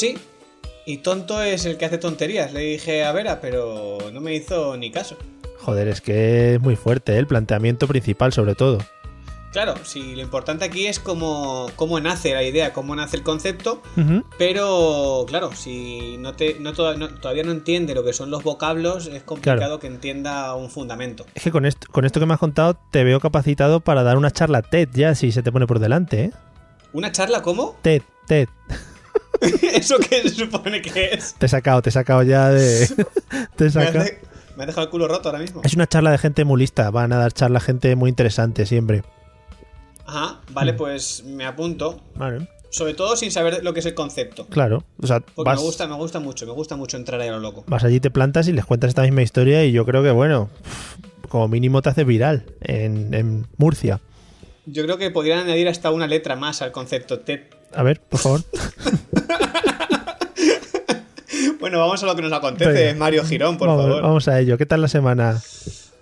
Sí, 0.00 0.16
y 0.86 0.98
tonto 0.98 1.42
es 1.42 1.66
el 1.66 1.76
que 1.76 1.84
hace 1.84 1.98
tonterías. 1.98 2.54
Le 2.54 2.60
dije 2.60 3.04
a 3.04 3.12
Vera, 3.12 3.40
pero 3.42 3.98
no 4.12 4.20
me 4.22 4.34
hizo 4.34 4.76
ni 4.78 4.90
caso. 4.90 5.16
Joder, 5.58 5.88
es 5.88 6.00
que 6.00 6.54
es 6.54 6.60
muy 6.60 6.74
fuerte 6.74 7.12
¿eh? 7.12 7.18
el 7.18 7.26
planteamiento 7.26 7.86
principal 7.86 8.32
sobre 8.32 8.54
todo. 8.54 8.78
Claro, 9.52 9.74
sí, 9.82 10.14
lo 10.14 10.22
importante 10.22 10.64
aquí 10.64 10.86
es 10.86 11.00
cómo, 11.00 11.70
cómo 11.74 11.98
nace 11.98 12.32
la 12.32 12.44
idea, 12.44 12.72
cómo 12.72 12.94
nace 12.94 13.16
el 13.16 13.24
concepto, 13.24 13.82
pero 14.38 15.26
claro, 15.26 15.50
si 15.56 16.16
no 16.18 16.34
te, 16.34 16.56
no, 16.60 16.72
todavía 16.72 17.42
no 17.42 17.50
entiende 17.50 17.96
lo 17.96 18.04
que 18.04 18.12
son 18.12 18.30
los 18.30 18.44
vocablos, 18.44 19.08
es 19.08 19.24
complicado 19.24 19.80
que 19.80 19.88
entienda 19.88 20.54
un 20.54 20.70
fundamento. 20.70 21.26
Es 21.34 21.42
que 21.42 21.50
con 21.50 21.66
esto, 21.66 21.88
con 21.90 22.04
esto 22.04 22.20
que 22.20 22.26
me 22.26 22.34
has 22.34 22.38
contado 22.38 22.78
te 22.92 23.02
veo 23.02 23.18
capacitado 23.18 23.80
para 23.80 24.04
dar 24.04 24.16
una 24.16 24.30
charla 24.30 24.62
TED 24.62 24.88
ya, 24.92 25.16
si 25.16 25.32
se 25.32 25.42
te 25.42 25.50
pone 25.50 25.66
por 25.66 25.80
delante. 25.80 26.26
¿eh? 26.26 26.30
¿Una 26.92 27.10
charla 27.10 27.42
cómo? 27.42 27.76
TED, 27.82 28.02
TED. 28.28 28.48
¿Eso 29.74 29.96
qué 29.98 30.22
se 30.22 30.30
supone 30.30 30.82
que 30.82 31.10
es? 31.12 31.34
Te 31.34 31.46
he 31.46 31.48
sacado, 31.48 31.82
te 31.82 31.90
he 31.90 31.92
sacado 31.92 32.22
ya 32.22 32.50
de... 32.50 32.88
te 33.56 33.66
he 33.66 33.70
sacado... 33.70 34.04
Me, 34.56 34.64
ha 34.64 34.66
dejado 34.66 34.84
el 34.84 34.90
culo 34.90 35.08
roto 35.08 35.28
ahora 35.28 35.40
mismo. 35.40 35.62
Es 35.64 35.74
una 35.74 35.86
charla 35.86 36.10
de 36.10 36.18
gente 36.18 36.44
muy 36.44 36.60
lista, 36.60 36.90
van 36.90 37.12
a 37.12 37.16
dar 37.16 37.32
charla 37.32 37.60
gente 37.60 37.96
muy 37.96 38.10
interesante 38.10 38.66
siempre. 38.66 39.02
Ajá, 40.04 40.40
vale, 40.50 40.74
mm. 40.74 40.76
pues 40.76 41.24
me 41.24 41.46
apunto. 41.46 42.00
Vale. 42.16 42.48
Sobre 42.68 42.94
todo 42.94 43.16
sin 43.16 43.32
saber 43.32 43.64
lo 43.64 43.72
que 43.72 43.80
es 43.80 43.86
el 43.86 43.94
concepto. 43.94 44.46
Claro, 44.46 44.84
o 45.02 45.06
sea, 45.06 45.20
Porque 45.20 45.50
me 45.50 45.56
gusta, 45.56 45.88
me 45.88 45.94
gusta 45.94 46.20
mucho, 46.20 46.46
me 46.46 46.52
gusta 46.52 46.76
mucho 46.76 46.96
entrar 46.96 47.20
ahí 47.20 47.28
a 47.28 47.32
lo 47.32 47.40
loco. 47.40 47.64
Vas 47.66 47.84
allí, 47.84 48.00
te 48.00 48.10
plantas 48.10 48.46
y 48.48 48.52
les 48.52 48.64
cuentas 48.64 48.88
esta 48.88 49.02
misma 49.02 49.22
historia 49.22 49.64
y 49.64 49.72
yo 49.72 49.84
creo 49.86 50.02
que, 50.02 50.10
bueno, 50.10 50.50
como 51.28 51.48
mínimo 51.48 51.80
te 51.80 51.88
hace 51.88 52.04
viral 52.04 52.44
en, 52.60 53.14
en 53.14 53.46
Murcia. 53.56 54.00
Yo 54.66 54.84
creo 54.84 54.98
que 54.98 55.10
podrían 55.10 55.40
añadir 55.40 55.68
hasta 55.68 55.90
una 55.90 56.06
letra 56.06 56.36
más 56.36 56.62
al 56.62 56.70
concepto. 56.70 57.20
TED. 57.20 57.40
A 57.74 57.82
ver, 57.82 58.00
por 58.00 58.20
favor. 58.20 58.40
bueno, 61.60 61.78
vamos 61.78 62.02
a 62.02 62.06
lo 62.06 62.16
que 62.16 62.22
nos 62.22 62.32
acontece, 62.32 62.94
Mario 62.94 63.22
Girón, 63.24 63.58
por 63.58 63.68
favor. 63.68 64.00
Vamos 64.02 64.26
a 64.28 64.40
ello. 64.40 64.56
¿Qué 64.58 64.66
tal 64.66 64.82
la 64.82 64.88
semana? 64.88 65.40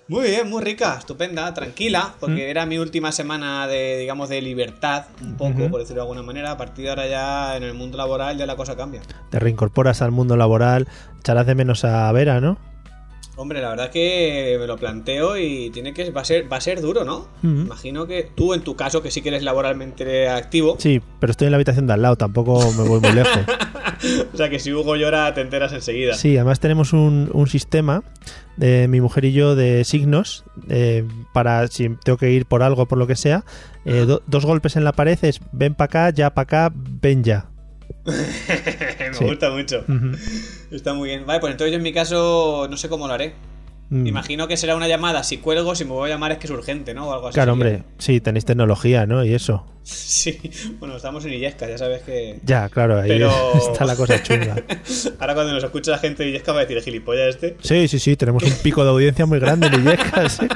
Muy 0.08 0.30
bien, 0.30 0.48
muy 0.48 0.64
rica, 0.64 0.96
estupenda, 0.98 1.52
tranquila, 1.52 2.14
porque 2.18 2.46
mm. 2.46 2.50
era 2.50 2.64
mi 2.64 2.78
última 2.78 3.12
semana 3.12 3.66
de, 3.66 3.98
digamos, 3.98 4.30
de 4.30 4.40
libertad, 4.40 5.04
un 5.20 5.36
poco, 5.36 5.68
por 5.68 5.80
decirlo 5.80 5.96
de 5.96 6.08
alguna 6.08 6.22
manera. 6.22 6.52
A 6.52 6.56
partir 6.56 6.84
de 6.84 6.90
ahora 6.90 7.06
ya 7.06 7.58
en 7.58 7.62
el 7.62 7.74
mundo 7.74 7.98
laboral 7.98 8.38
ya 8.38 8.46
la 8.46 8.56
cosa 8.56 8.74
cambia. 8.74 9.02
Te 9.30 9.38
reincorporas 9.38 10.00
al 10.00 10.10
mundo 10.10 10.38
laboral, 10.38 10.88
echarás 11.20 11.46
de 11.46 11.54
menos 11.54 11.84
a 11.84 12.10
Vera, 12.12 12.40
¿no? 12.40 12.56
Hombre, 13.38 13.60
la 13.60 13.68
verdad 13.68 13.90
que 13.90 14.56
me 14.58 14.66
lo 14.66 14.76
planteo 14.76 15.38
y 15.38 15.70
tiene 15.70 15.94
que 15.94 16.10
va 16.10 16.22
a 16.22 16.24
ser 16.24 16.52
va 16.52 16.56
a 16.56 16.60
ser 16.60 16.80
duro, 16.80 17.04
¿no? 17.04 17.28
Imagino 17.44 18.08
que 18.08 18.24
tú 18.34 18.52
en 18.52 18.62
tu 18.62 18.74
caso 18.74 19.00
que 19.00 19.12
sí 19.12 19.22
que 19.22 19.28
eres 19.28 19.44
laboralmente 19.44 20.28
activo. 20.28 20.74
Sí, 20.80 21.00
pero 21.20 21.30
estoy 21.30 21.46
en 21.46 21.52
la 21.52 21.56
habitación 21.56 21.86
de 21.86 21.92
al 21.92 22.02
lado, 22.02 22.16
tampoco 22.16 22.72
me 22.72 22.82
voy 22.82 22.98
muy 22.98 23.12
lejos. 23.12 23.38
o 24.34 24.36
sea 24.36 24.50
que 24.50 24.58
si 24.58 24.72
Hugo 24.72 24.96
llora 24.96 25.32
te 25.34 25.40
enteras 25.40 25.72
enseguida. 25.72 26.14
Sí, 26.14 26.36
además 26.36 26.58
tenemos 26.58 26.92
un, 26.92 27.46
sistema 27.46 28.02
de 28.56 28.88
mi 28.88 29.00
mujer 29.00 29.24
y 29.24 29.32
yo 29.32 29.54
de 29.54 29.84
signos 29.84 30.42
eh, 30.68 31.06
para 31.32 31.68
si 31.68 31.90
tengo 32.02 32.18
que 32.18 32.32
ir 32.32 32.44
por 32.44 32.64
algo 32.64 32.86
por 32.86 32.98
lo 32.98 33.06
que 33.06 33.14
sea. 33.14 33.44
Eh, 33.84 34.04
dos 34.26 34.46
golpes 34.46 34.74
en 34.74 34.82
la 34.82 34.90
pared 34.90 35.16
es 35.22 35.40
ven 35.52 35.76
para 35.76 35.84
acá, 36.08 36.10
ya 36.10 36.34
para 36.34 36.42
acá, 36.42 36.72
ven 36.74 37.22
ya. 37.22 37.46
me 39.20 39.26
gusta 39.26 39.50
mucho. 39.50 39.84
Está 40.70 40.94
muy 40.94 41.08
bien. 41.08 41.26
Vale, 41.26 41.40
pues 41.40 41.52
entonces 41.52 41.72
yo 41.72 41.76
en 41.76 41.82
mi 41.82 41.92
caso 41.92 42.66
no 42.70 42.76
sé 42.76 42.88
cómo 42.88 43.06
lo 43.06 43.14
haré. 43.14 43.34
Mm. 43.90 44.06
Imagino 44.06 44.48
que 44.48 44.56
será 44.56 44.76
una 44.76 44.88
llamada. 44.88 45.24
Si 45.24 45.38
cuelgo, 45.38 45.74
si 45.74 45.84
me 45.84 45.92
voy 45.92 46.10
a 46.10 46.14
llamar 46.14 46.32
es 46.32 46.38
que 46.38 46.46
es 46.46 46.50
urgente, 46.50 46.92
¿no? 46.92 47.08
O 47.08 47.14
algo 47.14 47.28
así. 47.28 47.34
Claro, 47.34 47.54
hombre. 47.54 47.84
Sí, 47.98 48.20
tenéis 48.20 48.44
tecnología, 48.44 49.06
¿no? 49.06 49.24
Y 49.24 49.34
eso. 49.34 49.66
Sí. 49.88 50.38
Bueno, 50.80 50.96
estamos 50.96 51.24
en 51.24 51.32
Illesca, 51.32 51.66
ya 51.66 51.78
sabes 51.78 52.02
que. 52.02 52.40
Ya, 52.44 52.68
claro, 52.68 53.00
ahí 53.00 53.22
está 53.54 53.86
la 53.86 53.96
cosa 53.96 54.22
chunga. 54.22 54.62
Ahora 55.18 55.32
cuando 55.32 55.54
nos 55.54 55.64
escucha 55.64 55.92
la 55.92 55.98
gente 55.98 56.24
de 56.24 56.28
Illesca 56.28 56.52
va 56.52 56.60
a 56.60 56.66
decir 56.66 56.82
gilipollas 56.82 57.28
este. 57.36 57.56
Sí, 57.62 57.88
sí, 57.88 57.98
sí. 57.98 58.14
Tenemos 58.14 58.42
un 58.42 58.52
pico 58.62 58.84
de 58.84 58.90
audiencia 58.90 59.24
muy 59.24 59.38
grande 59.38 59.68
en 59.68 59.74
Illesca, 59.80 60.28
sí. 60.28 60.46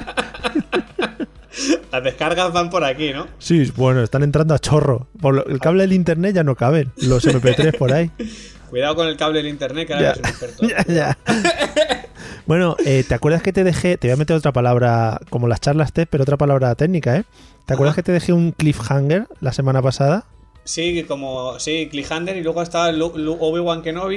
Las 1.93 2.03
descargas 2.03 2.51
van 2.55 2.71
por 2.71 2.85
aquí, 2.85 3.13
¿no? 3.13 3.27
Sí, 3.39 3.71
bueno, 3.77 4.03
están 4.03 4.23
entrando 4.23 4.55
a 4.55 4.59
chorro. 4.59 5.09
Por 5.21 5.45
el 5.47 5.61
cable 5.61 5.83
del 5.83 5.93
internet 5.93 6.35
ya 6.35 6.43
no 6.43 6.57
caben, 6.57 6.91
los 6.97 7.27
MP3 7.27 7.77
por 7.77 7.93
ahí. 7.93 8.11
Cuidado 8.71 8.97
con 8.97 9.09
el 9.09 9.19
cable 9.19 9.43
del 9.43 9.49
internet, 9.49 9.87
que 9.87 9.93
ahora 9.93 10.15
ya. 10.15 10.47
un 10.59 10.69
Ya, 10.71 10.85
ya. 10.87 11.19
bueno, 12.47 12.77
eh, 12.87 13.05
¿te 13.07 13.15
acuerdas 13.15 13.43
que 13.43 13.53
te 13.53 13.63
dejé? 13.63 13.99
Te 13.99 14.09
voy 14.09 14.15
a 14.15 14.17
meter 14.17 14.35
otra 14.35 14.53
palabra, 14.53 15.21
como 15.29 15.49
las 15.49 15.61
charlas 15.61 15.93
TED, 15.93 16.09
pero 16.09 16.23
otra 16.23 16.39
palabra 16.39 16.75
técnica, 16.77 17.19
¿eh? 17.19 17.25
¿Te 17.67 17.75
acuerdas 17.75 17.95
que 17.95 18.03
te 18.03 18.13
dejé 18.13 18.33
un 18.33 18.53
cliffhanger 18.53 19.27
la 19.43 19.53
semana 19.53 19.83
pasada? 19.83 20.25
Sí, 20.65 21.05
como. 21.07 21.59
Sí, 21.61 21.89
cliffhanger 21.91 22.39
y 22.39 22.43
luego 22.43 22.63
estaba 22.63 22.89
Obi-Wan 22.89 23.83
Kenobi. 23.83 24.17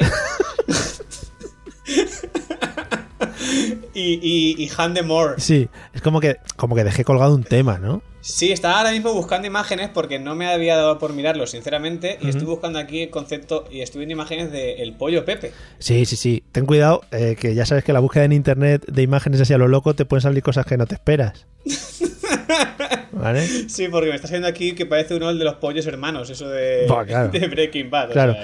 Y, 3.96 4.56
y, 4.64 4.70
Han 4.78 4.94
de 4.94 5.04
Moore. 5.04 5.36
Sí, 5.38 5.70
es 5.94 6.02
como 6.02 6.20
que, 6.20 6.38
como 6.58 6.76
que 6.76 6.84
dejé 6.84 7.04
colgado 7.04 7.34
un 7.34 7.44
tema, 7.44 7.80
¿no? 7.80 8.02
Sí, 8.22 8.52
estaba 8.52 8.80
ahora 8.80 8.92
mismo 8.92 9.14
buscando 9.14 9.46
imágenes 9.46 9.90
porque 9.94 10.18
no 10.18 10.36
me 10.36 10.48
había 10.48 10.76
dado 10.76 10.98
por 10.98 11.14
mirarlo, 11.14 11.46
sinceramente, 11.46 12.18
y 12.22 12.30
estoy 12.30 12.46
buscando 12.48 12.80
aquí 12.80 13.04
el 13.04 13.10
concepto 13.12 13.66
y 13.70 13.82
estoy 13.82 14.00
viendo 14.00 14.14
imágenes 14.14 14.52
del 14.52 14.82
el 14.82 14.94
pollo 14.94 15.24
Pepe. 15.26 15.52
Sí, 15.78 16.06
sí, 16.06 16.16
sí. 16.16 16.44
Ten 16.52 16.66
cuidado, 16.66 17.04
eh, 17.12 17.36
que 17.40 17.54
ya 17.54 17.68
sabes 17.68 17.84
que 17.84 17.94
la 17.94 18.00
búsqueda 18.00 18.26
en 18.26 18.32
internet 18.32 18.84
de 18.88 19.02
imágenes 19.04 19.42
así 19.42 19.54
a 19.54 19.60
lo 19.60 19.68
loco 19.68 19.94
te 19.94 20.06
pueden 20.06 20.22
salir 20.22 20.42
cosas 20.42 20.66
que 20.66 20.76
no 20.76 20.88
te 20.88 20.96
esperas. 20.96 21.46
¿Vale? 23.12 23.48
Sí, 23.70 23.88
porque 23.90 24.10
me 24.10 24.16
está 24.16 24.28
saliendo 24.28 24.48
aquí 24.48 24.74
que 24.74 24.86
parece 24.86 25.16
uno 25.16 25.34
de 25.34 25.44
los 25.44 25.56
pollos 25.56 25.86
hermanos, 25.86 26.30
eso 26.32 26.50
de, 26.50 26.88
Breaking 27.52 27.92
Bad. 27.92 28.12
Claro. 28.12 28.36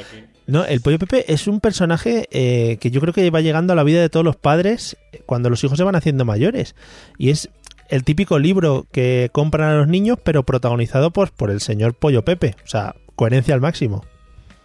No, 0.51 0.65
el 0.65 0.81
pollo 0.81 0.99
Pepe 0.99 1.31
es 1.31 1.47
un 1.47 1.61
personaje 1.61 2.27
eh, 2.29 2.75
que 2.81 2.91
yo 2.91 2.99
creo 2.99 3.13
que 3.13 3.29
va 3.29 3.39
llegando 3.39 3.71
a 3.71 3.75
la 3.77 3.85
vida 3.85 4.01
de 4.01 4.09
todos 4.09 4.25
los 4.25 4.35
padres 4.35 4.97
cuando 5.25 5.49
los 5.49 5.63
hijos 5.63 5.77
se 5.77 5.85
van 5.85 5.95
haciendo 5.95 6.25
mayores. 6.25 6.75
Y 7.17 7.29
es 7.29 7.49
el 7.87 8.03
típico 8.03 8.37
libro 8.37 8.85
que 8.91 9.29
compran 9.31 9.69
a 9.69 9.75
los 9.77 9.87
niños, 9.87 10.17
pero 10.21 10.43
protagonizado 10.43 11.11
por, 11.11 11.31
por 11.31 11.51
el 11.51 11.61
señor 11.61 11.93
Pollo 11.93 12.25
Pepe. 12.25 12.57
O 12.65 12.67
sea, 12.67 12.95
coherencia 13.15 13.53
al 13.53 13.61
máximo. 13.61 14.03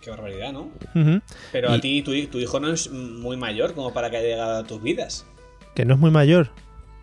Qué 0.00 0.10
barbaridad, 0.10 0.52
¿no? 0.52 0.72
Pero 1.52 1.70
a 1.70 1.80
ti, 1.80 2.02
tu, 2.02 2.12
hijo 2.12 2.58
no 2.58 2.72
es 2.72 2.90
muy 2.90 3.36
mayor 3.36 3.74
como 3.74 3.92
para 3.92 4.10
que 4.10 4.16
haya 4.16 4.26
llegado 4.26 4.56
a 4.56 4.64
tus 4.64 4.82
vidas. 4.82 5.24
Que 5.76 5.84
no 5.84 5.94
es 5.94 6.00
muy 6.00 6.10
mayor. 6.10 6.50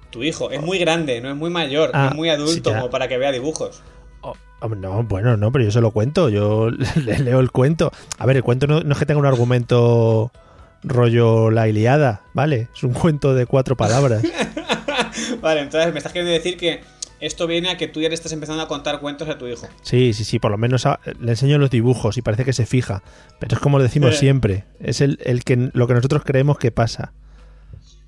Tu 0.10 0.24
hijo 0.24 0.52
es 0.52 0.62
muy 0.62 0.78
grande, 0.78 1.22
no 1.22 1.30
es 1.30 1.38
muy 1.38 1.50
mayor, 1.50 1.92
no 1.94 2.06
es 2.06 2.12
ah, 2.12 2.14
muy 2.14 2.28
adulto 2.28 2.74
como 2.74 2.90
para 2.90 3.08
que 3.08 3.18
vea 3.18 3.32
dibujos. 3.32 3.82
No, 4.70 5.04
bueno, 5.04 5.36
no, 5.36 5.52
pero 5.52 5.66
yo 5.66 5.72
se 5.72 5.82
lo 5.82 5.92
cuento, 5.92 6.30
yo 6.30 6.70
le 7.06 7.20
leo 7.20 7.40
el 7.40 7.52
cuento. 7.52 7.92
A 8.18 8.26
ver, 8.26 8.38
el 8.38 8.44
cuento 8.44 8.68
no, 8.68 8.80
es 8.80 8.98
que 8.98 9.06
tenga 9.06 9.20
un 9.20 9.26
argumento 9.26 10.32
rollo 10.84 11.50
la 11.50 11.68
Iliada, 11.68 12.22
¿vale? 12.34 12.68
Es 12.76 12.84
un 12.84 12.94
cuento 12.94 13.34
de 13.36 13.46
cuatro 13.46 13.76
palabras. 13.76 14.24
vale, 15.42 15.62
entonces 15.62 15.92
me 15.92 16.00
estás 16.00 16.14
queriendo 16.14 16.34
decir 16.34 16.58
que 16.58 16.82
esto 17.20 17.48
viene 17.48 17.70
a 17.70 17.78
que 17.78 17.88
tú 17.88 18.02
ya 18.02 18.10
le 18.10 18.16
estás 18.16 18.34
empezando 18.34 18.62
a 18.62 18.68
contar 18.68 19.00
cuentos 19.00 19.30
a 19.30 19.38
tu 19.38 19.48
hijo. 19.48 19.68
Sí, 19.82 20.14
sí, 20.14 20.26
sí, 20.26 20.40
por 20.40 20.52
lo 20.52 20.58
menos 20.58 20.86
le 21.20 21.32
enseño 21.32 21.58
los 21.58 21.70
dibujos 21.70 22.18
y 22.18 22.22
parece 22.22 22.44
que 22.44 22.54
se 22.54 22.66
fija. 22.66 23.02
Pero 23.40 23.56
es 23.56 23.62
como 23.62 23.78
lo 23.78 23.84
decimos 23.84 24.18
siempre, 24.18 24.66
es 24.80 25.00
el, 25.00 25.20
el 25.24 25.44
que, 25.44 25.70
lo 25.74 25.88
que 25.88 25.94
nosotros 25.94 26.24
creemos 26.26 26.58
que 26.58 26.72
pasa. 26.72 27.14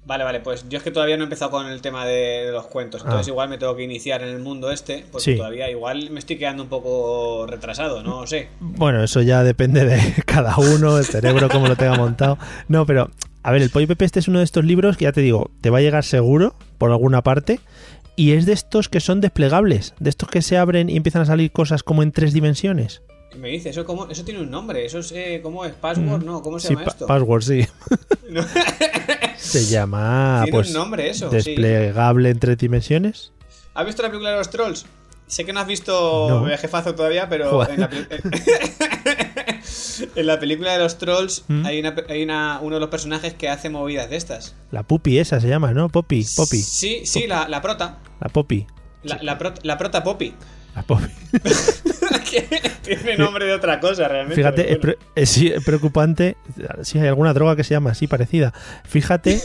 Vale, 0.05 0.23
vale, 0.23 0.39
pues 0.39 0.69
yo 0.69 0.77
es 0.77 0.83
que 0.83 0.91
todavía 0.91 1.17
no 1.17 1.23
he 1.23 1.25
empezado 1.25 1.49
con 1.49 1.65
el 1.65 1.81
tema 1.81 2.05
de, 2.05 2.51
los 2.51 2.67
cuentos, 2.67 3.01
entonces 3.01 3.27
ah. 3.27 3.31
igual 3.31 3.49
me 3.49 3.57
tengo 3.57 3.75
que 3.75 3.83
iniciar 3.83 4.21
en 4.21 4.29
el 4.29 4.39
mundo 4.39 4.69
este, 4.69 5.03
porque 5.11 5.35
todavía 5.35 5.69
igual 5.71 6.11
me 6.11 6.19
estoy 6.19 6.37
quedando 6.37 6.61
un 6.61 6.69
poco 6.69 7.47
retrasado, 7.47 8.03
no 8.03 8.27
sé. 8.27 8.49
Bueno, 8.59 9.03
eso 9.03 9.21
ya 9.21 9.43
depende 9.43 9.83
de 9.83 9.99
cada 10.25 10.57
uno, 10.57 10.99
el 10.99 11.05
cerebro, 11.05 11.49
cómo 11.49 11.67
lo 11.67 11.75
tenga 11.75 11.95
montado. 11.95 12.37
No, 12.67 12.85
pero, 12.85 13.09
a 13.41 13.51
ver, 13.51 13.63
el 13.63 13.71
Pollo 13.71 13.87
Pepe 13.87 14.05
este 14.05 14.19
es 14.19 14.27
uno 14.27 14.39
de 14.39 14.45
estos 14.45 14.63
libros 14.63 14.95
que 14.95 15.05
ya 15.05 15.11
te 15.11 15.21
digo, 15.21 15.49
te 15.61 15.71
va 15.71 15.79
a 15.79 15.81
llegar 15.81 16.03
seguro 16.03 16.53
por 16.77 16.91
alguna 16.91 17.23
parte, 17.23 17.59
y 18.15 18.33
es 18.33 18.45
de 18.45 18.53
estos 18.53 18.89
que 18.89 18.99
son 18.99 19.21
desplegables, 19.21 19.95
de 19.99 20.09
estos 20.11 20.29
que 20.29 20.43
se 20.43 20.57
abren 20.57 20.89
y 20.89 20.97
empiezan 20.97 21.23
a 21.23 21.25
salir 21.25 21.51
cosas 21.51 21.81
como 21.81 22.03
en 22.03 22.11
tres 22.11 22.31
dimensiones. 22.31 23.01
Me 23.37 23.49
dice, 23.49 23.69
eso, 23.69 23.85
cómo, 23.85 24.07
eso 24.07 24.23
tiene 24.23 24.39
un 24.39 24.49
nombre, 24.49 24.85
eso 24.85 24.99
es, 24.99 25.11
eh, 25.11 25.41
¿cómo 25.43 25.65
es? 25.65 25.73
¿Password? 25.73 26.23
Mm. 26.23 26.25
No, 26.25 26.41
¿cómo 26.41 26.59
se 26.59 26.69
llama 26.69 26.85
esto? 26.85 27.05
Password, 27.05 27.43
sí. 27.43 27.67
se 29.37 29.65
llama, 29.65 30.41
tiene 30.43 30.57
pues, 30.57 30.69
un 30.69 30.73
nombre 30.73 31.09
eso, 31.09 31.29
desplegable 31.29 32.29
en 32.29 32.39
tres 32.39 32.57
dimensiones. 32.57 33.33
¿Has 33.73 33.85
visto 33.85 34.03
la 34.03 34.09
película 34.09 34.31
de 34.31 34.37
los 34.37 34.49
trolls? 34.49 34.85
Sé 35.27 35.43
que 35.43 35.53
no 35.53 35.59
has 35.59 35.67
visto 35.67 36.45
Jefazo 36.57 36.93
todavía, 36.93 37.27
pero 37.27 37.67
en 37.67 37.81
la, 37.81 37.89
en 40.15 40.27
la, 40.27 40.39
película 40.39 40.73
de 40.73 40.79
los 40.79 40.99
trolls 40.99 41.45
¿Mm? 41.47 41.65
hay, 41.65 41.79
una, 41.79 41.95
hay 42.07 42.23
una, 42.23 42.59
uno 42.61 42.75
de 42.75 42.79
los 42.79 42.89
personajes 42.89 43.33
que 43.33 43.49
hace 43.49 43.69
movidas 43.69 44.09
de 44.09 44.17
estas. 44.17 44.55
La 44.71 44.83
Puppy 44.83 45.17
esa 45.17 45.41
se 45.41 45.47
llama, 45.47 45.73
¿no? 45.73 45.89
Poppy, 45.89 46.23
Poppy. 46.35 46.61
Sí, 46.61 47.01
sí, 47.05 47.25
La, 47.25 47.49
la 47.49 47.61
prota. 47.61 47.97
La 48.21 48.29
Poppy. 48.29 48.67
La, 49.03 49.17
la, 49.23 49.53
la 49.63 49.77
prota 49.79 50.03
Poppy. 50.03 50.35
La 50.75 50.83
Poppy. 50.83 51.07
Tiene 52.83 53.17
nombre 53.17 53.45
de 53.45 53.53
otra 53.53 53.79
cosa 53.79 54.07
realmente. 54.07 54.35
Fíjate, 54.35 54.79
es, 55.15 55.63
preocupante. 55.65 56.35
Si 56.83 56.99
hay 56.99 57.07
alguna 57.07 57.33
droga 57.33 57.55
que 57.55 57.63
se 57.63 57.73
llama 57.73 57.91
así 57.91 58.07
parecida. 58.07 58.53
Fíjate 58.83 59.41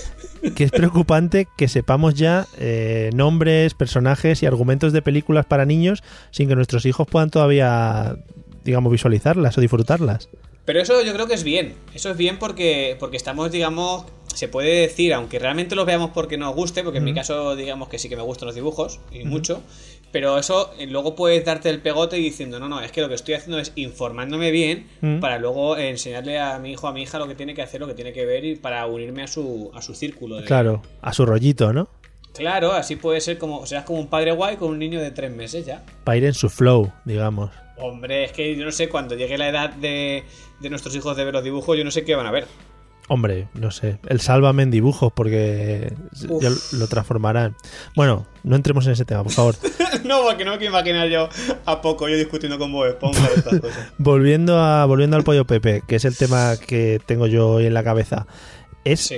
que 0.57 0.65
es 0.65 0.71
preocupante 0.73 1.47
que 1.57 1.69
sepamos 1.69 2.15
ya 2.15 2.47
eh, 2.59 3.11
nombres, 3.15 3.75
personajes 3.75 4.43
y 4.43 4.47
argumentos 4.47 4.93
de 4.93 5.03
películas 5.03 5.47
para 5.47 5.65
niños 5.65 6.03
sin 6.31 6.49
que 6.49 6.57
nuestros 6.57 6.85
hijos 6.85 7.07
puedan 7.07 7.31
todavía, 7.31 8.17
digamos, 8.65 8.91
visualizarlas 8.91 9.57
o 9.57 9.61
disfrutarlas. 9.61 10.29
Pero 10.65 10.81
eso 10.81 11.03
yo 11.03 11.13
creo 11.13 11.27
que 11.27 11.35
es 11.35 11.45
bien. 11.45 11.75
Eso 11.95 12.11
es 12.11 12.17
bien 12.17 12.39
porque, 12.39 12.97
porque 12.99 13.17
estamos, 13.17 13.51
digamos, 13.51 14.05
se 14.35 14.49
puede 14.49 14.83
decir, 14.83 15.13
aunque 15.15 15.39
realmente 15.39 15.75
los 15.75 15.87
veamos 15.87 16.11
porque 16.11 16.37
nos 16.37 16.55
guste, 16.55 16.83
porque 16.83 16.99
en 16.99 17.05
mi 17.05 17.15
caso, 17.15 17.57
digamos 17.57 17.89
que 17.89 17.99
sí 17.99 18.09
que 18.09 18.17
me 18.17 18.23
gustan 18.23 18.47
los 18.47 18.55
dibujos, 18.55 19.01
y 19.11 19.25
mucho, 19.25 19.63
pero 20.13 20.39
eso 20.39 20.73
eh, 20.79 20.87
luego 20.87 21.15
puedes 21.15 21.45
darte 21.45 21.71
el 21.71 21.81
pegote 21.81 22.17
diciendo, 22.17 22.59
no, 22.59 22.69
no, 22.69 22.81
es 22.81 22.93
que 22.93 23.01
lo 23.01 23.09
que 23.09 23.15
estoy 23.15 23.35
haciendo 23.35 23.59
es 23.59 23.73
informándome 23.77 24.51
bien 24.51 24.89
mm. 25.01 25.21
para 25.21 25.39
luego 25.39 25.77
enseñarle 25.77 26.39
a 26.39 26.59
mi 26.59 26.73
hijo, 26.73 26.89
a 26.89 26.93
mi 26.93 27.03
hija 27.03 27.19
lo 27.19 27.29
que 27.29 27.35
tiene 27.35 27.55
que 27.55 27.63
hacer, 27.63 27.81
lo 27.81 27.87
que 27.87 27.95
tiene 27.95 28.13
que 28.13 28.25
ver 28.27 28.45
y 28.45 28.57
para 28.57 28.87
unirme 28.87 29.23
a 29.23 29.27
su, 29.27 29.71
a 29.75 29.83
su 29.83 29.95
círculo. 29.95 30.43
Claro, 30.45 30.83
a 31.01 31.13
su 31.13 31.27
rollito, 31.27 31.73
¿no? 31.73 31.89
Claro, 32.35 32.73
así 32.73 32.97
puede 32.97 33.21
ser 33.21 33.39
como, 33.39 33.59
o 33.59 33.67
sea, 33.67 33.85
como 33.85 34.01
un 34.01 34.09
padre 34.09 34.33
guay 34.33 34.57
con 34.57 34.71
un 34.71 34.79
niño 34.79 35.01
de 35.01 35.11
tres 35.11 35.31
meses 35.33 35.67
ya. 35.67 35.85
Para 36.05 36.17
ir 36.17 36.25
en 36.25 36.35
su 36.35 36.49
flow, 36.49 36.93
digamos. 37.05 37.51
Hombre, 37.77 38.25
es 38.25 38.33
que 38.33 38.55
yo 38.57 38.65
no 38.65 38.73
sé, 38.73 38.89
cuando 38.89 39.15
llegue 39.17 39.39
la 39.39 39.49
edad 39.49 39.71
de, 39.71 40.25
de 40.61 40.71
nuestros 40.71 40.95
hijos 40.95 41.17
de 41.17 41.25
ver 41.25 41.35
los 41.35 41.45
dibujos, 41.45 41.77
yo 41.77 41.85
no 41.85 41.91
sé 41.91 42.05
qué 42.05 42.15
van 42.15 42.27
a 42.27 42.31
ver. 42.31 42.47
Hombre, 43.13 43.49
no 43.55 43.73
sé. 43.73 43.99
El 44.07 44.21
sálvame 44.21 44.63
en 44.63 44.71
dibujos 44.71 45.13
porque 45.13 45.93
ya 46.41 46.51
lo 46.71 46.87
transformarán. 46.87 47.57
Bueno, 47.97 48.25
no 48.45 48.55
entremos 48.55 48.87
en 48.87 48.93
ese 48.93 49.05
tema, 49.05 49.25
por 49.25 49.33
favor. 49.33 49.57
no, 50.05 50.23
porque 50.23 50.45
no 50.45 50.53
me 50.53 50.59
quiero 50.59 50.73
imaginar 50.73 51.09
yo 51.09 51.29
a 51.67 51.81
poco 51.83 52.09
yo 52.09 52.17
discutiendo 52.17 52.57
con 52.57 52.73
Bob 52.73 52.87
Esponja 52.87 53.29
de 53.29 53.35
estas 53.35 53.59
cosas. 53.59 53.89
volviendo, 53.99 54.61
a, 54.61 54.87
volviendo 54.87 55.17
al 55.17 55.25
pollo 55.25 55.45
Pepe, 55.45 55.83
que 55.89 55.97
es 55.97 56.05
el 56.05 56.17
tema 56.17 56.55
que 56.57 57.01
tengo 57.05 57.27
yo 57.27 57.49
hoy 57.49 57.67
en 57.67 57.75
la 57.75 57.83
cabeza. 57.83 58.29
Es, 58.85 59.11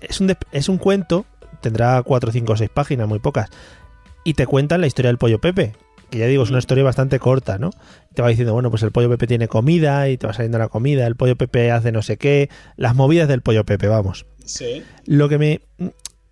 es, 0.00 0.20
un, 0.22 0.34
es 0.50 0.70
un 0.70 0.78
cuento, 0.78 1.26
tendrá 1.60 2.02
4, 2.02 2.32
5 2.32 2.50
o 2.50 2.56
6 2.56 2.70
páginas, 2.72 3.06
muy 3.06 3.18
pocas. 3.18 3.50
Y 4.24 4.32
te 4.32 4.46
cuentan 4.46 4.80
la 4.80 4.86
historia 4.86 5.10
del 5.10 5.18
pollo 5.18 5.38
Pepe 5.38 5.74
que 6.14 6.20
ya 6.20 6.26
digo, 6.26 6.44
es 6.44 6.50
una 6.50 6.60
historia 6.60 6.84
bastante 6.84 7.18
corta, 7.18 7.58
¿no? 7.58 7.70
Te 8.14 8.22
va 8.22 8.28
diciendo, 8.28 8.52
bueno, 8.52 8.70
pues 8.70 8.82
el 8.84 8.92
pollo 8.92 9.10
Pepe 9.10 9.26
tiene 9.26 9.48
comida 9.48 10.08
y 10.08 10.16
te 10.16 10.28
va 10.28 10.32
saliendo 10.32 10.58
la 10.58 10.68
comida, 10.68 11.06
el 11.06 11.16
pollo 11.16 11.34
Pepe 11.34 11.72
hace 11.72 11.90
no 11.90 12.02
sé 12.02 12.16
qué, 12.16 12.48
las 12.76 12.94
movidas 12.94 13.28
del 13.28 13.42
pollo 13.42 13.64
Pepe, 13.64 13.88
vamos. 13.88 14.24
Sí. 14.44 14.84
Lo 15.06 15.28
que 15.28 15.38
me 15.38 15.60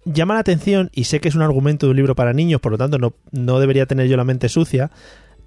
llama 0.05 0.35
la 0.35 0.41
atención, 0.41 0.91
y 0.95 1.05
sé 1.05 1.21
que 1.21 1.29
es 1.29 1.35
un 1.35 1.43
argumento 1.43 1.87
de 1.87 1.91
un 1.91 1.97
libro 1.97 2.15
para 2.15 2.33
niños, 2.33 2.61
por 2.61 2.71
lo 2.71 2.79
tanto 2.79 2.99
no, 2.99 3.13
no 3.33 3.59
debería 3.59 3.87
tener 3.87 4.07
yo 4.07 4.17
la 4.17 4.25
mente 4.25 4.49
sucia, 4.49 4.93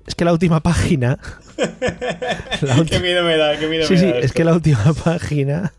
es 0.05 0.15
que 0.15 0.25
la 0.25 0.33
última 0.33 0.61
página. 0.61 1.17
qué 2.89 2.99
miedo 2.99 3.23
me 3.23 3.37
da, 3.37 3.57
qué 3.57 3.67
miedo 3.67 3.87
sí, 3.87 3.93
me 3.93 4.01
da. 4.01 4.19
Sí, 4.19 4.19
es 4.21 4.33
que 4.33 4.43
la 4.43 4.53
última 4.53 4.93
página, 5.03 5.73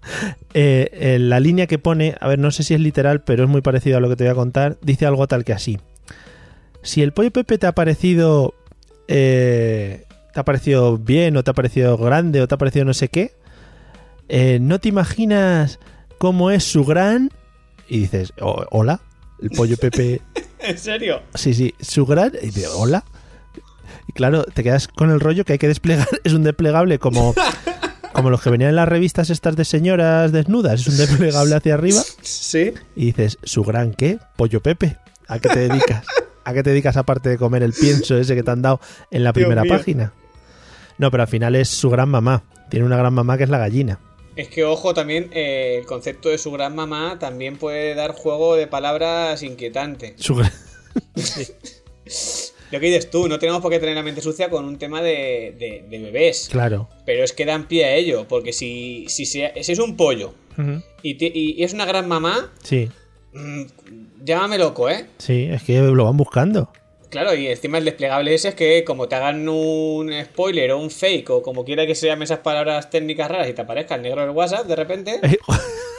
eh, 0.55 1.19
la 1.21 1.41
línea 1.41 1.67
que 1.67 1.79
pone, 1.79 2.15
a 2.19 2.27
ver, 2.27 2.39
no 2.39 2.51
sé 2.51 2.63
si 2.63 2.73
es 2.73 2.81
literal, 2.81 3.23
pero 3.23 3.45
es 3.45 3.51
muy 3.51 3.61
parecido 3.61 3.99
a 3.99 4.01
lo 4.01 4.09
que 4.09 4.17
te 4.17 4.25
voy 4.25 4.33
a 4.33 4.35
contar, 4.35 4.79
dice 4.81 5.05
algo 5.05 5.27
tal 5.27 5.45
que 5.45 5.53
así 5.53 5.79
si 6.87 7.03
el 7.03 7.13
pollo 7.13 7.31
Pepe 7.31 7.59
te 7.59 7.67
ha 7.67 7.73
parecido. 7.73 8.55
Eh, 9.09 10.05
te 10.33 10.41
ha 10.41 10.45
parecido 10.45 10.99
bien, 10.99 11.37
o 11.37 11.45
te 11.45 11.51
ha 11.51 11.55
parecido 11.55 11.97
grande, 11.97 12.43
o 12.43 12.49
te 12.49 12.55
ha 12.55 12.59
parecido 12.59 12.85
no 12.85 12.93
sé 12.93 13.09
qué, 13.09 13.35
eh, 14.29 14.59
no 14.61 14.79
te 14.81 14.89
imaginas 14.89 15.79
cómo 16.19 16.51
es 16.51 16.65
su 16.65 16.85
gran. 16.85 17.31
Y 17.89 18.01
dices, 18.01 18.33
hola, 18.39 19.01
el 19.41 19.51
pollo 19.51 19.77
Pepe. 19.77 20.21
¿En 20.59 20.79
serio? 20.79 21.23
Sí, 21.35 21.55
sí, 21.55 21.75
su 21.81 22.05
gran. 22.07 22.33
Y 22.43 22.47
dices, 22.47 22.69
hola. 22.75 23.05
Y 24.09 24.13
claro, 24.13 24.45
te 24.45 24.63
quedas 24.63 24.89
con 24.89 25.11
el 25.11 25.21
rollo 25.21 25.45
que 25.45 25.55
hay 25.55 25.59
que 25.59 25.69
desplegar. 25.69 26.09
Es 26.25 26.33
un 26.33 26.43
desplegable 26.43 26.99
como. 26.99 27.35
Como 28.13 28.31
los 28.31 28.41
que 28.41 28.49
venían 28.49 28.71
en 28.71 28.77
las 28.77 28.89
revistas 28.89 29.29
estas 29.29 29.57
de 29.57 29.67
señoras 29.67 30.33
desnudas, 30.33 30.81
es 30.81 30.87
un 30.87 30.97
desplegable 30.97 31.55
hacia 31.55 31.75
arriba. 31.75 32.01
Sí. 32.23 32.73
Y 32.95 33.07
dices, 33.07 33.37
¿su 33.43 33.63
gran 33.63 33.93
qué? 33.93 34.19
Pollo 34.37 34.63
Pepe. 34.63 34.97
¿A 35.29 35.39
qué 35.39 35.49
te 35.49 35.69
dedicas? 35.69 36.07
¿A 36.47 36.55
qué 36.55 36.63
te 36.63 36.71
dedicas 36.71 36.97
aparte 36.97 37.29
de 37.29 37.39
comer 37.39 37.65
el 37.65 37.73
pienso 37.73 38.17
ese 38.17 38.37
que 38.37 38.45
te 38.45 38.53
han 38.53 38.63
dado 38.63 38.79
en 39.11 39.25
la 39.25 39.33
primera 39.33 39.65
página? 39.65 40.13
No, 40.97 41.11
pero 41.11 41.25
al 41.25 41.29
final 41.29 41.57
es 41.57 41.69
su 41.69 41.91
gran 41.91 42.09
mamá. 42.09 42.45
Tiene 42.71 42.87
una 42.87 42.97
gran 42.97 43.13
mamá 43.13 43.37
que 43.37 43.43
es 43.43 43.51
la 43.51 43.59
gallina. 43.59 43.99
Es 44.37 44.47
que, 44.47 44.65
ojo, 44.65 44.95
también 44.95 45.29
eh, 45.33 45.79
el 45.81 45.87
concepto 45.87 46.29
de 46.29 46.39
su 46.39 46.53
gran 46.53 46.77
mamá 46.77 47.19
también 47.19 47.57
puede 47.57 47.97
dar 47.97 48.13
juego 48.13 48.55
de 48.55 48.69
palabras 48.69 49.43
inquietante. 49.43 50.15
Su 50.19 50.37
gran... 50.37 50.53
Lo 52.71 52.79
que 52.79 52.87
dices 52.87 53.11
tú, 53.11 53.27
no 53.27 53.41
tenemos 53.41 53.61
por 53.61 53.73
qué 53.73 53.81
tener 53.81 53.97
la 53.97 54.05
mente 54.05 54.21
sucia 54.21 54.49
con 54.49 54.67
un 54.67 54.79
tema 54.79 55.03
de, 55.03 55.85
bebés. 55.91 56.49
Claro. 56.49 56.89
Pero 57.05 57.25
es 57.25 57.33
que 57.33 57.45
dan 57.45 57.67
pie 57.67 57.87
a 57.87 57.95
ello, 57.97 58.29
porque 58.29 58.53
si, 58.53 59.07
si, 59.09 59.27
si, 59.27 59.43
es 59.43 59.79
un 59.81 59.97
pollo 59.97 60.33
y, 61.03 61.61
es 61.65 61.73
una 61.73 61.87
gran 61.87 62.07
mamá, 62.07 62.53
sí. 62.63 62.89
Mm, 63.33 63.63
llámame 64.27 64.59
loco, 64.59 64.91
¿eh? 64.91 65.07
Sí, 65.19 65.49
es 65.51 65.63
que 65.63 65.81
lo 65.81 66.05
van 66.05 66.17
buscando. 66.17 66.69
Claro, 67.09 67.35
y 67.35 67.47
encima 67.47 67.79
el 67.79 67.85
desplegable 67.85 68.35
ese 68.35 68.49
es 68.49 68.55
que 68.57 68.85
como 68.85 69.07
te 69.09 69.15
hagan 69.15 69.49
un 69.49 70.13
spoiler 70.25 70.73
o 70.73 70.79
un 70.79 70.91
fake 70.91 71.31
o 71.31 71.43
como 71.43 71.65
quiera 71.65 71.87
que 71.87 71.95
se 71.95 72.09
llamen 72.09 72.25
esas 72.25 72.41
palabras 72.41 72.91
técnicas 72.91 73.31
raras 73.31 73.49
y 73.49 73.53
te 73.53 73.63
aparezca 73.63 73.95
el 73.95 74.03
negro 74.03 74.23
del 74.23 74.31
WhatsApp 74.31 74.67
de 74.67 74.77
repente. 74.77 75.21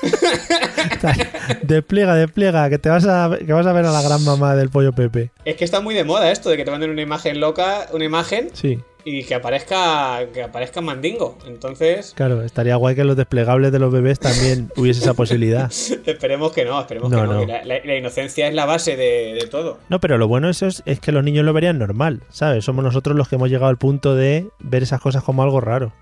despliega, 1.63 2.13
despliega, 2.15 2.69
que 2.69 2.77
te 2.77 2.89
vas 2.89 3.05
a 3.07 3.31
que 3.43 3.51
vas 3.51 3.65
a 3.65 3.73
ver 3.73 3.85
a 3.85 3.91
la 3.91 4.01
gran 4.01 4.23
mamá 4.25 4.55
del 4.55 4.69
pollo 4.69 4.91
Pepe. 4.91 5.31
Es 5.45 5.55
que 5.55 5.63
está 5.63 5.79
muy 5.79 5.95
de 5.95 6.03
moda 6.03 6.29
esto 6.29 6.49
de 6.49 6.57
que 6.57 6.65
te 6.65 6.71
manden 6.71 6.91
una 6.91 7.01
imagen 7.01 7.39
loca, 7.39 7.87
una 7.93 8.03
imagen. 8.03 8.49
Sí 8.53 8.77
y 9.09 9.23
que 9.23 9.35
aparezca 9.35 10.27
que 10.33 10.43
aparezca 10.43 10.81
Mandingo. 10.81 11.37
Entonces. 11.47 12.11
Claro, 12.13 12.43
estaría 12.43 12.75
guay 12.75 12.93
que 12.93 13.05
los 13.05 13.15
desplegables 13.15 13.71
de 13.71 13.79
los 13.79 13.89
bebés 13.89 14.19
también 14.19 14.69
hubiese 14.75 14.99
esa 14.99 15.13
posibilidad. 15.13 15.71
esperemos 16.05 16.51
que 16.51 16.65
no, 16.65 16.77
esperemos 16.81 17.09
que 17.09 17.15
no. 17.15 17.45
la, 17.45 17.95
inocencia 17.95 18.49
es 18.49 18.53
la 18.53 18.65
base 18.65 18.97
de, 18.97 19.47
todo. 19.49 19.79
No, 19.87 20.01
pero 20.01 20.17
lo 20.17 20.27
bueno 20.27 20.49
es, 20.49 20.61
es 20.61 20.99
que 20.99 21.13
los 21.13 21.23
niños 21.23 21.45
lo 21.45 21.53
verían 21.53 21.79
normal, 21.79 22.21
¿sabes? 22.29 22.65
Somos 22.65 22.83
nosotros 22.83 23.15
los 23.15 23.29
que 23.29 23.35
hemos 23.35 23.49
llegado 23.49 23.69
al 23.69 23.77
punto 23.77 24.13
de 24.13 24.49
ver 24.59 24.83
esas 24.83 24.99
cosas 24.99 25.23
como 25.23 25.41
algo 25.41 25.61
raro. 25.61 25.93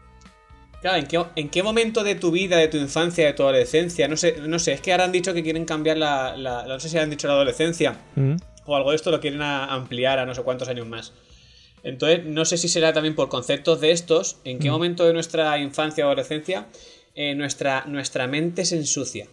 Claro, 0.82 0.98
¿en 0.98 1.06
qué, 1.06 1.24
¿en 1.36 1.50
qué 1.50 1.62
momento 1.62 2.04
de 2.04 2.16
tu 2.16 2.32
vida, 2.32 2.58
de 2.58 2.70
tu 2.70 2.78
infancia, 2.78 3.28
de 3.28 3.34
tu 3.34 3.44
adolescencia? 3.44 4.08
No 4.08 4.18
sé, 4.18 4.38
no 4.42 4.58
sé, 4.58 4.74
es 4.74 4.82
que 4.82 4.92
ahora 4.92 5.04
han 5.04 5.12
dicho 5.12 5.34
que 5.36 5.44
quieren 5.44 5.66
cambiar 5.66 5.98
la. 5.98 6.66
no 6.68 6.80
sé 6.80 6.90
si 6.90 6.98
han 6.98 7.12
dicho 7.12 7.28
la 7.28 7.34
adolescencia. 7.34 7.98
Mm. 8.16 8.36
O 8.66 8.76
algo 8.76 8.90
de 8.90 8.96
esto 8.96 9.12
lo 9.12 9.20
quieren 9.20 9.44
ampliar 9.44 10.18
a 10.18 10.26
no 10.26 10.34
sé 10.34 10.42
cuántos 10.42 10.68
años 10.70 10.88
más. 10.88 11.14
Entonces, 11.86 12.26
no 12.26 12.46
sé 12.46 12.58
si 12.58 12.68
será 12.68 12.94
también 12.94 13.14
por 13.14 13.30
conceptos 13.30 13.80
de 13.80 13.92
estos, 13.92 14.38
en 14.44 14.58
qué 14.58 14.70
mm. 14.70 14.74
momento 14.74 15.06
de 15.06 15.14
nuestra 15.14 15.60
infancia 15.60 16.04
o 16.06 16.08
adolescencia 16.08 16.66
eh, 17.14 17.36
nuestra, 17.36 17.86
nuestra 17.86 18.28
mente 18.28 18.66
se 18.66 18.76
ensucia. 18.76 19.28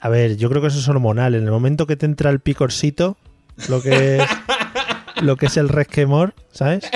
a 0.00 0.08
ver, 0.08 0.36
yo 0.36 0.50
creo 0.50 0.60
que 0.60 0.68
eso 0.68 0.80
es 0.80 0.88
hormonal. 0.88 1.36
En 1.36 1.44
el 1.44 1.50
momento 1.50 1.86
que 1.86 1.96
te 1.96 2.06
entra 2.06 2.30
el 2.30 2.40
picorcito, 2.40 3.16
lo 3.68 3.80
que 3.80 4.16
es, 4.16 4.22
lo 5.22 5.36
que 5.36 5.46
es 5.46 5.56
el 5.56 5.68
resquemor, 5.68 6.34
¿sabes? 6.50 6.90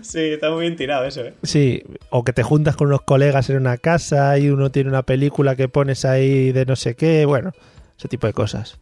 Sí, 0.00 0.20
está 0.20 0.50
muy 0.50 0.62
bien 0.62 0.76
tirado 0.76 1.04
eso, 1.04 1.22
¿eh? 1.22 1.34
Sí, 1.42 1.82
o 2.08 2.24
que 2.24 2.32
te 2.32 2.42
juntas 2.42 2.76
con 2.76 2.86
unos 2.86 3.02
colegas 3.02 3.50
en 3.50 3.56
una 3.56 3.76
casa 3.76 4.38
y 4.38 4.48
uno 4.48 4.70
tiene 4.70 4.88
una 4.88 5.02
película 5.02 5.54
que 5.54 5.68
pones 5.68 6.06
ahí 6.06 6.52
de 6.52 6.64
no 6.64 6.76
sé 6.76 6.94
qué, 6.94 7.26
bueno, 7.26 7.52
ese 7.98 8.08
tipo 8.08 8.26
de 8.26 8.32
cosas. 8.32 8.78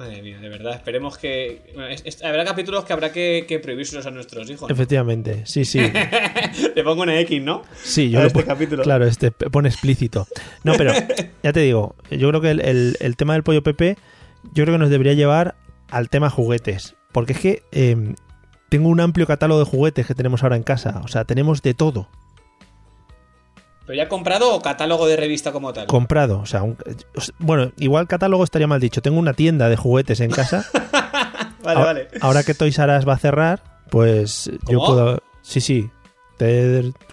Madre 0.00 0.22
mía, 0.22 0.38
de 0.38 0.48
verdad. 0.48 0.72
Esperemos 0.76 1.18
que. 1.18 1.74
habrá 2.24 2.42
capítulos 2.46 2.86
que 2.86 2.94
habrá 2.94 3.12
que, 3.12 3.44
que 3.46 3.58
prohibírselos 3.58 4.06
a 4.06 4.10
nuestros 4.10 4.48
hijos. 4.48 4.70
Efectivamente, 4.70 5.42
sí, 5.44 5.66
sí. 5.66 5.78
Le 6.74 6.82
pongo 6.82 7.02
una 7.02 7.20
X, 7.20 7.42
¿no? 7.42 7.64
Sí, 7.82 8.08
yo 8.08 8.22
este 8.22 8.42
capítulo. 8.44 8.82
Claro, 8.82 9.04
este 9.04 9.30
pone 9.30 9.68
explícito. 9.68 10.26
No, 10.64 10.72
pero 10.78 10.94
ya 11.42 11.52
te 11.52 11.60
digo, 11.60 11.96
yo 12.10 12.30
creo 12.30 12.40
que 12.40 12.50
el, 12.50 13.16
tema 13.18 13.34
del 13.34 13.42
pollo 13.42 13.62
Pepe, 13.62 13.98
yo 14.54 14.64
creo 14.64 14.76
que 14.76 14.78
nos 14.78 14.88
debería 14.88 15.12
llevar 15.12 15.56
al 15.90 16.08
tema 16.08 16.30
juguetes. 16.30 16.96
Porque 17.12 17.34
es 17.34 17.38
que 17.38 17.62
em, 17.70 18.14
tengo 18.70 18.88
un 18.88 19.00
amplio 19.00 19.26
catálogo 19.26 19.60
de 19.60 19.66
juguetes 19.66 20.06
que 20.06 20.14
tenemos 20.14 20.42
ahora 20.42 20.56
en 20.56 20.62
casa. 20.62 21.02
O 21.04 21.08
sea, 21.08 21.26
tenemos 21.26 21.60
de 21.60 21.74
todo. 21.74 22.08
¿Pero 23.90 24.04
ya 24.04 24.08
comprado 24.08 24.54
o 24.54 24.62
catálogo 24.62 25.08
de 25.08 25.16
revista 25.16 25.50
como 25.50 25.72
tal? 25.72 25.88
Comprado, 25.88 26.38
o 26.38 26.46
sea, 26.46 26.62
bueno, 27.40 27.72
igual 27.76 28.06
catálogo 28.06 28.44
estaría 28.44 28.68
mal 28.68 28.78
dicho. 28.78 29.02
Tengo 29.02 29.18
una 29.18 29.34
tienda 29.34 29.68
de 29.68 29.74
juguetes 29.74 30.20
en 30.20 30.30
casa. 30.30 30.64
vale, 31.64 31.80
vale. 31.80 32.08
Ahora 32.20 32.44
que 32.44 32.54
Toys 32.54 32.78
R 32.78 32.96
Us 32.96 33.08
va 33.08 33.14
a 33.14 33.18
cerrar, 33.18 33.80
pues 33.90 34.48
yo 34.68 34.78
puedo. 34.78 35.20
Sí, 35.42 35.60
sí. 35.60 35.90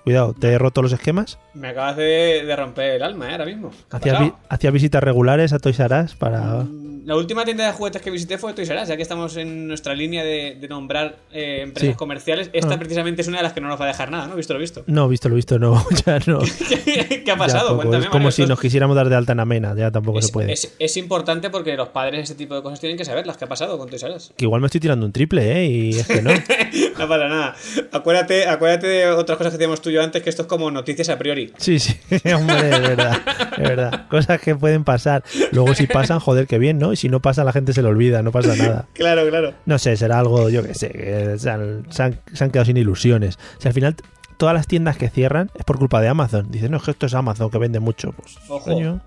Cuidado, 0.08 0.34
¿te 0.34 0.48
he 0.48 0.58
roto 0.58 0.82
los 0.82 0.94
esquemas? 0.94 1.38
Me 1.54 1.68
acabas 1.68 1.98
de, 1.98 2.56
romper 2.56 2.92
el 2.92 3.04
alma, 3.04 3.28
¿eh? 3.28 3.32
Ahora 3.34 3.46
mismo. 3.46 3.72
Hacía, 3.90 4.72
visitas 4.72 5.04
regulares 5.04 5.52
a 5.52 5.60
Toys 5.60 5.78
R 5.82 6.04
Us 6.04 6.16
para. 6.16 6.64
Mm, 6.64 7.06
la 7.06 7.18
última 7.18 7.44
tienda 7.44 7.66
de 7.66 7.74
juguetes 7.74 8.02
que 8.02 8.10
visité 8.10 8.38
fue 8.38 8.54
Toys 8.54 8.70
R 8.70 8.82
Us, 8.82 8.88
ya 8.88 8.96
que 8.96 9.02
estamos 9.02 9.36
en 9.36 9.68
nuestra 9.68 9.94
línea 9.94 10.24
de, 10.24 10.66
nombrar 10.70 11.18
eh, 11.34 11.60
empresas 11.64 11.98
comerciales. 11.98 12.50
Esta 12.54 12.76
ah. 12.76 12.80
precisamente 12.80 13.22
es 13.22 13.28
una 13.28 13.38
de 13.38 13.44
las 13.44 13.52
que 13.52 13.60
no 13.60 13.68
nos 13.68 13.82
va 13.82 13.84
a 13.84 13.88
dejar 13.90 14.10
nada, 14.10 14.28
¿no? 14.28 14.36
¿Visto 14.36 14.54
lo 14.54 14.60
visto? 14.60 14.86
No, 14.88 15.10
visto 15.10 15.28
lo 15.28 15.36
visto, 15.36 15.60
no. 15.60 15.86
Ya 16.06 16.20
no. 16.26 16.40
¿Qué 17.26 17.32
ha 17.32 17.36
pasado? 17.36 17.76
Cuéntame, 17.76 18.06
es 18.06 18.10
como 18.10 18.32
si 18.32 18.46
nos 18.46 18.62
quisiéramos 18.62 18.96
dar 18.96 19.10
de 19.10 19.16
alta 19.16 19.34
en 19.34 19.42
Amena, 19.42 19.76
ya 19.76 19.92
tampoco 19.92 20.22
se 20.22 20.32
puede. 20.32 20.54
Es, 20.54 20.98
importante 20.98 21.50
porque 21.50 21.76
los 21.76 21.90
padres 21.90 22.24
ese 22.24 22.36
tipo 22.36 22.56
de 22.56 22.62
cosas 22.62 22.80
tienen 22.80 22.98
que 22.98 23.04
saber 23.04 23.28
las 23.28 23.36
que 23.36 23.44
ha 23.44 23.48
pasado 23.50 23.78
con 23.78 23.90
Toys 23.90 24.04
R 24.04 24.16
Us. 24.16 24.32
Que 24.38 24.46
igual 24.46 24.62
me 24.62 24.68
estoy 24.68 24.80
tirando 24.80 25.06
un 25.06 25.12
triple, 25.12 25.52
¿eh? 25.52 25.66
Y 25.66 25.90
es 26.00 26.08
que 26.08 26.22
no. 26.22 26.32
no 26.98 27.08
pasa 27.08 27.28
nada. 27.28 27.56
Acuérdate, 27.92 28.48
acuérdate 28.48 28.88
de 28.88 29.08
otras 29.08 29.38
cosas 29.38 29.54
que 29.54 29.58
teníamos 29.58 29.82
tú 29.82 29.90
y 29.90 29.97
yo 29.98 30.04
antes, 30.04 30.22
que 30.22 30.30
esto 30.30 30.44
es 30.44 30.48
como 30.48 30.70
noticias 30.72 31.10
a 31.10 31.18
priori. 31.18 31.54
Sí, 31.58 31.80
sí, 31.80 32.00
hombre, 32.34 32.64
de 32.64 32.80
verdad. 32.80 33.18
De 33.58 33.64
verdad. 33.64 34.08
Cosas 34.10 34.40
que 34.40 34.56
pueden 34.56 34.84
pasar. 34.84 35.24
Luego 35.52 35.74
si 35.74 35.88
pasan, 35.88 36.20
joder, 36.20 36.48
qué 36.48 36.60
bien, 36.60 36.78
¿no? 36.78 36.94
Y 36.94 36.96
si 36.96 37.10
no 37.10 37.20
pasa, 37.22 37.44
la 37.44 37.52
gente 37.52 37.74
se 37.74 37.82
lo 37.82 37.90
olvida, 37.90 38.22
no 38.22 38.32
pasa 38.32 38.56
nada. 38.56 38.88
claro, 38.94 39.28
claro. 39.28 39.54
No 39.66 39.80
sé, 39.80 39.98
será 39.98 40.20
algo, 40.20 40.50
yo 40.50 40.64
que 40.64 40.74
sé, 40.74 40.90
que 40.90 41.38
se 41.40 41.50
han, 41.50 42.22
quedado 42.52 42.66
sin 42.66 42.78
ilusiones. 42.78 43.38
Si 43.58 43.68
al 43.68 43.74
final 43.74 43.96
todas 44.38 44.54
las 44.54 44.68
tiendas 44.68 44.98
que 44.98 45.10
cierran 45.10 45.50
es 45.56 45.66
por 45.66 45.80
culpa 45.80 46.00
de 46.02 46.08
Amazon. 46.08 46.52
Dicen, 46.52 46.72
no, 46.72 46.78
es 46.78 46.84
que 46.84 46.92
esto 46.92 47.08
es 47.08 47.14
Amazon 47.14 47.50
que 47.50 47.58
vende 47.58 47.80
mucho. 47.80 48.12
Pues, 48.12 48.38
Ojo. 48.48 49.02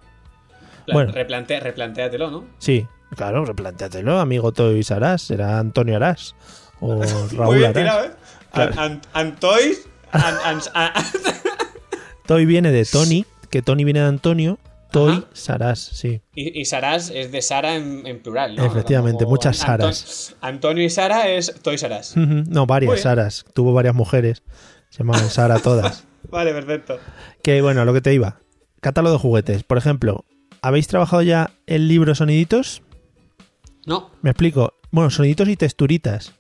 Bueno, 0.92 1.12
Replantea, 1.12 1.61
replantéatelo, 1.61 2.30
¿no? 2.30 2.44
Sí, 2.59 2.87
claro, 3.14 3.44
replantéatelo, 3.44 4.18
amigo 4.18 4.50
Toy 4.50 4.85
Arás. 4.90 5.23
Será 5.23 5.59
Antonio 5.61 5.97
Arás 5.97 6.35
o 6.80 7.00
Raúl 7.37 7.64
Arás. 7.64 8.11
¿eh? 8.54 9.00
Antois. 9.12 9.89
Toy 12.26 12.47
viene 12.47 12.73
de 12.73 12.85
Tony, 12.85 13.25
que 13.50 13.62
Tony 13.62 13.85
viene 13.85 14.00
de 14.00 14.07
Antonio 14.07 14.59
Toy 14.90 15.25
Saras, 15.33 15.79
sí. 15.79 16.21
Y, 16.35 16.64
Saras 16.64 17.11
es 17.11 17.31
de 17.31 17.43
Sara 17.43 17.76
en, 17.76 18.23
plural, 18.23 18.57
¿no? 18.57 18.64
Efectivamente, 18.64 19.25
muchas 19.25 19.59
Saras. 19.59 20.35
Antonio 20.40 20.85
y 20.85 20.90
Sara 20.90 21.29
es 21.29 21.55
Toy 21.62 21.79
Saras. 21.79 22.17
no, 22.17 22.67
varias 22.67 23.02
Saras. 23.02 23.45
Tuvo 23.55 23.73
varias 23.73 23.95
mujeres. 23.95 24.43
Se 24.88 24.99
llamaban 24.99 25.31
Sara 25.31 25.61
todas. 25.61 26.07
vale, 26.31 26.52
perfecto. 26.52 26.99
Que 27.43 27.62
bueno, 27.62 27.85
lo 27.85 27.93
que 27.93 28.00
te 28.00 28.12
iba. 28.12 28.40
Catálogo 28.81 29.14
de 29.14 29.21
juguetes. 29.21 29.62
Por 29.62 29.79
ejemplo, 29.79 30.25
¿habéis 30.62 30.88
trabajado 30.88 31.23
ya 31.23 31.50
el 31.67 31.87
libro 31.87 32.14
Soniditos? 32.14 32.83
No. 33.87 34.11
Me 34.23 34.31
explico. 34.31 34.75
Bueno, 34.90 35.11
soniditos 35.11 35.49
y 35.49 35.57
texturitas. 35.57 36.35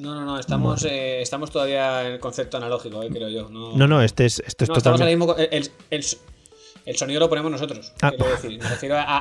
No, 0.00 0.14
no, 0.14 0.24
no, 0.24 0.38
estamos, 0.38 0.84
eh, 0.84 1.20
estamos 1.20 1.50
todavía 1.50 2.06
en 2.06 2.14
el 2.14 2.20
concepto 2.20 2.56
analógico, 2.56 3.02
eh, 3.02 3.08
creo 3.10 3.28
yo. 3.28 3.48
No, 3.48 3.76
no, 3.76 3.86
no 3.86 4.02
este 4.02 4.26
es, 4.26 4.40
esto 4.46 4.64
es 4.64 4.70
totalmente... 4.70 4.78
Estamos 4.78 5.00
ahora 5.00 5.10
mismo, 5.10 5.70
el, 5.90 6.04
el 6.86 6.96
sonido 6.96 7.20
lo 7.20 7.28
ponemos 7.28 7.50
nosotros. 7.50 7.92
Ah. 8.02 8.10
decir. 8.10 8.58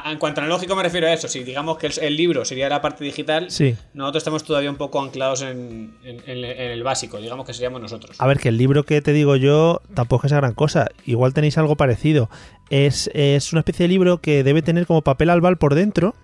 en 0.06 0.18
cuanto 0.18 0.42
a 0.42 0.44
analógico 0.44 0.76
me 0.76 0.84
refiero 0.84 1.08
a 1.08 1.14
eso. 1.14 1.28
Si 1.28 1.44
digamos 1.44 1.78
que 1.78 1.92
el, 2.02 2.16
libro 2.16 2.46
sería 2.46 2.70
la 2.70 2.82
parte 2.82 3.04
digital, 3.04 3.48
nosotros 3.94 4.22
estamos 4.22 4.44
todavía 4.44 4.70
un 4.70 4.78
poco 4.78 5.02
anclados 5.02 5.42
en, 5.42 5.94
el 6.04 6.84
básico. 6.84 7.18
Digamos 7.20 7.46
que 7.46 7.54
seríamos 7.54 7.82
nosotros. 7.82 8.16
A 8.20 8.28
ver, 8.28 8.40
que 8.40 8.50
el 8.50 8.58
libro 8.58 8.84
que 8.84 9.02
te 9.02 9.14
digo 9.14 9.36
yo 9.36 9.82
tampoco 9.94 10.28
es 10.28 10.32
esa 10.32 10.38
gran 10.38 10.54
cosa. 10.54 10.90
Igual 11.06 11.34
tenéis 11.34 11.58
algo 11.58 11.76
parecido. 11.76 12.30
Es, 12.70 13.10
una 13.52 13.60
especie 13.60 13.84
de 13.84 13.90
libro 13.90 14.20
que 14.20 14.44
debe 14.44 14.62
tener 14.62 14.86
como 14.86 15.02
papel 15.02 15.30
albal 15.30 15.58
por 15.58 15.76
dentro. 15.76 16.16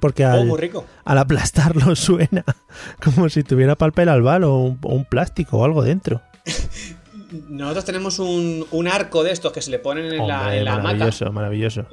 Porque 0.00 0.26
oh, 0.26 0.56
rico. 0.56 0.84
al 1.04 1.18
aplastarlo 1.18 1.96
suena 1.96 2.44
como 3.02 3.28
si 3.28 3.42
tuviera 3.42 3.76
papel 3.76 4.08
albal 4.08 4.44
o 4.44 4.58
un, 4.58 4.78
o 4.82 4.94
un 4.94 5.04
plástico 5.04 5.58
o 5.58 5.64
algo 5.64 5.82
dentro. 5.82 6.20
nosotros 7.48 7.84
tenemos 7.84 8.18
un, 8.18 8.66
un, 8.70 8.88
arco 8.88 9.24
de 9.24 9.32
estos 9.32 9.52
que 9.52 9.62
se 9.62 9.70
le 9.70 9.78
ponen 9.78 10.12
en 10.12 10.26
la, 10.26 10.56
en 10.56 10.64
la 10.64 10.78
maravilloso, 10.78 11.32
Maravilloso, 11.32 11.86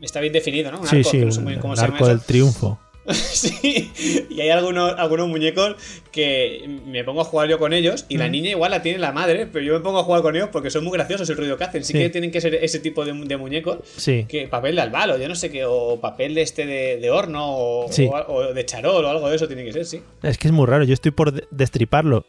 Está 0.00 0.20
bien 0.20 0.32
definido, 0.32 0.70
¿no? 0.70 0.80
Un 0.80 0.86
sí, 0.86 0.98
arco, 0.98 1.10
sí, 1.10 1.18
el 1.18 1.78
arco 1.78 2.08
del 2.08 2.20
triunfo. 2.20 2.78
sí, 3.12 3.92
y 4.30 4.40
hay 4.40 4.48
algunos, 4.48 4.94
algunos 4.98 5.28
muñecos 5.28 5.76
que 6.10 6.80
me 6.86 7.04
pongo 7.04 7.20
a 7.20 7.24
jugar 7.24 7.48
yo 7.48 7.58
con 7.58 7.72
ellos 7.72 8.06
y 8.08 8.16
la 8.16 8.28
niña 8.28 8.50
igual 8.50 8.70
la 8.70 8.82
tiene 8.82 8.98
la 8.98 9.12
madre, 9.12 9.46
pero 9.46 9.64
yo 9.64 9.74
me 9.74 9.80
pongo 9.80 9.98
a 9.98 10.04
jugar 10.04 10.22
con 10.22 10.34
ellos 10.36 10.48
porque 10.50 10.70
son 10.70 10.84
muy 10.84 10.92
graciosos 10.92 11.28
el 11.28 11.36
ruido 11.36 11.56
que 11.58 11.64
hacen. 11.64 11.84
Sí, 11.84 11.92
que 11.92 12.08
tienen 12.08 12.30
que 12.30 12.40
ser 12.40 12.54
ese 12.54 12.78
tipo 12.78 13.04
de, 13.04 13.12
de 13.12 13.36
muñecos. 13.36 13.78
Sí. 13.96 14.24
Que 14.28 14.48
papel 14.48 14.76
de 14.76 14.82
albalo, 14.82 15.18
yo 15.18 15.28
no 15.28 15.34
sé 15.34 15.50
qué, 15.50 15.64
o 15.66 16.00
papel 16.00 16.34
de 16.34 16.42
este 16.42 16.64
de, 16.66 16.98
de 16.98 17.10
horno 17.10 17.44
o, 17.46 17.90
o, 18.28 18.54
de 18.54 18.64
charol 18.64 19.04
o 19.04 19.08
algo 19.08 19.28
de 19.28 19.36
eso 19.36 19.46
tiene 19.46 19.64
que 19.64 19.72
ser, 19.72 19.84
sí. 19.84 20.00
Es 20.22 20.38
que 20.38 20.48
es 20.48 20.52
muy 20.52 20.66
raro, 20.66 20.84
yo 20.84 20.94
estoy 20.94 21.10
por 21.10 21.48
destriparlo. 21.50 22.24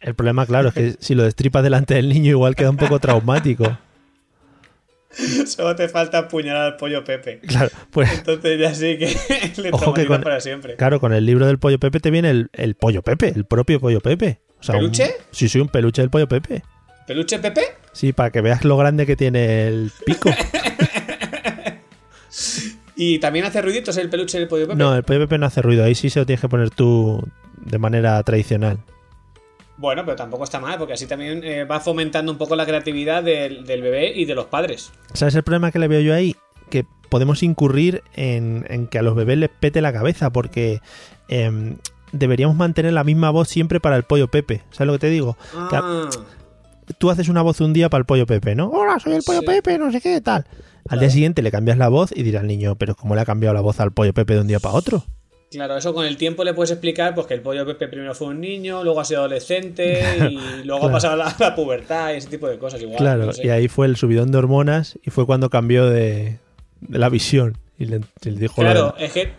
El 0.00 0.14
problema, 0.14 0.44
claro, 0.46 0.68
es 0.68 0.74
que 0.74 0.94
si 1.00 1.14
lo 1.14 1.22
destripas 1.22 1.62
delante 1.62 1.94
del 1.94 2.08
niño 2.08 2.30
igual 2.30 2.56
queda 2.56 2.70
un 2.70 2.76
poco 2.76 2.98
traumático. 2.98 3.78
Solo 5.46 5.74
te 5.76 5.88
falta 5.88 6.18
apuñalar 6.18 6.62
al 6.62 6.76
pollo 6.76 7.04
Pepe. 7.04 7.40
Claro, 7.40 7.70
pues. 7.90 8.12
Entonces 8.12 8.58
ya 8.58 8.74
sí 8.74 8.98
que 8.98 9.16
le 9.62 9.70
Ojo 9.72 9.94
que 9.94 10.04
para 10.06 10.40
siempre. 10.40 10.76
Claro, 10.76 11.00
con 11.00 11.12
el 11.12 11.24
libro 11.24 11.46
del 11.46 11.58
pollo 11.58 11.78
Pepe 11.78 12.00
te 12.00 12.10
viene 12.10 12.48
el, 12.52 12.74
pollo 12.74 13.02
Pepe, 13.02 13.32
el 13.34 13.44
propio 13.44 13.80
pollo 13.80 14.00
Pepe. 14.00 14.40
¿Peluche? 14.66 15.14
sí, 15.30 15.48
sí, 15.48 15.60
un 15.60 15.68
peluche 15.68 16.02
del 16.02 16.10
pollo 16.10 16.28
Pepe. 16.28 16.62
¿Peluche 17.06 17.38
Pepe? 17.38 17.62
Sí, 17.92 18.12
para 18.12 18.30
que 18.30 18.40
veas 18.40 18.64
lo 18.64 18.76
grande 18.76 19.06
que 19.06 19.16
tiene 19.16 19.68
el 19.68 19.92
pico. 20.04 20.30
¿Y 22.96 23.18
también 23.18 23.44
hace 23.44 23.60
ruiditos 23.60 23.96
el 23.98 24.08
peluche 24.08 24.38
del 24.38 24.48
pollo 24.48 24.66
Pepe? 24.66 24.78
No, 24.78 24.94
el 24.96 25.02
pollo 25.02 25.20
Pepe 25.20 25.38
no 25.38 25.46
hace 25.46 25.62
ruido. 25.62 25.84
Ahí 25.84 25.94
sí 25.94 26.10
se 26.10 26.18
lo 26.18 26.26
tienes 26.26 26.40
que 26.40 26.48
poner 26.48 26.70
tú 26.70 27.22
de 27.58 27.78
manera 27.78 28.22
tradicional. 28.22 28.78
Bueno, 29.78 30.04
pero 30.04 30.16
tampoco 30.16 30.44
está 30.44 30.58
mal, 30.58 30.78
porque 30.78 30.94
así 30.94 31.06
también 31.06 31.42
eh, 31.44 31.64
va 31.64 31.80
fomentando 31.80 32.32
un 32.32 32.38
poco 32.38 32.56
la 32.56 32.64
creatividad 32.64 33.22
del, 33.22 33.64
bebé 33.64 34.12
y 34.14 34.24
de 34.24 34.34
los 34.34 34.46
padres. 34.46 34.92
¿Sabes 35.12 35.34
el 35.34 35.42
problema 35.42 35.70
que 35.70 35.78
le 35.78 35.88
veo 35.88 36.00
yo 36.00 36.14
ahí? 36.14 36.34
Que 36.70 36.86
podemos 37.10 37.42
incurrir 37.42 38.02
en, 38.14 38.88
que 38.90 38.98
a 38.98 39.02
los 39.02 39.14
bebés 39.14 39.38
les 39.38 39.50
pete 39.50 39.82
la 39.82 39.92
cabeza, 39.92 40.30
porque 40.30 40.80
em, 41.28 41.76
deberíamos 42.12 42.56
mantener 42.56 42.94
la 42.94 43.04
misma 43.04 43.30
voz 43.30 43.48
siempre 43.48 43.78
para 43.78 43.96
el 43.96 44.04
pollo 44.04 44.28
Pepe. 44.28 44.62
¿Sabes 44.70 44.86
lo 44.86 44.92
que 44.94 45.00
te 45.00 45.10
digo? 45.10 45.36
Ah. 45.54 46.08
tú 46.98 47.10
haces 47.10 47.28
una 47.28 47.42
voz 47.42 47.60
un 47.60 47.74
día 47.74 47.90
para 47.90 48.00
el 48.00 48.06
pollo 48.06 48.26
Pepe, 48.26 48.54
¿no? 48.54 48.70
Hola, 48.70 48.98
soy 48.98 49.14
el 49.14 49.22
pollo 49.22 49.42
Pepe, 49.42 49.78
no 49.78 49.92
sé 49.92 50.00
qué, 50.00 50.20
tal. 50.22 50.46
Al 50.88 51.00
día 51.00 51.10
siguiente 51.10 51.42
le 51.42 51.50
cambias 51.50 51.76
la 51.76 51.88
voz 51.88 52.12
y 52.14 52.22
dirá 52.22 52.40
el 52.40 52.46
niño, 52.46 52.76
pero 52.76 52.94
¿cómo 52.94 53.14
le 53.14 53.20
ha 53.20 53.24
cambiado 53.26 53.52
la 53.54 53.60
voz 53.60 53.80
al 53.80 53.92
pollo 53.92 54.14
Pepe 54.14 54.34
de 54.34 54.40
un 54.40 54.46
día 54.46 54.60
para 54.60 54.74
otro? 54.74 55.04
Claro, 55.50 55.76
eso 55.76 55.94
con 55.94 56.04
el 56.04 56.16
tiempo 56.16 56.42
le 56.42 56.54
puedes 56.54 56.72
explicar 56.72 57.14
pues, 57.14 57.26
que 57.26 57.34
el 57.34 57.40
pollo 57.40 57.64
Pepe 57.64 57.86
primero 57.88 58.14
fue 58.14 58.28
un 58.28 58.40
niño, 58.40 58.82
luego 58.82 59.00
ha 59.00 59.04
sido 59.04 59.20
adolescente 59.20 60.02
y 60.28 60.38
luego 60.64 60.88
ha 60.88 60.92
pasado 60.92 61.16
la, 61.16 61.54
pubertad 61.54 62.12
y 62.12 62.16
ese 62.16 62.28
tipo 62.28 62.48
de 62.48 62.58
cosas. 62.58 62.82
Igual, 62.82 62.98
claro, 62.98 63.30
y 63.42 63.48
ahí 63.50 63.68
fue 63.68 63.86
el 63.86 63.96
subidón 63.96 64.32
de 64.32 64.38
hormonas 64.38 64.98
y 65.04 65.10
fue 65.10 65.24
cuando 65.24 65.48
cambió 65.48 65.86
de, 65.86 66.38
la 66.88 67.08
visión 67.08 67.56
y 67.78 67.86
le, 67.86 68.00
dijo 68.22 68.60
Claro, 68.60 68.94
es 68.98 69.12
que 69.12 69.32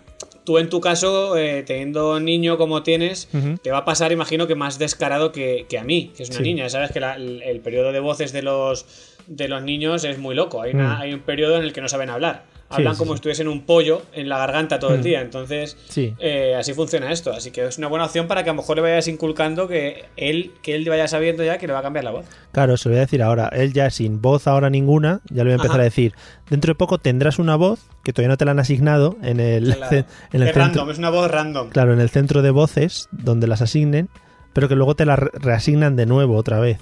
tú 0.48 0.58
en 0.58 0.70
tu 0.70 0.80
caso, 0.80 1.36
eh, 1.38 1.64
teniendo 1.64 2.22
niño 2.22 2.58
como 2.58 2.82
tienes, 2.82 3.28
te 3.62 3.70
va 3.70 3.80
a 3.80 3.86
pasar, 3.86 4.14
imagino, 4.14 4.48
que 4.48 4.56
más 4.56 4.80
descarado 4.80 5.34
que, 5.34 5.68
a 5.78 5.84
mí, 5.84 6.14
que 6.16 6.24
es 6.24 6.30
una 6.30 6.40
niña. 6.40 6.70
Sabes 6.70 6.92
que 6.92 7.00
el, 7.00 7.60
periodo 7.60 7.92
de 7.92 8.00
voces 8.00 8.32
de 8.32 8.44
los, 8.44 8.86
de 9.28 9.48
los 9.48 9.64
niños 9.64 10.04
es 10.04 10.18
muy 10.18 10.36
loco. 10.36 10.62
Hay, 10.62 10.74
mm. 10.74 10.80
hay 10.80 11.14
un 11.14 11.22
periodo 11.22 11.58
en 11.58 11.64
el 11.64 11.74
que 11.74 11.82
no 11.82 11.90
saben 11.90 12.10
hablar 12.10 12.44
hablan 12.70 12.96
como 12.96 13.14
si 13.14 13.16
estuviesen 13.16 13.48
un 13.48 13.62
pollo 13.62 14.04
en 14.14 14.28
la 14.30 14.38
garganta 14.38 14.80
todo 14.80 14.94
el 14.94 15.00
mm. 15.00 15.04
día. 15.04 15.22
Entonces, 15.22 15.78
eh, 15.96 16.56
así 16.58 16.74
funciona 16.74 17.12
esto. 17.12 17.32
Así 17.32 17.52
que 17.52 17.66
es 17.66 17.78
una 17.78 17.88
buena 17.88 18.06
opción 18.06 18.28
para 18.28 18.44
que 18.44 18.50
a 18.50 18.54
lo 18.54 18.58
mejor 18.62 18.78
le 18.78 18.82
vayas 18.84 19.08
inculcando 19.08 19.68
que 19.68 20.06
él, 20.18 20.52
que 20.62 20.76
él 20.76 20.88
vaya 20.90 21.08
sabiendo 21.08 21.44
ya 21.44 21.58
que 21.58 21.68
le 21.68 21.74
va 21.74 21.80
a 21.80 21.84
cambiar 21.84 22.04
la 22.04 22.12
voz. 22.12 22.26
Claro, 22.52 22.78
se 22.78 22.90
lo 22.90 22.94
voy 22.94 23.00
a 23.00 23.02
decir 23.02 23.24
ahora. 23.24 23.50
Él 23.50 23.74
ya 23.74 23.90
sin 23.90 24.22
voz 24.22 24.48
ahora 24.48 24.70
ninguna, 24.70 25.22
ya 25.30 25.44
le 25.44 25.50
voy 25.50 25.52
a 25.52 25.56
empezar 25.56 25.80
a 25.80 25.84
decir. 25.84 26.14
Dentro 26.50 26.72
de 26.72 26.76
poco 26.76 26.98
tendrás 26.98 27.40
una 27.40 27.56
voz 27.56 27.88
que 28.04 28.14
todavía 28.14 28.30
no 28.30 28.38
te 28.38 28.46
la 28.46 28.52
han 28.52 28.60
asignado 28.60 29.18
en 29.22 29.40
el, 29.40 29.74
en 29.92 30.06
el 30.32 30.44
es 30.44 30.56
random, 30.56 30.90
es 30.90 30.98
una 30.98 31.10
voz 31.10 31.30
random. 31.30 31.70
Claro, 31.70 31.94
en 31.94 32.00
el 32.00 32.10
centro 32.10 32.42
de 32.42 32.52
voces, 32.52 33.08
donde 33.12 33.48
las 33.48 33.62
asignen, 33.62 34.10
pero 34.54 34.68
que 34.68 34.76
luego 34.76 34.96
te 34.96 35.06
la 35.06 35.16
reasignan 35.16 35.96
de 35.96 36.06
nuevo 36.06 36.36
otra 36.36 36.60
vez. 36.60 36.80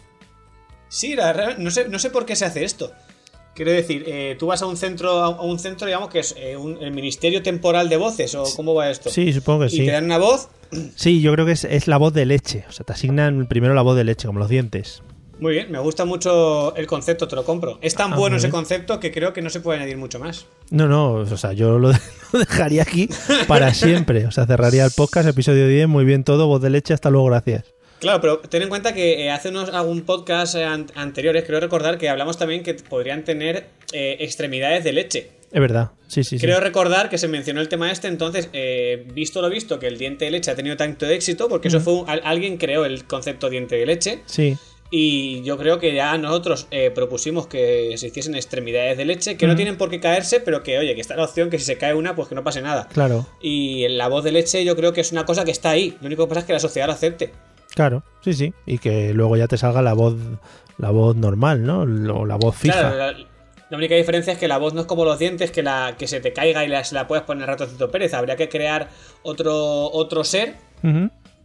Sí, 0.95 1.13
no, 1.57 1.71
sé, 1.71 1.89
no 1.89 1.99
sé 1.99 2.09
por 2.09 2.25
qué 2.25 2.37
se 2.37 2.45
hace 2.45 2.63
esto. 2.63 2.93
Quiero 3.53 3.71
decir, 3.71 4.05
eh, 4.07 4.37
tú 4.39 4.47
vas 4.47 4.61
a 4.61 4.65
un 4.65 4.77
centro, 4.77 5.09
a 5.09 5.41
un 5.41 5.59
centro, 5.59 5.87
digamos, 5.87 6.09
que 6.09 6.19
es 6.19 6.33
eh, 6.37 6.55
un, 6.55 6.81
el 6.81 6.91
Ministerio 6.91 7.43
Temporal 7.43 7.89
de 7.89 7.97
Voces, 7.97 8.33
¿o 8.33 8.45
cómo 8.55 8.73
va 8.73 8.89
esto? 8.89 9.09
Sí, 9.09 9.33
supongo 9.33 9.63
que 9.63 9.71
sí. 9.71 9.81
¿Y 9.81 9.85
te 9.87 9.91
dan 9.91 10.05
una 10.05 10.17
voz? 10.17 10.47
Sí, 10.95 11.19
yo 11.19 11.33
creo 11.33 11.45
que 11.45 11.51
es, 11.51 11.65
es, 11.65 11.89
la 11.89 11.97
voz 11.97 12.13
de 12.13 12.25
leche. 12.25 12.63
O 12.69 12.71
sea, 12.71 12.85
te 12.85 12.93
asignan 12.93 13.45
primero 13.47 13.73
la 13.73 13.81
voz 13.81 13.97
de 13.97 14.05
leche, 14.05 14.27
como 14.27 14.39
los 14.39 14.47
dientes. 14.47 15.03
Muy 15.39 15.51
bien, 15.51 15.69
me 15.69 15.79
gusta 15.79 16.05
mucho 16.05 16.73
el 16.77 16.87
concepto, 16.87 17.27
te 17.27 17.35
lo 17.35 17.43
compro. 17.43 17.77
Es 17.81 17.93
tan 17.93 18.13
ah, 18.13 18.15
bueno 18.15 18.37
ese 18.37 18.49
concepto 18.49 19.01
que 19.01 19.11
creo 19.11 19.33
que 19.33 19.41
no 19.41 19.49
se 19.49 19.59
puede 19.59 19.79
añadir 19.79 19.97
mucho 19.97 20.17
más. 20.17 20.47
No, 20.69 20.87
no, 20.87 21.13
o 21.13 21.37
sea, 21.37 21.51
yo 21.51 21.77
lo, 21.77 21.91
dejaría 22.31 22.83
aquí 22.83 23.09
para 23.49 23.73
siempre. 23.73 24.25
O 24.27 24.31
sea, 24.31 24.45
cerraría 24.45 24.85
el 24.85 24.91
podcast, 24.91 25.27
episodio 25.27 25.67
10, 25.67 25.89
muy 25.89 26.05
bien 26.05 26.23
todo, 26.23 26.47
voz 26.47 26.61
de 26.61 26.69
leche, 26.69 26.93
hasta 26.93 27.09
luego, 27.09 27.27
gracias. 27.27 27.74
Claro, 27.99 28.21
pero 28.21 28.39
ten 28.39 28.61
en 28.61 28.69
cuenta 28.69 28.93
que 28.93 29.25
eh, 29.25 29.31
hace 29.31 29.49
unos 29.49 29.69
algún 29.69 30.01
podcast 30.01 30.55
eh, 30.55 30.63
anteriores, 30.63 31.43
creo 31.45 31.59
recordar 31.59 31.97
que 31.97 32.09
hablamos 32.09 32.37
también 32.37 32.63
que 32.63 32.73
podrían 32.73 33.23
tener 33.23 33.67
eh, 33.93 34.17
extremidades 34.19 34.83
de 34.83 34.93
leche. 34.93 35.31
Es 35.51 35.61
verdad, 35.61 35.91
sí, 36.07 36.23
sí. 36.23 36.37
Creo 36.37 36.59
recordar 36.59 37.09
que 37.09 37.17
se 37.17 37.27
mencionó 37.27 37.61
el 37.61 37.69
tema 37.69 37.89
este, 37.91 38.09
entonces, 38.09 38.49
visto 39.13 39.41
lo 39.41 39.49
visto, 39.49 39.79
que 39.79 39.87
el 39.87 39.97
diente 39.97 40.25
de 40.25 40.31
leche 40.31 40.51
ha 40.51 40.55
tenido 40.55 40.75
tanto 40.75 41.05
éxito, 41.05 41.47
porque 41.47 41.69
eso 41.69 41.79
fue 41.79 42.03
alguien 42.23 42.57
creó 42.57 42.83
el 42.83 43.05
concepto 43.05 43.49
diente 43.49 43.77
de 43.77 43.85
leche. 43.85 44.19
Sí. 44.25 44.57
Y 44.91 45.41
yo 45.43 45.57
creo 45.57 45.79
que 45.79 45.93
ya 45.93 46.17
nosotros 46.17 46.67
propusimos 46.93 47.47
que 47.47 47.93
se 47.95 48.07
hiciesen 48.07 48.35
extremidades 48.35 48.97
de 48.97 49.05
leche, 49.05 49.37
que 49.37 49.47
no 49.47 49.55
tienen 49.55 49.77
por 49.77 49.89
qué 49.89 50.01
caerse, 50.01 50.41
pero 50.41 50.61
que, 50.61 50.77
oye, 50.77 50.93
que 50.93 50.99
está 50.99 51.15
la 51.15 51.23
opción 51.23 51.49
que 51.49 51.57
si 51.57 51.63
se 51.63 51.77
cae 51.77 51.93
una, 51.93 52.15
pues 52.15 52.27
que 52.27 52.35
no 52.35 52.43
pase 52.43 52.61
nada. 52.61 52.89
Claro. 52.91 53.25
Y 53.39 53.87
la 53.87 54.09
voz 54.09 54.25
de 54.25 54.33
leche 54.33 54.65
yo 54.65 54.75
creo 54.75 54.91
que 54.91 54.99
es 54.99 55.13
una 55.13 55.23
cosa 55.23 55.45
que 55.45 55.51
está 55.51 55.69
ahí. 55.69 55.95
Lo 56.01 56.07
único 56.07 56.25
que 56.25 56.29
pasa 56.29 56.41
es 56.41 56.45
que 56.47 56.53
la 56.53 56.59
sociedad 56.59 56.87
lo 56.87 56.93
acepte. 56.93 57.31
Claro, 57.75 58.03
sí, 58.21 58.33
sí. 58.33 58.53
Y 58.65 58.79
que 58.79 59.13
luego 59.13 59.35
ya 59.35 59.47
te 59.47 59.57
salga 59.57 59.81
la 59.81 59.93
voz, 59.93 60.15
la 60.77 60.91
voz 60.91 61.15
normal, 61.15 61.63
¿no? 61.63 61.81
O 61.81 62.25
la 62.25 62.37
voz 62.37 62.55
fija. 62.55 62.79
Claro, 62.79 63.17
la, 63.69 63.77
única 63.77 63.95
diferencia 63.95 64.33
es 64.33 64.39
que 64.39 64.47
la 64.47 64.57
voz 64.57 64.73
no 64.73 64.81
es 64.81 64.87
como 64.87 65.03
los 65.03 65.19
dientes, 65.19 65.51
que 65.51 65.61
la 65.61 65.95
que 65.99 66.07
se 66.07 66.21
te 66.21 66.31
caiga 66.31 66.63
y 66.63 66.69
la, 66.69 66.83
se 66.85 66.95
la 66.95 67.05
puedes 67.07 67.25
poner 67.25 67.47
ratoncito 67.47 67.91
Pérez. 67.91 68.13
Habría 68.13 68.37
que 68.37 68.47
crear 68.47 68.89
otro, 69.23 69.91
otro 69.91 70.23
ser, 70.23 70.55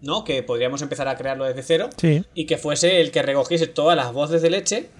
¿no? 0.00 0.24
Que 0.24 0.44
podríamos 0.44 0.82
empezar 0.82 1.08
a 1.08 1.16
crearlo 1.16 1.44
desde 1.44 1.64
cero. 1.64 1.90
Sí. 1.96 2.24
Y 2.34 2.46
que 2.46 2.56
fuese 2.56 3.00
el 3.00 3.10
que 3.10 3.22
recogiese 3.22 3.66
todas 3.66 3.96
las 3.96 4.12
voces 4.12 4.40
de 4.40 4.50
leche. 4.50 4.90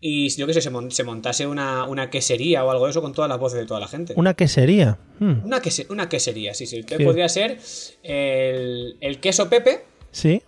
Y 0.00 0.28
yo 0.30 0.46
que 0.46 0.54
sé, 0.54 0.60
se, 0.62 1.04
montase 1.04 1.46
una, 1.46 1.84
una, 1.84 2.10
quesería 2.10 2.64
o 2.64 2.70
algo 2.70 2.84
de 2.84 2.90
eso 2.90 3.00
con 3.00 3.12
todas 3.12 3.28
las 3.28 3.38
voces 3.38 3.60
de 3.60 3.66
toda 3.66 3.80
la 3.80 3.88
gente. 3.88 4.12
¿Una 4.16 4.34
quesería? 4.34 4.98
Hmm. 5.18 5.44
Una, 5.44 5.62
una 5.88 6.08
quesería, 6.10 6.52
sí, 6.52 6.66
sí. 6.66 6.84
Que 6.84 7.00
podría 7.00 7.28
ser 7.28 7.58
el, 8.02 8.96
el 9.00 9.20
queso 9.20 9.48
Pepe 9.48 9.84
Sí. 10.14 10.42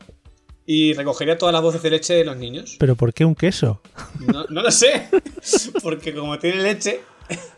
Y 0.67 0.95
recogería 0.95 1.39
todas 1.39 1.53
las 1.53 1.63
voces 1.63 1.81
de 1.83 1.91
leche 1.91 2.15
de 2.15 2.25
los 2.25 2.37
niños. 2.37 2.77
¿Pero 2.81 2.97
por 2.97 3.15
qué 3.15 3.25
un 3.25 3.37
queso? 3.37 3.81
No, 4.27 4.45
lo 4.49 4.71
sé. 4.71 5.09
Porque 5.83 6.13
como 6.13 6.39
tiene 6.39 6.61
leche. 6.63 7.01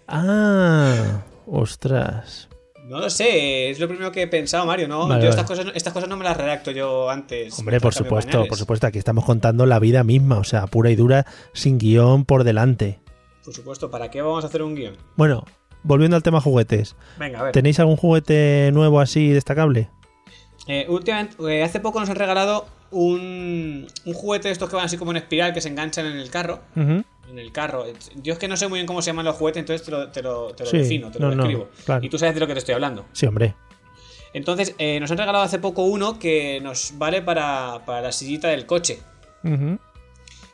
Ah, 0.06 1.22
ostras. 1.46 2.48
No 2.84 3.00
lo 3.00 3.10
sé, 3.10 3.68
es 3.68 3.78
lo 3.80 3.88
primero 3.88 4.10
que 4.12 4.22
he 4.22 4.26
pensado, 4.28 4.64
Mario. 4.64 4.88
No, 4.88 5.14
Estas, 5.14 5.44
cosas, 5.44 5.66
estas 5.74 5.92
cosas 5.92 6.08
no 6.08 6.16
me 6.16 6.24
las 6.24 6.36
redacto 6.36 6.70
yo 6.70 7.10
antes. 7.10 7.58
Hombre, 7.58 7.80
por 7.80 7.92
supuesto, 7.92 8.46
por 8.46 8.56
supuesto. 8.56 8.86
Aquí 8.86 8.98
estamos 8.98 9.26
contando 9.26 9.66
la 9.66 9.78
vida 9.78 10.04
misma, 10.04 10.38
o 10.38 10.44
sea, 10.44 10.66
pura 10.66 10.90
y 10.90 10.96
dura, 10.96 11.26
sin 11.52 11.78
guion 11.78 12.24
por 12.24 12.44
delante. 12.44 12.98
Por 13.44 13.54
supuesto, 13.54 13.90
¿para 13.90 14.10
qué 14.10 14.22
vamos 14.22 14.44
a 14.44 14.46
hacer 14.46 14.62
un 14.62 14.74
guion? 14.74 14.96
Bueno, 15.16 15.44
volviendo 15.82 16.16
al 16.16 16.22
tema 16.22 16.40
juguetes. 16.40 16.96
Venga, 17.18 17.40
a 17.40 17.42
ver. 17.44 17.52
¿Tenéis 17.52 17.78
algún 17.78 17.96
juguete 17.96 18.70
nuevo 18.72 19.00
así 19.00 19.28
destacable? 19.28 19.90
Eh, 20.66 20.86
últimamente, 20.88 21.36
eh, 21.46 21.62
hace 21.62 21.80
poco 21.80 22.00
nos 22.00 22.08
han 22.08 22.16
regalado 22.16 22.66
un, 22.90 23.86
un, 24.04 24.14
juguete 24.14 24.48
de 24.48 24.52
estos 24.52 24.68
que 24.68 24.76
van 24.76 24.84
así 24.84 24.96
como 24.96 25.10
en 25.10 25.18
espiral 25.18 25.52
que 25.52 25.60
se 25.60 25.68
enganchan 25.68 26.06
en 26.06 26.16
el 26.16 26.30
carro. 26.30 26.60
En 26.76 27.38
el 27.38 27.52
carro. 27.52 27.84
Yo 28.22 28.32
es 28.32 28.38
que 28.38 28.48
no 28.48 28.56
sé 28.56 28.68
muy 28.68 28.78
bien 28.78 28.86
cómo 28.86 29.02
se 29.02 29.10
llaman 29.10 29.26
los 29.26 29.36
juguetes, 29.36 29.60
entonces 29.60 29.84
te 29.84 29.90
lo, 29.90 30.08
te 30.08 30.22
lo, 30.22 30.54
te 30.54 30.64
lo 30.64 30.70
defino, 30.70 31.10
te 31.10 31.18
lo 31.18 31.30
describo. 31.30 31.68
Y 32.00 32.08
tú 32.08 32.18
sabes 32.18 32.34
de 32.34 32.40
lo 32.40 32.46
que 32.46 32.54
te 32.54 32.60
estoy 32.60 32.74
hablando. 32.74 33.06
Sí, 33.12 33.26
hombre. 33.26 33.54
Entonces, 34.32 34.74
eh, 34.78 35.00
nos 35.00 35.10
han 35.10 35.18
regalado 35.18 35.44
hace 35.44 35.58
poco 35.58 35.84
uno 35.84 36.18
que 36.18 36.60
nos 36.60 36.94
vale 36.98 37.22
para, 37.22 37.82
para 37.86 38.02
la 38.02 38.12
sillita 38.12 38.48
del 38.48 38.66
coche. 38.66 39.00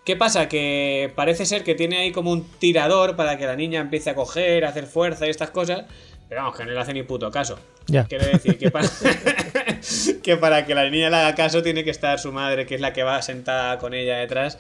¿Qué 0.05 0.17
pasa? 0.17 0.49
Que 0.49 1.11
parece 1.15 1.47
ser 1.47 1.65
que 1.65 1.75
tiene 1.75 1.99
ahí 1.99 2.13
como 2.13 2.31
un 2.31 2.45
tirador 2.45 3.17
para 3.17 3.39
que 3.39 3.47
la 3.47 3.57
niña 3.57 3.81
empiece 3.81 4.11
a 4.11 4.15
coger, 4.15 4.65
a 4.65 4.69
hacer 4.69 4.87
fuerza 4.87 5.27
y 5.27 5.31
estas 5.31 5.51
cosas. 5.51 5.85
Pero 6.29 6.43
vamos, 6.43 6.57
que 6.57 6.65
no 6.65 6.73
le 6.73 6.81
hace 6.81 6.95
ni 6.95 7.03
puto 7.03 7.31
caso. 7.31 7.59
Ya. 7.87 8.05
Quiere 8.05 8.27
decir 8.27 8.57
que 8.57 8.71
para, 8.71 8.89
que 10.23 10.37
para 10.37 10.65
que 10.65 10.75
la 10.75 10.89
niña 10.89 11.11
le 11.11 11.17
haga 11.17 11.35
caso 11.35 11.63
tiene 11.63 11.85
que 11.85 11.91
estar 11.91 12.19
su 12.19 12.33
madre, 12.33 12.67
que 12.67 12.75
es 12.75 12.81
la 12.81 12.93
que 12.93 13.03
va 13.03 13.21
sentada 13.23 13.79
con 13.79 13.93
ella 13.95 14.19
detrás, 14.19 14.59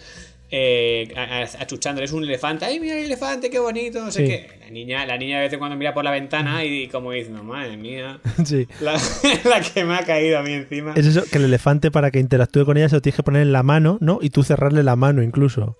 eh, 0.50 1.12
achuchándole. 1.58 2.04
Es 2.04 2.12
un 2.12 2.22
elefante. 2.22 2.64
¡Ay, 2.64 2.78
mira 2.78 2.96
el 2.96 3.06
elefante, 3.06 3.50
qué 3.50 3.58
bonito! 3.58 4.04
No 4.04 4.10
sé 4.10 4.24
qué. 4.24 4.50
La 4.60 4.70
niña, 4.70 5.06
la 5.06 5.16
niña 5.16 5.38
a 5.38 5.40
veces 5.40 5.58
cuando 5.58 5.76
mira 5.76 5.94
por 5.94 6.04
la 6.04 6.10
ventana 6.10 6.64
y 6.64 6.88
como 6.88 7.10
dice, 7.12 7.30
madre 7.30 7.76
mía, 7.76 8.20
sí. 8.44 8.68
la, 8.80 9.60
que 9.60 9.84
me 9.84 9.94
ha 9.96 10.04
caído 10.04 10.38
a 10.38 10.42
mí 10.42 10.52
encima. 10.52 10.92
Es 10.94 11.06
eso, 11.06 11.24
que 11.24 11.38
el 11.38 11.44
elefante 11.44 11.90
para 11.90 12.10
que 12.10 12.20
interactúe 12.20 12.64
con 12.64 12.76
ella 12.76 12.88
se 12.88 12.96
lo 12.96 13.02
tienes 13.02 13.16
que 13.16 13.22
poner 13.22 13.42
en 13.42 13.52
la 13.52 13.62
mano, 13.62 13.98
¿no? 14.00 14.18
Y 14.20 14.30
tú 14.30 14.42
cerrarle 14.42 14.82
la 14.82 14.96
mano 14.96 15.22
incluso. 15.22 15.76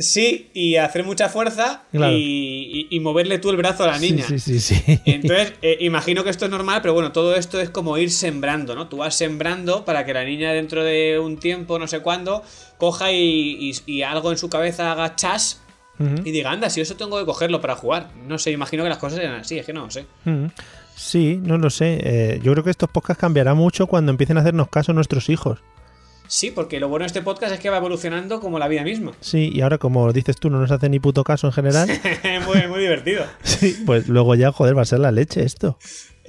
Sí, 0.00 0.50
y 0.54 0.76
hacer 0.76 1.04
mucha 1.04 1.28
fuerza 1.28 1.82
y, 1.92 2.98
moverle 3.00 3.38
tú 3.38 3.50
el 3.50 3.56
brazo 3.56 3.84
a 3.84 3.88
la 3.88 3.98
niña. 3.98 4.24
Sí, 4.26 4.38
sí, 4.38 4.60
sí. 4.60 5.00
Entonces, 5.04 5.52
eh, 5.62 5.76
imagino 5.80 6.24
que 6.24 6.30
esto 6.30 6.46
es 6.46 6.50
normal, 6.50 6.80
pero 6.82 6.94
bueno, 6.94 7.12
todo 7.12 7.34
esto 7.36 7.60
es 7.60 7.70
como 7.70 7.98
ir 7.98 8.10
sembrando, 8.10 8.74
¿no? 8.74 8.88
Tú 8.88 8.98
vas 8.98 9.14
sembrando 9.14 9.84
para 9.84 10.04
que 10.04 10.14
la 10.14 10.24
niña 10.24 10.52
dentro 10.52 10.82
de 10.82 11.18
un 11.18 11.38
tiempo, 11.38 11.78
no 11.78 11.86
sé 11.86 12.00
cuándo, 12.00 12.42
coja 12.78 13.12
y, 13.12 14.02
algo 14.02 14.30
en 14.32 14.38
su 14.38 14.48
cabeza 14.48 14.92
haga 14.92 15.14
chas 15.16 15.62
y 16.24 16.30
diga, 16.30 16.50
anda, 16.50 16.70
si 16.70 16.80
eso 16.80 16.96
tengo 16.96 17.18
que 17.18 17.26
cogerlo 17.26 17.60
para 17.60 17.76
jugar. 17.76 18.10
No 18.26 18.38
sé, 18.38 18.52
imagino 18.52 18.82
que 18.82 18.88
las 18.88 18.98
cosas 18.98 19.18
eran 19.18 19.40
así, 19.40 19.58
es 19.58 19.66
que 19.66 19.74
no 19.74 19.84
lo 19.84 19.90
sé. 19.90 20.06
Sí, 20.96 21.38
no 21.42 21.58
lo 21.58 21.68
sé. 21.68 21.98
Eh, 22.02 22.40
yo 22.42 22.52
creo 22.52 22.64
que 22.64 22.70
estos 22.70 22.88
podcasts 22.88 23.20
cambiarán 23.20 23.56
mucho 23.56 23.86
cuando 23.86 24.10
empiecen 24.10 24.38
a 24.38 24.40
hacernos 24.40 24.68
caso 24.68 24.94
nuestros 24.94 25.28
hijos. 25.28 25.60
Sí, 26.30 26.52
porque 26.52 26.78
lo 26.78 26.88
bueno 26.88 27.02
de 27.02 27.08
este 27.08 27.22
podcast 27.22 27.52
es 27.52 27.58
que 27.58 27.70
va 27.70 27.78
evolucionando 27.78 28.38
como 28.38 28.60
la 28.60 28.68
vida 28.68 28.84
misma. 28.84 29.12
Sí, 29.20 29.50
y 29.52 29.62
ahora 29.62 29.78
como 29.78 30.12
dices 30.12 30.36
tú, 30.36 30.48
no 30.48 30.60
nos 30.60 30.70
hace 30.70 30.88
ni 30.88 31.00
puto 31.00 31.24
caso 31.24 31.48
en 31.48 31.52
general. 31.52 31.88
muy, 32.46 32.68
muy 32.68 32.78
divertido. 32.78 33.24
sí, 33.42 33.82
pues 33.84 34.06
luego 34.08 34.36
ya, 34.36 34.52
joder, 34.52 34.78
va 34.78 34.82
a 34.82 34.84
ser 34.84 35.00
la 35.00 35.10
leche 35.10 35.42
esto. 35.42 35.76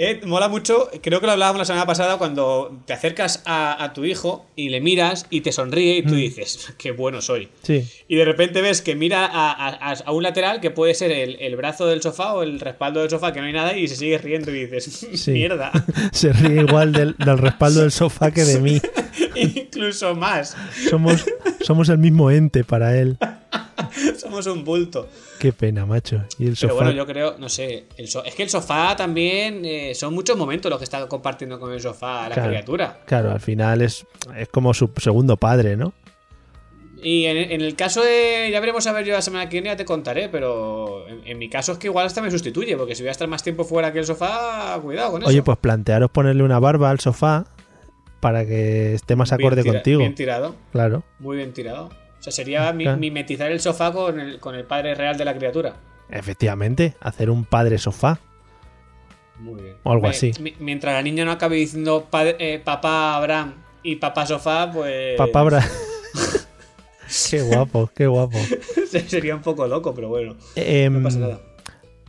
Eh, 0.04 0.22
mola 0.26 0.48
mucho, 0.48 0.90
creo 1.04 1.20
que 1.20 1.28
lo 1.28 1.34
hablábamos 1.34 1.60
la 1.60 1.66
semana 1.66 1.86
pasada 1.86 2.18
cuando 2.18 2.82
te 2.88 2.94
acercas 2.94 3.44
a, 3.46 3.92
tu 3.94 4.04
hijo 4.04 4.48
y 4.56 4.70
le 4.70 4.82
miras 4.82 5.28
y 5.30 5.42
te 5.42 5.52
sonríe 5.52 5.98
y 5.98 6.02
tú 6.02 6.16
mm. 6.16 6.18
dices, 6.18 6.74
qué 6.80 6.90
bueno 6.90 7.22
soy. 7.22 7.50
Sí. 7.62 7.88
Y 8.08 8.16
de 8.16 8.26
repente 8.26 8.62
ves 8.62 8.82
que 8.82 8.96
mira 8.96 9.30
a, 9.32 10.12
un 10.12 10.24
lateral 10.24 10.60
que 10.62 10.72
puede 10.72 10.96
ser 10.96 11.12
el, 11.12 11.56
brazo 11.56 11.86
del 11.86 12.02
sofá 12.02 12.34
o 12.34 12.42
el 12.42 12.60
respaldo 12.60 13.02
del 13.02 13.12
sofá 13.12 13.32
que 13.34 13.42
no 13.42 13.46
hay 13.46 13.54
nada 13.54 13.78
y 13.78 13.88
se 13.88 13.96
sigue 13.96 14.18
riendo 14.18 14.50
y 14.50 14.66
dices, 14.66 15.28
mierda. 15.28 15.72
se 16.12 16.34
ríe 16.34 16.62
igual 16.62 16.94
del, 16.94 17.16
respaldo 17.38 17.82
del 17.82 17.92
sofá 17.92 18.32
que 18.32 18.44
de 18.44 18.60
mí. 18.60 18.82
Incluso 19.56 20.16
más. 20.16 20.56
Somos, 20.90 21.26
somos 21.62 21.90
el 21.90 21.98
mismo 21.98 22.32
ente 22.32 22.64
para 22.64 22.98
él. 22.98 23.18
Somos 24.18 24.46
un 24.46 24.64
bulto. 24.64 25.10
Qué 25.40 25.52
pena, 25.52 25.86
macho. 25.86 26.24
Y 26.38 26.48
el 26.48 26.56
sofá. 26.56 26.74
Pero 26.74 26.86
bueno, 26.86 26.92
yo 26.92 27.06
creo, 27.06 27.36
no 27.40 27.50
sé. 27.50 27.86
es 27.98 28.36
que 28.36 28.44
el 28.44 28.50
sofá 28.50 28.96
también. 28.96 29.66
Eh, 29.66 29.94
son 29.96 30.14
muchos 30.14 30.38
momentos 30.38 30.70
los 30.70 30.78
que 30.78 30.84
está 30.84 31.08
compartiendo 31.08 31.60
con 31.60 31.74
el 31.74 31.82
sofá 31.82 32.30
la 32.30 32.36
criatura. 32.36 33.02
Claro, 33.06 33.32
al 33.32 33.40
final 33.40 33.82
es, 33.82 34.06
es 34.38 34.48
como 34.50 34.74
su 34.74 34.92
segundo 34.98 35.36
padre, 35.36 35.76
¿no? 35.76 35.94
Y 37.04 37.26
en, 37.26 37.62
el 37.62 37.76
caso 37.76 38.04
de. 38.04 38.50
Ya 38.52 38.60
veremos 38.60 38.86
a 38.86 38.92
ver 38.92 39.06
yo 39.06 39.14
la 39.14 39.24
semana 39.24 39.50
que 39.50 39.56
viene, 39.56 39.70
ya 39.70 39.76
te 39.76 39.86
contaré, 39.86 40.30
pero 40.30 41.08
en, 41.26 41.38
mi 41.40 41.50
caso 41.50 41.72
es 41.72 41.78
que 41.80 41.88
igual 41.88 42.06
hasta 42.06 42.22
me 42.22 42.30
sustituye, 42.30 42.78
porque 42.78 42.94
si 42.94 43.02
voy 43.02 43.10
a 43.10 43.12
estar 43.12 43.28
más 43.28 43.42
tiempo 43.42 43.64
fuera 43.64 43.92
que 43.92 44.00
el 44.00 44.06
sofá, 44.06 44.80
cuidado 44.82 45.14
con 45.14 45.22
eso. 45.24 45.30
Oye, 45.30 45.42
pues 45.42 45.58
plantearos 45.58 46.12
ponerle 46.12 46.44
una 46.44 46.60
barba 46.60 46.92
al 46.92 47.00
sofá 47.00 47.46
para 48.22 48.46
que 48.46 48.94
esté 48.94 49.18
más 49.18 49.34
acorde 49.34 49.66
contigo. 49.66 50.00
Bien 50.00 50.16
tirado. 50.16 50.56
Claro. 50.72 51.04
Muy 51.20 51.36
bien 51.38 51.52
tirado. 51.52 51.88
O 51.88 52.24
sea, 52.24 52.32
sería 52.32 52.72
mimetizar 52.72 53.52
el 53.52 53.60
sofá 53.60 53.92
con 53.92 54.20
el, 54.20 54.40
con 54.40 54.56
el 54.56 54.64
padre 54.64 54.96
real 54.96 55.18
de 55.18 55.26
la 55.26 55.36
criatura. 55.36 55.76
Efectivamente, 56.10 56.94
hacer 57.02 57.30
un 57.30 57.46
padre 57.46 57.80
sofá. 57.80 58.20
Muy 59.40 59.62
bien. 59.62 59.76
O 59.84 59.92
algo 59.92 60.08
así. 60.08 60.32
Mientras 60.60 60.94
la 60.94 61.02
niña 61.02 61.26
no 61.26 61.32
acabe 61.32 61.56
diciendo 61.56 62.08
eh, 62.14 62.62
papá 62.64 63.16
Abraham 63.18 63.56
y 63.82 63.96
papá 63.96 64.28
sofá, 64.28 64.72
pues. 64.72 65.18
Papá 65.18 65.40
Abraham. 65.40 65.70
qué 67.32 67.42
guapo, 67.42 67.90
qué 67.96 68.06
guapo. 68.06 68.38
Sería 69.08 69.34
un 69.34 69.42
poco 69.42 69.68
loco, 69.68 69.96
pero 69.96 70.10
bueno. 70.10 70.34
no 70.34 71.04
pasa 71.04 71.18
em, 71.18 71.22
nada. 71.22 71.42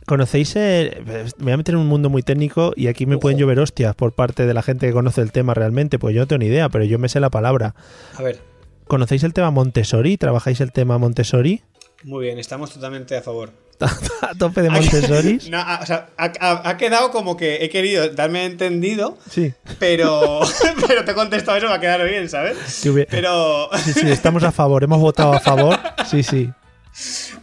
¿Conocéis? 0.05 0.55
me 0.55 1.23
voy 1.39 1.51
a 1.53 1.57
meter 1.57 1.75
en 1.75 1.81
un 1.81 1.87
mundo 1.87 2.09
muy 2.09 2.23
técnico 2.23 2.73
y 2.75 2.87
aquí 2.87 3.05
me 3.05 3.17
pueden 3.17 3.37
llover 3.37 3.59
hostias 3.59 3.95
por 3.95 4.13
parte 4.13 4.45
de 4.45 4.53
la 4.53 4.61
gente 4.61 4.87
que 4.87 4.93
conoce 4.93 5.21
el 5.21 5.31
tema 5.31 5.53
realmente, 5.53 5.99
pues 5.99 6.13
yo 6.13 6.21
no 6.21 6.27
tengo 6.27 6.39
ni 6.39 6.47
idea, 6.47 6.69
pero 6.69 6.83
yo 6.83 6.99
me 6.99 7.09
sé 7.09 7.19
la 7.19 7.29
palabra. 7.29 7.75
A 8.15 8.23
ver. 8.23 8.39
¿Conocéis 8.87 9.23
el 9.23 9.33
tema 9.33 9.51
Montessori? 9.51 10.17
¿Trabajáis 10.17 10.59
el 10.61 10.71
tema 10.71 10.97
Montessori? 10.97 11.61
Muy 12.03 12.25
bien, 12.25 12.37
estamos 12.37 12.73
totalmente 12.73 13.15
a 13.15 13.21
favor. 13.21 13.51
a 14.21 14.35
tope 14.37 14.61
de 14.61 14.69
Montessori. 14.69 15.39
no, 15.49 15.63
o 15.81 15.85
sea, 15.85 16.09
ha, 16.17 16.77
quedado 16.77 17.11
como 17.11 17.37
que 17.37 17.63
he 17.63 17.69
querido 17.69 18.09
darme 18.09 18.45
entendido. 18.45 19.17
Sí. 19.29 19.53
Pero, 19.79 20.41
pero 20.87 21.05
te 21.05 21.11
he 21.11 21.15
contestado 21.15 21.57
eso, 21.57 21.67
va 21.67 21.75
a 21.75 21.79
quedar 21.79 22.03
bien, 22.07 22.29
¿sabes? 22.29 22.57
Sí, 22.67 22.93
pero. 23.09 23.69
sí, 23.83 23.93
sí, 23.93 24.11
estamos 24.11 24.43
a 24.43 24.51
favor, 24.51 24.83
hemos 24.83 24.99
votado 24.99 25.33
a 25.33 25.39
favor. 25.39 25.79
Sí, 26.09 26.23
sí. 26.23 26.49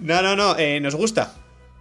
No, 0.00 0.22
no, 0.22 0.36
no, 0.36 0.56
eh, 0.58 0.78
nos 0.80 0.94
gusta. 0.94 1.34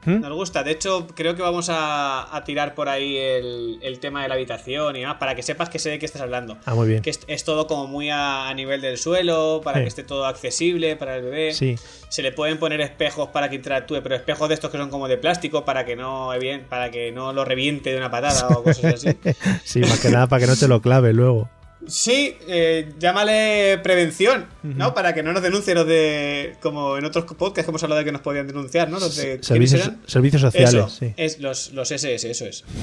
¿Mm? 0.05 0.21
Nos 0.21 0.33
gusta. 0.33 0.63
De 0.63 0.71
hecho, 0.71 1.07
creo 1.13 1.35
que 1.35 1.41
vamos 1.41 1.67
a, 1.69 2.41
tirar 2.45 2.73
por 2.73 2.89
ahí 2.89 3.17
el, 3.17 3.99
tema 3.99 4.21
de 4.23 4.29
la 4.29 4.35
habitación 4.35 4.95
y 4.95 5.01
demás, 5.01 5.17
para 5.19 5.35
que 5.35 5.43
sepas 5.43 5.69
que 5.69 5.77
sé 5.77 5.89
de 5.89 5.99
qué 5.99 6.05
estás 6.05 6.21
hablando. 6.21 6.57
Ah, 6.65 6.73
muy 6.73 6.87
bien. 6.87 7.01
Que 7.01 7.09
es, 7.09 7.43
todo 7.43 7.67
como 7.67 7.87
muy 7.87 8.09
a, 8.09 8.51
nivel 8.53 8.81
del 8.81 8.97
suelo, 8.97 9.61
para 9.63 9.81
que 9.81 9.87
esté 9.87 10.03
todo 10.03 10.25
accesible 10.25 10.95
para 10.95 11.17
el 11.17 11.23
bebé. 11.23 11.53
Sí. 11.53 11.75
Se 12.07 12.21
le 12.21 12.31
pueden 12.31 12.57
poner 12.57 12.81
espejos 12.81 13.29
para 13.29 13.49
que 13.49 13.55
interactúe, 13.55 14.01
pero 14.01 14.15
espejos 14.15 14.47
de 14.47 14.55
estos 14.55 14.71
que 14.71 14.77
son 14.77 14.89
como 14.89 15.07
de 15.07 15.17
plástico 15.17 15.65
para 15.65 15.85
que 15.85 15.95
no, 15.95 16.31
para 16.69 16.91
que 16.91 17.11
no 17.11 17.33
lo 17.33 17.45
reviente 17.45 17.91
de 17.91 17.97
una 17.97 18.09
patada 18.09 18.47
o 18.49 18.63
cosas 18.63 18.95
así. 18.95 19.17
sí, 19.63 19.79
más 19.81 19.99
que 19.99 20.09
nada 20.09 20.27
para 20.27 20.41
que 20.41 20.47
no 20.47 20.55
te 20.55 20.67
lo 20.67 20.81
clave 20.81 21.13
luego. 21.13 21.49
Sí, 21.87 22.35
eh, 22.47 22.91
llámale 22.99 23.79
prevención, 23.81 24.47
¿no? 24.63 24.93
Para 24.93 25.13
que 25.13 25.23
no 25.23 25.31
nos 25.31 25.41
denuncien 25.41 25.77
los 25.77 25.87
de. 25.87 26.57
Como 26.61 26.97
en 26.97 27.05
otros 27.05 27.25
podcasts 27.25 27.65
que 27.65 27.71
hemos 27.71 27.83
hablado 27.83 27.99
de 27.99 28.05
que 28.05 28.11
nos 28.11 28.21
podían 28.21 28.47
denunciar, 28.47 28.89
¿no? 28.89 28.99
Los 28.99 29.15
de. 29.15 29.41
Servicios, 29.41 29.91
servicios 30.05 30.41
sociales, 30.41 30.91
sí. 30.91 31.13
Es 31.15 31.39
los, 31.39 31.71
los 31.73 31.91
SS, 31.91 32.29
eso 32.29 32.45
es. 32.45 32.65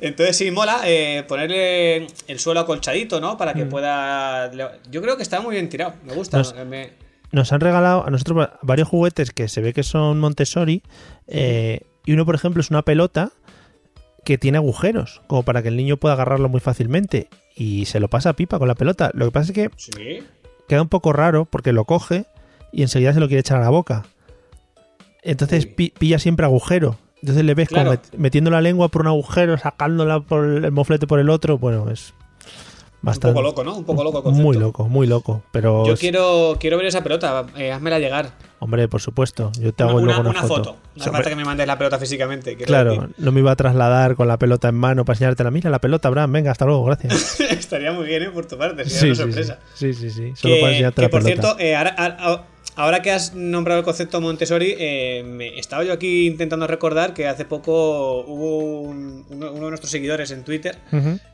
Entonces 0.00 0.36
sí, 0.36 0.50
mola 0.50 0.80
eh, 0.84 1.24
ponerle 1.28 2.06
el 2.26 2.38
suelo 2.38 2.60
acolchadito, 2.60 3.20
¿no? 3.20 3.36
Para 3.36 3.54
que 3.54 3.64
mm. 3.64 3.68
pueda... 3.68 4.50
Yo 4.90 5.02
creo 5.02 5.16
que 5.16 5.22
está 5.22 5.40
muy 5.40 5.54
bien 5.54 5.68
tirado, 5.68 5.94
me 6.04 6.14
gusta. 6.14 6.42
Nos, 7.32 7.52
han 7.52 7.60
regalado 7.60 8.06
a 8.06 8.10
nosotros 8.10 8.48
varios 8.62 8.88
juguetes 8.88 9.30
que 9.30 9.48
se 9.48 9.60
ve 9.60 9.72
que 9.72 9.82
son 9.82 10.20
Montessori 10.20 10.82
eh, 11.26 11.80
y 12.04 12.12
uno, 12.12 12.24
por 12.24 12.34
ejemplo, 12.34 12.60
es 12.60 12.70
una 12.70 12.82
pelota 12.82 13.32
que 14.26 14.38
tiene 14.38 14.58
agujeros, 14.58 15.22
como 15.28 15.44
para 15.44 15.62
que 15.62 15.68
el 15.68 15.76
niño 15.76 15.98
pueda 15.98 16.14
agarrarlo 16.14 16.48
muy 16.48 16.58
fácilmente 16.58 17.28
y 17.54 17.84
se 17.84 18.00
lo 18.00 18.08
pasa 18.08 18.30
a 18.30 18.32
pipa 18.32 18.58
con 18.58 18.66
la 18.66 18.74
pelota. 18.74 19.12
Lo 19.14 19.24
que 19.24 19.30
pasa 19.30 19.52
es 19.52 19.54
que 19.54 19.70
queda 20.66 20.82
un 20.82 20.88
poco 20.88 21.12
raro 21.12 21.44
porque 21.44 21.72
lo 21.72 21.84
coge 21.84 22.26
y 22.72 22.82
enseguida 22.82 23.14
se 23.14 23.20
lo 23.20 23.28
quiere 23.28 23.40
echar 23.40 23.58
a 23.58 23.62
la 23.62 23.70
boca. 23.70 24.04
Entonces 25.22 25.66
pilla 25.66 26.18
siempre 26.18 26.44
agujero. 26.44 26.98
Entonces 27.22 27.44
le 27.44 27.54
ves 27.54 27.68
como 27.68 27.92
metiendo 28.18 28.50
la 28.50 28.60
lengua 28.60 28.88
por 28.88 29.02
un 29.02 29.06
agujero, 29.06 29.56
sacándola 29.58 30.18
por 30.18 30.44
el 30.44 30.72
moflete 30.72 31.06
por 31.06 31.20
el 31.20 31.30
otro. 31.30 31.58
Bueno, 31.58 31.88
es 31.88 32.12
un 33.02 33.14
poco 33.14 33.42
loco, 33.42 33.64
¿no? 33.64 33.76
Un 33.76 33.84
poco 33.84 34.04
loco. 34.04 34.30
Muy 34.30 34.56
loco, 34.56 34.88
muy 34.88 35.06
loco. 35.06 35.42
Pero 35.52 35.86
yo 35.86 35.96
quiero, 35.96 36.56
quiero 36.58 36.76
ver 36.76 36.86
esa 36.86 37.02
pelota. 37.02 37.46
Eh, 37.56 37.72
házmela 37.72 37.98
llegar. 37.98 38.32
Hombre, 38.58 38.88
por 38.88 39.00
supuesto. 39.00 39.52
Yo 39.60 39.72
te 39.72 39.82
hago 39.82 39.96
una, 39.98 40.14
luego 40.14 40.30
una, 40.30 40.42
foto. 40.42 40.76
No 40.94 41.02
hace 41.02 41.10
falta 41.10 41.28
que 41.28 41.36
me 41.36 41.44
mandes 41.44 41.66
la 41.66 41.76
pelota 41.76 41.98
físicamente. 41.98 42.56
Claro, 42.56 43.08
no 43.18 43.32
me 43.32 43.40
iba 43.40 43.52
a 43.52 43.56
trasladar 43.56 44.16
con 44.16 44.28
la 44.28 44.38
pelota 44.38 44.68
en 44.68 44.76
mano 44.76 45.04
para 45.04 45.14
enseñártela. 45.14 45.50
Mira 45.50 45.70
la 45.70 45.80
pelota, 45.80 46.08
Abraham. 46.08 46.32
Venga, 46.32 46.50
hasta 46.50 46.64
luego, 46.64 46.84
gracias. 46.84 47.40
Estaría 47.50 47.92
muy 47.92 48.06
bien, 48.06 48.24
¿eh? 48.24 48.30
Por 48.30 48.46
tu 48.46 48.56
parte. 48.56 48.88
Sería 48.88 49.14
sí, 49.14 49.22
una 49.22 49.32
sorpresa. 49.32 49.58
Sí, 49.74 49.92
sí, 49.94 50.10
sí. 50.10 50.32
Solo 50.34 50.56
para 50.60 50.72
enseñarte 50.72 50.96
que, 50.96 51.02
la 51.02 51.10
por 51.10 51.22
cierto, 51.22 51.56
eh, 51.58 51.76
ahora 51.76 51.90
Ahora 51.90 52.44
que 53.02 53.10
has 53.10 53.34
nombrado 53.34 53.80
el 53.80 53.84
concepto 53.84 54.20
Montessori, 54.20 54.74
eh, 54.78 55.22
me 55.24 55.58
estaba 55.58 55.84
yo 55.84 55.92
aquí 55.92 56.26
intentando 56.26 56.66
recordar 56.66 57.14
que 57.14 57.26
hace 57.26 57.44
poco 57.44 58.20
hubo 58.26 58.80
uno, 58.80 59.24
de 59.28 59.60
nuestros 59.60 59.90
seguidores 59.90 60.30
en 60.30 60.44
Twitter, 60.44 60.78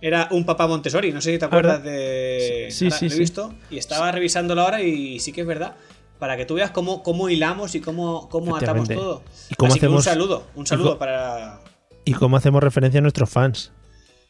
era 0.00 0.28
un 0.30 0.44
papá 0.44 0.66
Montessori, 0.66 1.12
no 1.12 1.20
sé 1.20 1.32
si 1.32 1.38
te 1.38 1.44
acuerdas 1.44 1.82
de... 1.82 2.68
Sí, 2.70 2.90
sí, 2.90 3.08
lo 3.08 3.14
he 3.14 3.18
visto 3.18 3.54
y 3.70 3.78
estaba 3.78 4.12
revisándolo 4.12 4.62
ahora 4.62 4.82
y 4.82 5.18
sí 5.20 5.32
que 5.32 5.42
es 5.42 5.46
verdad 5.46 5.74
para 6.22 6.36
que 6.36 6.44
tú 6.44 6.54
veas 6.54 6.70
cómo, 6.70 7.02
cómo 7.02 7.28
hilamos 7.28 7.74
y 7.74 7.80
cómo, 7.80 8.28
cómo 8.28 8.54
atamos 8.56 8.88
todo. 8.88 9.24
¿Y 9.50 9.56
cómo 9.56 9.74
hacemos... 9.74 9.96
un 9.96 10.02
saludo, 10.04 10.46
un 10.54 10.66
saludo 10.68 10.96
para... 10.96 11.60
Y 12.04 12.12
cómo 12.12 12.36
hacemos 12.36 12.62
referencia 12.62 12.98
a 12.98 13.02
nuestros 13.02 13.28
fans. 13.28 13.72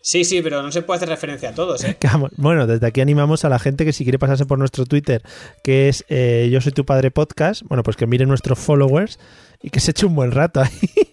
Sí, 0.02 0.24
sí, 0.24 0.42
pero 0.42 0.62
no 0.62 0.72
se 0.72 0.82
puede 0.82 0.96
hacer 0.96 1.08
referencia 1.08 1.50
a 1.50 1.54
todos, 1.54 1.84
¿eh? 1.84 1.96
Bueno, 2.36 2.66
desde 2.66 2.86
aquí 2.86 3.00
animamos 3.00 3.44
a 3.44 3.48
la 3.48 3.60
gente 3.60 3.84
que 3.84 3.92
si 3.92 4.04
quiere 4.04 4.18
pasarse 4.18 4.44
por 4.44 4.58
nuestro 4.58 4.84
Twitter, 4.84 5.22
que 5.62 5.88
es 5.88 6.04
eh, 6.08 6.48
Yo 6.52 6.60
soy 6.60 6.72
tu 6.72 6.84
padre 6.84 7.12
podcast, 7.12 7.62
bueno, 7.68 7.84
pues 7.84 7.96
que 7.96 8.06
miren 8.06 8.28
nuestros 8.28 8.58
followers 8.58 9.20
y 9.62 9.70
que 9.70 9.78
se 9.78 9.92
eche 9.92 10.04
un 10.04 10.14
buen 10.14 10.32
rato 10.32 10.60
ahí. 10.60 10.70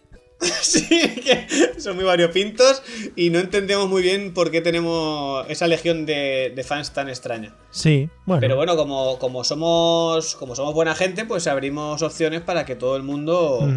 Sí, 0.61 0.87
que 0.87 1.47
son 1.81 1.97
muy 1.97 2.05
variopintos 2.05 2.81
y 3.17 3.29
no 3.29 3.39
entendemos 3.39 3.89
muy 3.89 4.01
bien 4.01 4.33
por 4.33 4.51
qué 4.51 4.61
tenemos 4.61 5.45
esa 5.49 5.67
legión 5.67 6.05
de, 6.05 6.63
fans 6.65 6.93
tan 6.93 7.09
extraña. 7.09 7.55
Sí, 7.71 8.09
bueno. 8.25 8.39
Pero 8.39 8.55
bueno, 8.55 8.77
como, 8.77 9.19
como, 9.19 9.43
somos, 9.43 10.37
como 10.37 10.55
somos 10.55 10.73
buena 10.73 10.95
gente, 10.95 11.25
pues 11.25 11.45
abrimos 11.47 12.01
opciones 12.01 12.39
para 12.39 12.65
que 12.65 12.75
todo 12.75 12.95
el 12.95 13.03
mundo 13.03 13.67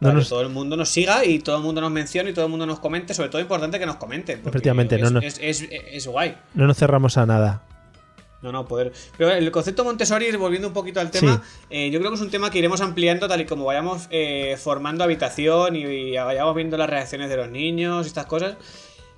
para 0.00 0.18
que 0.18 0.24
todo 0.24 0.42
el 0.42 0.50
mundo 0.50 0.76
nos 0.76 0.88
siga 0.88 1.24
y 1.24 1.38
todo 1.38 1.56
el 1.56 1.62
mundo 1.62 1.80
nos 1.80 1.90
mencione 1.90 2.30
y 2.30 2.34
todo 2.34 2.44
el 2.44 2.50
mundo 2.50 2.66
nos 2.66 2.80
comente. 2.80 3.14
Sobre 3.14 3.28
todo 3.28 3.40
importante 3.40 3.78
que 3.78 3.86
nos 3.86 3.96
comenten. 3.96 4.42
Efectivamente, 4.44 4.98
no, 4.98 5.20
es, 5.20 5.38
es, 5.40 6.06
guay. 6.06 6.36
No 6.54 6.66
nos 6.66 6.76
cerramos 6.76 7.16
a 7.16 7.26
nada. 7.26 7.62
No, 8.42 8.52
no, 8.52 8.66
poder. 8.66 8.92
Pero 9.16 9.32
el 9.32 9.50
concepto 9.50 9.82
Montessori, 9.82 10.30
volviendo 10.36 10.68
un 10.68 10.74
poquito 10.74 11.00
al 11.00 11.10
tema, 11.10 11.42
eh, 11.70 11.90
yo 11.90 11.98
creo 11.98 12.10
que 12.10 12.16
es 12.16 12.20
un 12.20 12.30
tema 12.30 12.50
que 12.50 12.58
iremos 12.58 12.80
ampliando 12.80 13.26
tal 13.26 13.40
y 13.40 13.46
como 13.46 13.64
vayamos 13.64 14.06
eh, 14.10 14.56
formando 14.58 15.02
habitación 15.02 15.74
y, 15.74 16.16
vayamos 16.16 16.54
viendo 16.54 16.76
las 16.76 16.88
reacciones 16.88 17.30
de 17.30 17.36
los 17.36 17.50
niños 17.50 18.06
y 18.06 18.08
estas 18.08 18.26
cosas. 18.26 18.56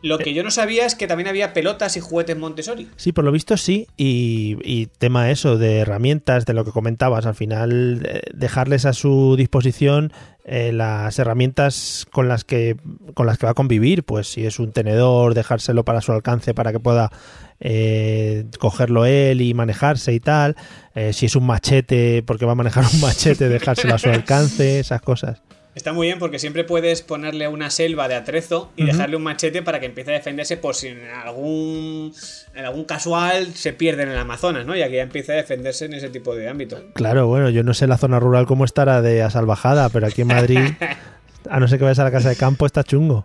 Lo 0.02 0.18
que 0.18 0.32
yo 0.32 0.44
no 0.44 0.50
sabía 0.50 0.86
es 0.86 0.94
que 0.94 1.06
también 1.06 1.28
había 1.28 1.52
pelotas 1.52 1.96
y 1.96 2.00
juguetes 2.00 2.36
Montessori. 2.36 2.88
Sí, 2.96 3.12
por 3.12 3.24
lo 3.24 3.32
visto 3.32 3.56
sí. 3.56 3.88
Y, 3.96 4.56
y 4.62 4.86
tema 4.86 5.30
eso, 5.30 5.58
de 5.58 5.78
herramientas, 5.78 6.46
de 6.46 6.54
lo 6.54 6.64
que 6.64 6.70
comentabas, 6.70 7.26
al 7.26 7.34
final 7.34 8.02
eh, 8.04 8.22
dejarles 8.32 8.86
a 8.86 8.92
su 8.92 9.34
disposición 9.36 10.12
eh, 10.50 10.72
las 10.72 11.18
herramientas 11.18 12.06
con 12.10 12.26
las 12.26 12.42
que 12.42 12.74
con 13.12 13.26
las 13.26 13.36
que 13.36 13.44
va 13.44 13.50
a 13.50 13.54
convivir 13.54 14.02
pues 14.02 14.28
si 14.28 14.46
es 14.46 14.58
un 14.58 14.72
tenedor 14.72 15.34
dejárselo 15.34 15.84
para 15.84 16.00
su 16.00 16.10
alcance 16.10 16.54
para 16.54 16.72
que 16.72 16.80
pueda 16.80 17.12
eh, 17.60 18.46
cogerlo 18.58 19.04
él 19.04 19.42
y 19.42 19.52
manejarse 19.52 20.14
y 20.14 20.20
tal 20.20 20.56
eh, 20.94 21.12
si 21.12 21.26
es 21.26 21.36
un 21.36 21.44
machete 21.44 22.22
porque 22.22 22.46
va 22.46 22.52
a 22.52 22.54
manejar 22.54 22.86
un 22.90 22.98
machete 22.98 23.50
dejárselo 23.50 23.94
a 23.94 23.98
su 23.98 24.08
alcance 24.10 24.80
esas 24.80 25.02
cosas 25.02 25.42
Está 25.78 25.92
muy 25.92 26.08
bien 26.08 26.18
porque 26.18 26.40
siempre 26.40 26.64
puedes 26.64 27.02
ponerle 27.02 27.46
una 27.46 27.70
selva 27.70 28.08
de 28.08 28.16
atrezo 28.16 28.72
y 28.74 28.84
dejarle 28.84 29.14
un 29.14 29.22
machete 29.22 29.62
para 29.62 29.78
que 29.78 29.86
empiece 29.86 30.10
a 30.10 30.14
defenderse 30.14 30.56
por 30.56 30.74
si 30.74 30.88
en 30.88 31.08
algún, 31.08 32.12
en 32.52 32.64
algún 32.64 32.84
casual 32.84 33.54
se 33.54 33.72
pierde 33.72 34.02
en 34.02 34.08
el 34.08 34.18
Amazonas, 34.18 34.66
¿no? 34.66 34.74
Y 34.74 34.82
aquí 34.82 34.96
ya 34.96 35.02
empieza 35.02 35.34
a 35.34 35.36
defenderse 35.36 35.84
en 35.84 35.94
ese 35.94 36.10
tipo 36.10 36.34
de 36.34 36.48
ámbito. 36.48 36.82
Claro, 36.94 37.28
bueno, 37.28 37.48
yo 37.48 37.62
no 37.62 37.74
sé 37.74 37.86
la 37.86 37.96
zona 37.96 38.18
rural 38.18 38.44
cómo 38.44 38.64
estará 38.64 39.02
de 39.02 39.22
asalvajada, 39.22 39.88
pero 39.90 40.08
aquí 40.08 40.22
en 40.22 40.26
Madrid, 40.26 40.58
a 41.48 41.60
no 41.60 41.68
ser 41.68 41.78
que 41.78 41.84
vayas 41.84 42.00
a 42.00 42.04
la 42.04 42.10
casa 42.10 42.30
de 42.30 42.34
campo, 42.34 42.66
está 42.66 42.82
chungo. 42.82 43.24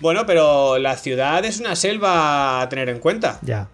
Bueno, 0.00 0.26
pero 0.26 0.78
la 0.78 0.96
ciudad 0.96 1.44
es 1.44 1.60
una 1.60 1.76
selva 1.76 2.62
a 2.62 2.68
tener 2.68 2.88
en 2.88 2.98
cuenta. 2.98 3.38
Ya. 3.42 3.68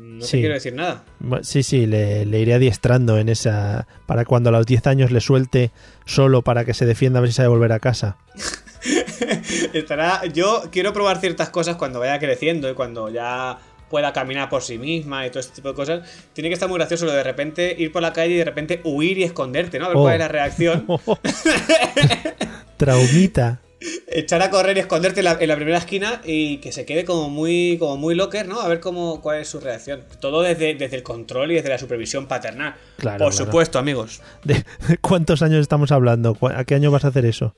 No 0.00 0.24
te 0.24 0.38
quiero 0.38 0.54
decir 0.54 0.74
nada. 0.74 1.04
Sí, 1.42 1.62
sí, 1.62 1.86
le, 1.86 2.22
iré 2.22 2.54
adiestrando 2.54 3.18
en 3.18 3.28
esa. 3.28 3.86
Para 4.06 4.24
cuando 4.24 4.48
a 4.48 4.52
los 4.52 4.64
10 4.64 4.86
años 4.86 5.10
le 5.10 5.20
suelte 5.20 5.72
solo 6.06 6.42
para 6.42 6.64
que 6.64 6.72
se 6.72 6.86
defienda 6.86 7.18
a 7.18 7.22
ver 7.22 7.30
si 7.30 7.36
sabe 7.36 7.48
volver 7.48 7.72
a 7.72 7.80
casa. 7.80 8.16
Estará. 9.74 10.24
Yo 10.26 10.64
quiero 10.72 10.94
probar 10.94 11.20
ciertas 11.20 11.50
cosas 11.50 11.76
cuando 11.76 12.00
vaya 12.00 12.18
creciendo 12.18 12.70
y 12.70 12.74
cuando 12.74 13.10
ya 13.10 13.58
pueda 13.90 14.12
caminar 14.12 14.48
por 14.48 14.62
sí 14.62 14.78
misma 14.78 15.26
y 15.26 15.30
todo 15.30 15.40
este 15.40 15.56
tipo 15.56 15.68
de 15.68 15.74
cosas. 15.74 16.08
Tiene 16.32 16.48
que 16.48 16.54
estar 16.54 16.68
muy 16.68 16.78
gracioso 16.78 17.04
lo 17.04 17.12
de 17.12 17.22
repente 17.22 17.74
ir 17.78 17.92
por 17.92 18.00
la 18.00 18.12
calle 18.12 18.34
y 18.34 18.38
de 18.38 18.44
repente 18.44 18.80
huir 18.84 19.18
y 19.18 19.24
esconderte, 19.24 19.78
¿no? 19.78 19.86
A 19.86 19.88
ver 19.88 19.98
cuál 19.98 20.14
es 20.14 20.20
la 20.20 20.26
oh. 20.26 20.28
reacción. 20.28 20.86
Traumita 22.78 23.60
echar 24.08 24.42
a 24.42 24.50
correr 24.50 24.76
y 24.76 24.80
esconderte 24.80 25.20
en 25.20 25.24
la, 25.24 25.56
primera 25.56 25.78
esquina 25.78 26.20
y 26.24 26.58
que 26.58 26.72
se 26.72 26.84
quede 26.84 27.04
como 27.04 27.30
muy, 27.30 27.76
como 27.78 27.96
muy 27.96 28.14
locker, 28.14 28.46
¿no? 28.46 28.60
A 28.60 28.68
ver 28.68 28.80
cómo, 28.80 29.20
cuál 29.20 29.40
es 29.40 29.48
su 29.48 29.60
reacción. 29.60 30.04
Todo 30.20 30.42
desde, 30.42 30.74
desde 30.74 30.96
el 30.96 31.02
control 31.02 31.52
y 31.52 31.54
desde 31.54 31.70
la 31.70 31.78
supervisión 31.78 32.26
paternal. 32.26 32.74
Claro, 32.96 33.24
Por 33.24 33.32
supuesto, 33.32 33.78
amigos. 33.78 34.20
¿De 34.44 34.64
cuántos 35.00 35.42
años 35.42 35.60
estamos 35.60 35.92
hablando? 35.92 36.36
¿A 36.54 36.64
qué 36.64 36.74
año 36.74 36.90
vas 36.90 37.04
a 37.04 37.08
hacer 37.08 37.24
eso? 37.24 37.54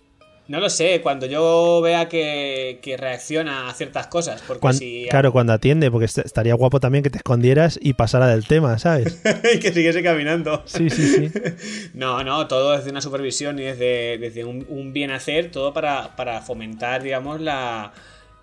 No 0.52 0.60
lo 0.60 0.68
sé, 0.68 1.00
cuando 1.00 1.24
yo 1.24 1.80
vea 1.82 2.10
que, 2.10 2.78
reacciona 2.98 3.70
a 3.70 3.72
ciertas 3.72 4.08
cosas. 4.08 4.42
Porque 4.46 5.06
Claro, 5.08 5.32
cuando 5.32 5.54
atiende, 5.54 5.90
porque 5.90 6.04
estaría 6.04 6.52
guapo 6.52 6.78
también 6.78 7.02
que 7.02 7.08
te 7.08 7.16
escondieras 7.16 7.78
y 7.80 7.94
pasara 7.94 8.26
del 8.26 8.46
tema, 8.46 8.78
¿sabes? 8.78 9.22
y 9.54 9.60
que 9.60 9.72
siguiese 9.72 10.02
caminando. 10.02 10.62
Sí, 10.66 10.90
sí, 10.90 11.06
sí. 11.06 11.30
no, 11.94 12.22
no, 12.22 12.48
todo 12.48 12.76
desde 12.76 12.90
una 12.90 13.00
supervisión 13.00 13.58
y 13.60 13.62
desde, 13.62 14.18
desde 14.18 14.44
un, 14.44 14.66
un 14.68 14.92
bien 14.92 15.10
hacer, 15.10 15.50
todo 15.50 15.72
para, 15.72 16.16
para 16.16 16.42
fomentar, 16.42 17.02
digamos, 17.02 17.40
la, 17.40 17.94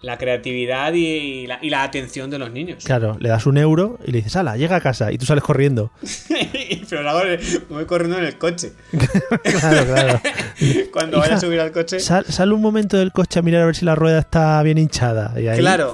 la 0.02 0.18
creatividad 0.18 0.94
y 0.94 1.46
la, 1.46 1.60
y 1.62 1.70
la, 1.70 1.84
atención 1.84 2.30
de 2.30 2.40
los 2.40 2.52
niños. 2.52 2.84
Claro, 2.86 3.18
le 3.20 3.30
das 3.30 3.46
un 3.46 3.58
euro 3.58 4.00
y 4.06 4.12
le 4.12 4.20
dices, 4.20 4.36
ala, 4.36 4.56
llega 4.56 4.78
a 4.78 4.82
casa 4.82 5.12
y 5.12 5.18
tú 5.18 5.26
sales 5.26 5.44
corriendo. 5.44 5.92
Pero 6.90 7.02
lo 7.02 7.10
hago, 7.10 7.22
voy 7.70 7.86
corriendo 7.86 8.18
en 8.18 8.26
el 8.26 8.38
coche. 8.38 8.74
claro, 9.44 9.86
claro. 9.86 10.22
Cuando 10.94 11.20
vaya 11.20 11.36
a 11.36 11.40
subir 11.40 11.60
al 11.60 11.72
coche. 11.72 12.00
Sal, 12.00 12.54
un 12.54 12.62
momento 12.62 12.98
del 12.98 13.12
coche 13.12 13.40
a 13.40 13.42
mirar 13.42 13.64
a 13.64 13.66
ver 13.66 13.76
si 13.76 13.86
la 13.86 13.96
rueda 13.96 14.20
está 14.20 14.62
bien 14.64 14.78
hinchada. 14.78 15.40
Y 15.40 15.48
ahí, 15.48 15.60
claro. 15.60 15.94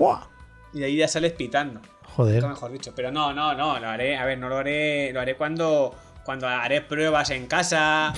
Y 0.74 0.84
ahí 0.84 0.98
ya 0.98 1.08
sales 1.08 1.34
pitando. 1.34 1.82
Joder. 2.16 2.48
mejor 2.48 2.72
dicho. 2.72 2.94
Pero 2.96 3.12
no, 3.12 3.34
no, 3.34 3.56
no, 3.56 3.80
lo 3.80 3.90
haré, 3.90 4.18
a 4.18 4.26
ver, 4.26 4.38
no 4.38 4.48
lo 4.48 4.58
haré, 4.58 5.12
lo 5.12 5.20
haré 5.20 5.36
cuando 5.36 5.94
cuando 6.24 6.48
haré 6.48 6.82
pruebas 6.82 7.30
en 7.30 7.46
casa, 7.46 8.12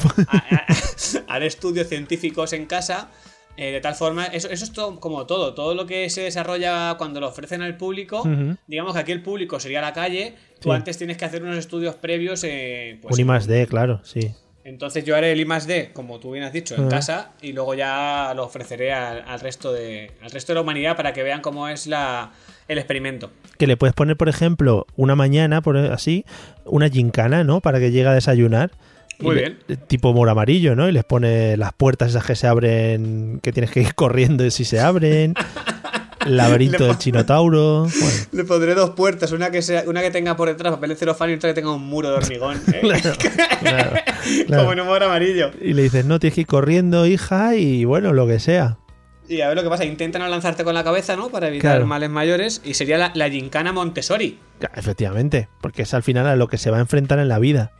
haré 1.27 1.45
estudios 1.45 1.87
científicos 1.87 2.53
en 2.53 2.65
casa 2.65 3.09
Eh, 3.57 3.71
de 3.71 3.81
tal 3.81 3.95
forma, 3.95 4.27
eso, 4.27 4.49
eso 4.49 4.63
es 4.63 4.71
todo, 4.71 4.99
como 4.99 5.25
todo, 5.25 5.55
todo 5.55 5.73
lo 5.73 5.87
que 5.87 6.09
se 6.11 6.21
desarrolla 6.21 6.93
cuando 6.99 7.19
lo 7.19 7.27
ofrecen 7.27 7.63
al 7.63 7.75
público, 7.75 8.23
digamos 8.67 8.93
que 8.93 8.99
aquí 8.99 9.11
el 9.11 9.23
público 9.23 9.59
sería 9.59 9.81
la 9.81 9.93
calle, 9.93 10.35
tú 10.61 10.71
antes 10.71 10.97
tienes 10.99 11.17
que 11.17 11.25
hacer 11.25 11.41
unos 11.41 11.57
estudios 11.57 11.95
previos. 11.95 12.43
Eh, 12.43 12.99
pues, 13.01 13.15
Un 13.15 13.19
I 13.19 13.23
más 13.23 13.47
D, 13.47 13.65
claro, 13.65 13.99
sí. 14.03 14.31
Entonces 14.63 15.05
yo 15.05 15.15
haré 15.15 15.31
el 15.31 15.39
I 15.39 15.45
más 15.45 15.65
D, 15.65 15.91
como 15.91 16.19
tú 16.19 16.33
bien 16.33 16.43
has 16.43 16.53
dicho, 16.53 16.75
en 16.75 16.87
casa 16.87 17.31
y 17.41 17.53
luego 17.53 17.73
ya 17.73 18.33
lo 18.35 18.43
ofreceré 18.43 18.93
al, 18.93 19.39
resto 19.39 19.73
de, 19.73 20.11
al 20.21 20.29
resto 20.29 20.51
de 20.51 20.55
la 20.55 20.61
humanidad 20.61 20.95
para 20.95 21.13
que 21.13 21.23
vean 21.23 21.41
cómo 21.41 21.67
es 21.67 21.87
la, 21.87 22.33
el 22.67 22.77
experimento. 22.77 23.31
Que 23.57 23.65
le 23.65 23.77
puedes 23.77 23.95
poner, 23.95 24.17
por 24.17 24.29
ejemplo, 24.29 24.85
una 24.97 25.15
mañana, 25.15 25.61
por 25.61 25.77
así, 25.77 26.25
una 26.65 26.89
gincana, 26.89 27.43
¿no? 27.43 27.61
Para 27.61 27.79
que 27.79 27.91
llegue 27.91 28.09
a 28.09 28.13
desayunar 28.13 28.71
muy 29.19 29.35
bien. 29.35 29.59
tipo 29.87 30.13
moro 30.13 30.31
amarillo, 30.31 30.75
¿no? 30.75 30.87
Y 30.87 30.91
les 30.91 31.03
pone 31.03 31.57
las 31.57 31.73
puertas 31.73 32.09
esas 32.09 32.25
que 32.25 32.35
se 32.35 32.47
abren, 32.47 33.39
que 33.41 33.51
tienes 33.51 33.71
que 33.71 33.81
ir 33.81 33.95
corriendo 33.95 34.49
si 34.51 34.65
se 34.65 34.79
abren. 34.79 35.33
Laberinto 36.25 36.83
del 36.87 36.97
chinotauro. 36.97 37.87
Le 38.31 38.43
pondré 38.43 38.75
dos 38.75 38.91
puertas, 38.91 39.31
una 39.31 39.51
que 39.51 39.61
sea, 39.61 39.83
una 39.87 40.01
que 40.01 40.11
tenga 40.11 40.35
por 40.35 40.49
detrás 40.49 40.73
papel 40.73 40.89
de 40.89 40.95
celofán 40.95 41.29
y 41.29 41.33
otra 41.33 41.49
que 41.49 41.55
tenga 41.55 41.71
un 41.71 41.83
muro 41.83 42.09
de 42.09 42.15
hormigón. 42.17 42.61
¿eh? 42.73 42.81
claro, 43.61 43.93
Como 44.47 44.73
en 44.73 44.79
un 44.81 44.87
moro 44.87 45.05
amarillo. 45.05 45.51
Y 45.61 45.73
le 45.73 45.83
dices, 45.83 46.05
no, 46.05 46.19
tienes 46.19 46.35
que 46.35 46.41
ir 46.41 46.47
corriendo, 46.47 47.05
hija, 47.05 47.55
y 47.55 47.85
bueno, 47.85 48.13
lo 48.13 48.27
que 48.27 48.39
sea. 48.39 48.77
Y 49.29 49.41
a 49.41 49.47
ver 49.49 49.57
lo 49.57 49.63
que 49.63 49.69
pasa, 49.69 49.83
intentan 49.83 50.21
no 50.21 50.29
lanzarte 50.29 50.63
con 50.63 50.73
la 50.73 50.85
cabeza, 50.85 51.17
¿no? 51.17 51.29
Para 51.29 51.49
evitar 51.49 51.83
males 51.85 52.09
mayores. 52.09 52.61
Y 52.63 52.75
sería 52.75 52.97
la, 52.97 53.11
la 53.13 53.29
gincana 53.29 53.73
Montessori. 53.73 54.39
Efectivamente, 54.73 55.49
porque 55.59 55.81
es 55.81 55.93
al 55.93 56.01
final 56.01 56.27
a 56.27 56.37
lo 56.37 56.47
que 56.47 56.57
se 56.57 56.71
va 56.71 56.77
a 56.77 56.79
enfrentar 56.79 57.19
en 57.19 57.27
la 57.27 57.37
vida. 57.37 57.73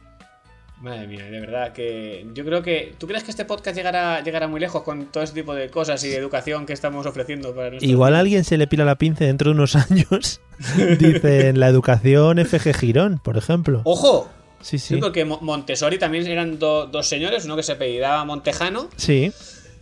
Madre 0.82 1.08
mía, 1.08 1.26
de 1.26 1.40
verdad 1.40 1.74
que 1.74 2.28
yo 2.36 2.46
creo 2.46 2.62
que... 2.62 2.94
¿Tú 3.00 3.08
crees 3.08 3.24
que 3.24 3.32
este 3.32 3.46
podcast 3.46 3.76
llegará, 3.76 4.24
llegará 4.24 4.48
muy 4.48 4.60
lejos 4.60 4.84
con 4.84 5.08
todo 5.08 5.24
ese 5.24 5.34
tipo 5.34 5.56
de 5.56 5.70
cosas 5.70 6.04
y 6.04 6.10
de 6.10 6.18
educación 6.18 6.68
que 6.68 6.74
estamos 6.74 7.08
ofreciendo 7.08 7.56
para 7.56 7.78
Igual 7.82 8.16
a 8.16 8.20
alguien 8.20 8.44
se 8.44 8.58
le 8.58 8.68
pila 8.68 8.86
la 8.86 8.96
pinza 8.96 9.26
dentro 9.26 9.50
de 9.50 9.56
unos 9.56 9.76
años. 9.76 10.40
Dicen 11.00 11.60
la 11.60 11.68
educación 11.68 12.38
FG 12.46 12.78
Girón, 12.78 13.20
por 13.24 13.38
ejemplo. 13.38 13.82
¡Ojo! 13.86 14.30
Sí, 14.62 14.78
sí. 14.80 14.98
porque 14.98 15.24
Montessori 15.24 15.98
también 15.98 16.28
eran 16.28 16.60
dos 16.60 17.08
señores, 17.08 17.46
uno 17.46 17.56
que 17.56 17.64
se 17.64 17.72
apellidaba 17.74 18.26
Montejano. 18.26 18.90
Sí. 18.98 19.32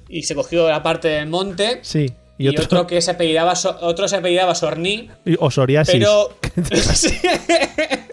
Y 0.08 0.24
se 0.24 0.36
cogió 0.36 0.70
la 0.70 0.84
parte 0.84 1.08
del 1.10 1.28
monte. 1.28 1.80
Sí. 1.82 2.14
Y, 2.38 2.50
otro... 2.50 2.86
que 2.86 3.02
se 3.02 3.12
apellidaba, 3.12 3.54
otro 3.82 4.08
se 4.08 4.18
apellidaba 4.18 4.56
Sorní. 4.56 5.10
O 5.40 5.52
Soriasis. 5.52 5.94
Pero... 5.94 6.38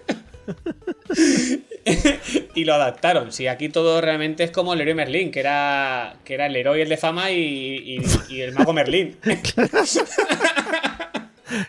y 2.63 2.65
lo 2.65 2.75
adaptaron. 2.75 3.33
Sí, 3.33 3.49
aquí 3.49 3.69
todo 3.69 4.01
realmente 4.01 4.45
es 4.45 4.51
como 4.51 4.73
el 4.73 4.81
héroe 4.81 4.95
Merlín, 4.95 5.31
que 5.31 5.41
era, 5.41 6.15
que 6.25 6.35
era 6.35 6.47
el 6.47 6.57
héroe 6.57 6.81
el 6.81 6.89
de 6.89 6.97
fama 6.97 7.31
y, 7.31 8.01
el 8.31 8.53
mago 8.53 8.73
Merlín. 8.73 9.19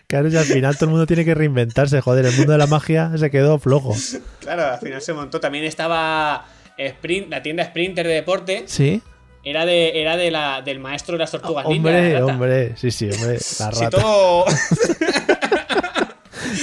Claro, 0.06 0.28
y 0.28 0.36
al 0.36 0.44
final 0.44 0.74
todo 0.76 0.86
el 0.86 0.90
mundo 0.92 1.06
tiene 1.06 1.26
que 1.26 1.34
reinventarse, 1.34 2.00
joder, 2.00 2.24
el 2.24 2.32
mundo 2.32 2.52
de 2.52 2.58
la 2.58 2.66
magia 2.66 3.12
se 3.18 3.30
quedó 3.30 3.58
flojo. 3.58 3.94
Claro, 4.40 4.72
al 4.72 4.78
final 4.78 5.02
se 5.02 5.12
montó. 5.12 5.40
También 5.40 5.64
estaba 5.64 6.46
Sprint, 6.78 7.28
la 7.28 7.42
tienda 7.42 7.64
Sprinter 7.64 8.06
de 8.06 8.14
deporte. 8.14 8.62
Sí. 8.64 9.02
Era 9.44 9.66
de, 9.66 10.00
era 10.00 10.16
de 10.16 10.30
la, 10.30 10.62
del 10.62 10.78
maestro 10.78 11.16
de 11.16 11.18
las 11.18 11.32
tortugas 11.32 11.66
Hombre, 11.66 12.22
hombre, 12.22 12.74
sí, 12.76 12.90
sí, 12.90 13.10
hombre. 13.10 13.38
La 13.58 13.70
rata. 13.70 13.98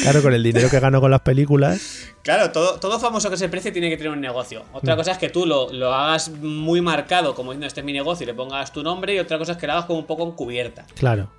Claro, 0.02 0.22
con 0.22 0.34
el 0.34 0.44
dinero 0.44 0.70
que 0.70 0.80
gano 0.80 1.00
con 1.00 1.12
las 1.12 1.22
películas. 1.22 2.14
Claro, 2.24 2.52
todo, 2.52 2.80
todo 2.80 3.00
famoso 3.00 3.30
que 3.30 3.38
se 3.38 3.50
precie 3.50 3.72
tiene 3.72 3.90
que 3.90 3.98
tener 3.98 4.12
un 4.12 4.22
negocio. 4.22 4.64
Otra 4.74 4.96
mm. 4.96 4.98
cosa 4.98 5.12
es 5.12 5.18
que 5.18 5.30
tú 5.30 5.46
lo, 5.46 5.72
lo, 5.72 5.94
hagas 5.94 6.30
muy 6.30 6.82
marcado, 6.82 7.36
como 7.36 7.52
diciendo 7.52 7.68
este 7.68 7.82
es 7.82 7.86
mi 7.86 7.94
negocio, 7.94 8.24
y 8.24 8.28
le 8.28 8.34
pongas 8.34 8.72
tu 8.72 8.84
nombre, 8.84 9.16
y 9.16 9.20
otra 9.20 9.38
cosa 9.38 9.54
es 9.54 9.58
que 9.58 9.68
lo 9.68 9.74
hagas 9.74 9.86
como 9.86 10.00
un 10.00 10.06
poco 10.06 10.26
encubierta. 10.28 10.86
Claro. 10.96 11.30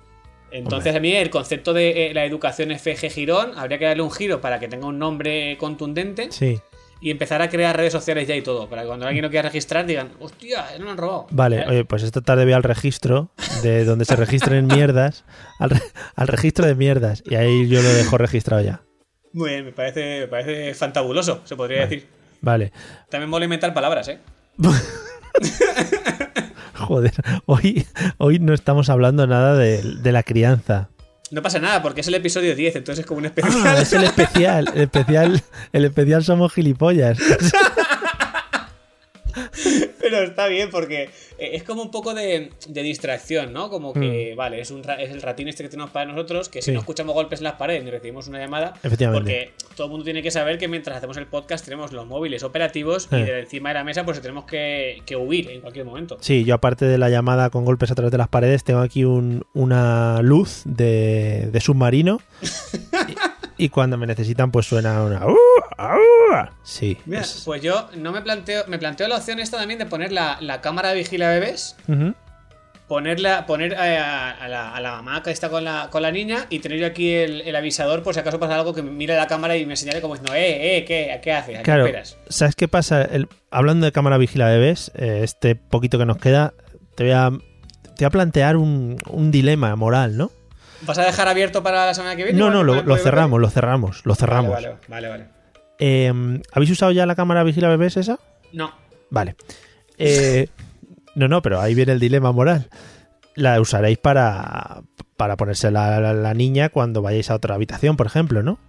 Entonces, 0.51 0.95
a 0.95 0.99
mí 0.99 1.11
el 1.11 1.29
concepto 1.29 1.73
de 1.73 2.07
eh, 2.07 2.13
la 2.13 2.25
educación 2.25 2.69
FG 2.77 3.09
Girón 3.09 3.57
habría 3.57 3.79
que 3.79 3.85
darle 3.85 4.03
un 4.03 4.11
giro 4.11 4.39
para 4.39 4.59
que 4.59 4.67
tenga 4.67 4.85
un 4.85 4.99
nombre 4.99 5.57
contundente. 5.57 6.31
Sí 6.31 6.59
y 7.03 7.11
empezar 7.11 7.41
a 7.41 7.49
crear 7.49 7.75
redes 7.75 7.91
sociales 7.91 8.29
ya 8.29 8.35
y 8.35 8.41
todo, 8.41 8.69
para 8.69 8.83
que 8.83 8.87
cuando 8.87 9.05
alguien 9.05 9.23
no 9.23 9.29
quiera 9.29 9.49
registrar 9.49 9.85
digan, 9.85 10.11
hostia, 10.21 10.63
no 10.79 10.85
lo 10.85 10.91
han 10.91 10.97
robado. 10.97 11.27
Vale, 11.31 11.57
¿Eh? 11.59 11.65
oye, 11.67 11.85
pues 11.85 12.01
esta 12.01 12.21
tarde 12.21 12.45
voy 12.45 12.53
al 12.53 12.63
registro 12.63 13.29
de 13.61 13.83
donde 13.83 14.05
se 14.05 14.15
registren 14.15 14.67
mierdas, 14.67 15.25
al, 15.59 16.27
registro 16.29 16.65
de 16.65 16.75
mierdas, 16.75 17.21
y 17.25 17.35
ahí 17.35 17.67
yo 17.67 17.81
lo 17.81 17.89
dejo 17.89 18.17
registrado 18.17 18.63
ya. 18.63 18.83
Muy 19.33 19.49
bien, 19.49 19.65
me 19.65 19.73
parece, 19.73 20.21
me 20.21 20.27
parece 20.27 20.73
fantabuloso, 20.75 21.41
se 21.43 21.57
podría 21.57 21.81
decir. 21.81 22.07
Vale. 22.39 22.71
También 23.09 23.29
mola 23.29 23.43
inventar 23.43 23.73
palabras, 23.73 24.07
¿eh? 24.07 24.19
Joder, 26.75 27.13
hoy, 27.47 27.85
hoy 28.17 28.39
no 28.39 28.53
estamos 28.53 28.89
hablando 28.89 29.27
nada 29.27 29.57
de, 29.57 29.81
de 29.81 30.11
la 30.13 30.23
crianza. 30.23 30.87
No 31.33 31.41
pasa 31.41 31.57
nada, 31.57 31.81
porque 31.81 32.01
es 32.01 32.07
el 32.07 32.13
episodio 32.13 32.55
10, 32.55 32.75
entonces 32.75 33.01
es 33.01 33.07
como 33.07 33.17
un 33.17 33.25
especial. 33.25 33.63
Ah, 33.65 33.81
es 33.81 33.91
el 33.91 34.03
especial, 34.03 34.69
el 34.75 34.81
especial, 34.83 35.41
el 35.71 35.85
especial 35.85 36.23
somos 36.23 36.53
gilipollas. 36.53 37.17
Pero 39.99 40.23
está 40.23 40.47
bien 40.47 40.69
porque 40.69 41.03
eh, 41.37 41.51
es 41.53 41.63
como 41.63 41.81
un 41.81 41.91
poco 41.91 42.13
de, 42.13 42.51
distracción, 42.67 43.53
¿no? 43.53 43.69
Como 43.69 43.93
que, 43.93 44.31
mm. 44.33 44.37
vale, 44.37 44.61
es, 44.61 44.71
un, 44.71 44.81
es 44.99 45.11
el 45.11 45.21
ratín 45.21 45.47
este 45.47 45.63
que 45.63 45.69
tenemos 45.69 45.91
para 45.91 46.11
nosotros, 46.11 46.49
que 46.49 46.61
si 46.61 46.71
no 46.71 46.79
escuchamos 46.79 47.13
golpes 47.13 47.39
en 47.39 47.45
las 47.45 47.53
paredes 47.53 47.83
ni 47.83 47.91
recibimos 47.91 48.27
una 48.27 48.39
llamada, 48.39 48.73
porque 48.81 49.51
todo 49.75 49.87
el 49.87 49.91
mundo 49.91 50.03
tiene 50.03 50.21
que 50.21 50.31
saber 50.31 50.57
que 50.57 50.67
mientras 50.67 50.97
hacemos 50.97 51.17
el 51.17 51.27
podcast 51.27 51.65
tenemos 51.65 51.91
los 51.91 52.05
móviles 52.05 52.43
operativos 52.43 53.07
y 53.11 53.21
de 53.21 53.39
encima 53.39 53.69
de 53.69 53.75
la 53.75 53.83
mesa 53.83 54.05
pues 54.05 54.21
tenemos 54.21 54.45
que, 54.45 55.01
huir 55.17 55.49
en 55.49 55.61
cualquier 55.61 55.85
momento. 55.85 56.17
Sí, 56.21 56.43
yo 56.43 56.55
aparte 56.55 56.85
de 56.85 56.97
la 56.97 57.09
llamada 57.09 57.49
con 57.49 57.65
golpes 57.65 57.91
a 57.91 57.95
través 57.95 58.11
de 58.11 58.17
las 58.17 58.27
paredes, 58.27 58.63
tengo 58.63 58.79
aquí 58.79 59.05
un, 59.05 59.45
una 59.53 60.21
luz 60.21 60.63
de, 60.65 61.49
de 61.51 61.61
submarino. 61.61 62.19
y 63.57 63.69
cuando 63.69 63.97
me 63.97 64.07
necesitan 64.07 64.51
pues 64.51 64.65
suena 64.65 65.03
una 65.03 65.25
uh, 65.25 65.31
uh". 65.31 66.47
sí. 66.63 66.97
Pues 67.45 67.61
yo 67.61 67.89
no 67.95 68.11
me 68.11 68.21
planteo 68.21 68.63
me 68.67 68.79
planteo 68.79 69.07
la 69.07 69.17
opción 69.17 69.39
esta 69.39 69.57
también 69.57 69.79
de 69.79 69.85
poner 69.85 70.11
la, 70.11 70.59
cámara 70.61 70.89
de 70.89 70.95
vigila 70.95 71.29
bebés 71.29 71.75
ponerla 72.87 73.45
poner 73.45 73.73
eh, 73.73 73.97
a, 73.97 74.47
la, 74.47 74.91
mamá 74.91 75.23
que 75.23 75.31
está 75.31 75.49
con 75.49 75.63
la, 75.63 75.87
con 75.89 76.01
la 76.01 76.11
niña 76.11 76.45
y 76.49 76.59
tener 76.59 76.79
yo 76.79 76.85
aquí 76.85 77.11
el, 77.11 77.55
avisador 77.55 78.03
por 78.03 78.13
si 78.13 78.19
acaso 78.19 78.39
pasa 78.39 78.55
algo 78.55 78.73
que 78.73 78.83
me 78.83 78.91
mire 78.91 79.15
la 79.15 79.27
cámara 79.27 79.55
y 79.57 79.65
me 79.65 79.75
señale 79.75 80.01
como 80.01 80.15
diciendo 80.15 80.35
eh 80.35 80.77
eh 80.77 80.85
qué, 80.85 81.19
qué 81.23 81.31
haces 81.31 81.61
claro 81.61 81.87
sabes 82.29 82.55
qué 82.55 82.67
pasa 82.67 83.07
hablando 83.49 83.85
de 83.85 83.91
cámara 83.91 84.17
vigila 84.17 84.47
bebés 84.47 84.91
eh, 84.95 85.21
este 85.23 85.55
poquito 85.55 85.97
que 85.97 86.05
nos 86.05 86.17
queda 86.17 86.53
te 86.95 87.03
voy 87.03 87.13
a 87.13 87.31
te 87.31 88.03
voy 88.03 88.05
a 88.05 88.09
plantear 88.09 88.57
un, 88.57 88.97
un 89.09 89.31
dilema 89.31 89.75
moral 89.75 90.17
no 90.17 90.31
¿Vas 90.85 90.97
a 90.97 91.03
dejar 91.03 91.27
abierto 91.27 91.63
para 91.63 91.85
la 91.85 91.93
semana 91.93 92.15
que 92.15 92.23
viene? 92.23 92.39
No, 92.39 92.49
no, 92.49 92.63
lo, 92.63 92.97
cerramos, 92.97 93.39
lo 93.39 93.49
cerramos, 93.49 94.05
lo 94.05 94.15
cerramos. 94.15 94.51
Vale, 94.51 94.75
vale, 94.87 95.09
vale. 95.09 95.25
Em, 95.79 96.41
¿Habéis 96.51 96.71
usado 96.71 96.91
ya 96.91 97.05
la 97.05 97.15
cámara 97.15 97.43
Vigila 97.43 97.69
Bebés 97.69 97.97
esa? 97.97 98.19
No. 98.51 98.71
Vale. 99.09 99.35
Eh, 99.97 100.47
no, 101.15 101.27
no, 101.27 101.41
pero 101.41 101.61
ahí 101.61 101.73
viene 101.73 101.93
el 101.93 101.99
dilema 101.99 102.31
moral. 102.31 102.69
La 103.35 103.59
usaréis 103.59 103.97
para, 103.97 104.83
para 105.17 105.37
ponerse 105.37 105.71
la, 105.71 105.99
la, 105.99 106.33
niña 106.33 106.69
cuando 106.69 107.01
vayáis 107.01 107.31
a 107.31 107.35
otra 107.35 107.55
habitación, 107.55 107.97
por 107.97 108.05
ejemplo, 108.05 108.43
¿no? 108.43 108.59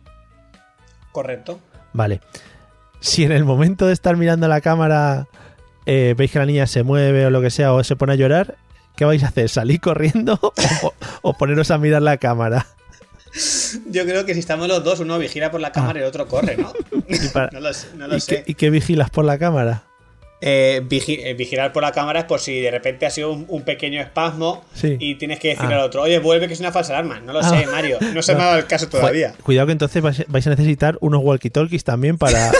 Correcto. 1.12 1.60
Vale. 1.92 2.20
Si 3.00 3.24
en 3.24 3.32
el 3.32 3.44
momento 3.44 3.86
de 3.86 3.92
estar 3.92 4.16
mirando 4.16 4.48
la 4.48 4.62
cámara 4.62 5.28
eh, 5.86 6.14
veis 6.16 6.30
que 6.30 6.38
la 6.38 6.46
niña 6.46 6.66
se 6.66 6.82
mueve 6.82 7.26
o 7.26 7.30
lo 7.30 7.42
que 7.42 7.50
sea 7.50 7.72
o 7.74 7.84
se 7.84 7.96
pone 7.96 8.14
a 8.14 8.16
llorar, 8.16 8.56
¿Qué 8.96 9.04
vais 9.04 9.22
a 9.24 9.28
hacer? 9.28 9.48
¿Salir 9.48 9.80
corriendo 9.80 10.38
o, 11.22 11.34
poneros 11.34 11.70
a 11.70 11.78
mirar 11.78 12.02
la 12.02 12.16
cámara? 12.18 12.66
Yo 13.86 14.04
creo 14.04 14.24
que 14.24 14.34
si 14.34 14.40
estamos 14.40 14.68
los 14.68 14.84
dos, 14.84 15.00
uno 15.00 15.18
vigila 15.18 15.50
por 15.50 15.60
la 15.60 15.72
cámara 15.72 15.98
y 15.98 16.02
el 16.02 16.08
otro 16.08 16.28
corre, 16.28 16.56
¿no? 16.56 16.72
no 17.52 18.08
lo, 18.08 18.20
sé. 18.20 18.44
¿Y 18.46 18.54
qué 18.54 18.70
vigilas 18.70 19.10
por 19.10 19.24
la 19.24 19.38
cámara? 19.38 19.82
Eh, 20.40 20.86
eh, 20.90 21.34
vigilar 21.34 21.72
por 21.72 21.82
la 21.82 21.92
cámara 21.92 22.20
es 22.20 22.24
por 22.26 22.38
si 22.38 22.60
de 22.60 22.70
repente 22.70 23.06
ha 23.06 23.10
sido 23.10 23.32
un, 23.32 23.62
pequeño 23.62 24.00
espasmo 24.00 24.62
y 24.82 25.14
tienes 25.14 25.40
que 25.40 25.48
decirle 25.48 25.74
ah. 25.74 25.78
al 25.78 25.84
otro, 25.84 26.02
oye, 26.02 26.18
vuelve 26.18 26.46
que 26.48 26.52
es 26.52 26.60
una 26.60 26.70
falsa 26.70 26.92
alarma. 26.92 27.18
No 27.20 27.32
lo 27.32 27.40
ah. 27.40 27.48
sé, 27.48 27.66
Mario. 27.66 27.98
No 28.12 28.22
se 28.22 28.34
me 28.34 28.42
ha 28.42 28.46
dado 28.46 28.58
el 28.58 28.66
caso 28.66 28.88
todavía. 28.88 29.34
Cuidado 29.42 29.66
que 29.66 29.72
entonces 29.72 30.02
vais 30.02 30.46
a 30.46 30.50
necesitar 30.50 30.98
unos 31.00 31.22
walkie-talkies 31.22 31.82
también 31.82 32.18
para, 32.18 32.52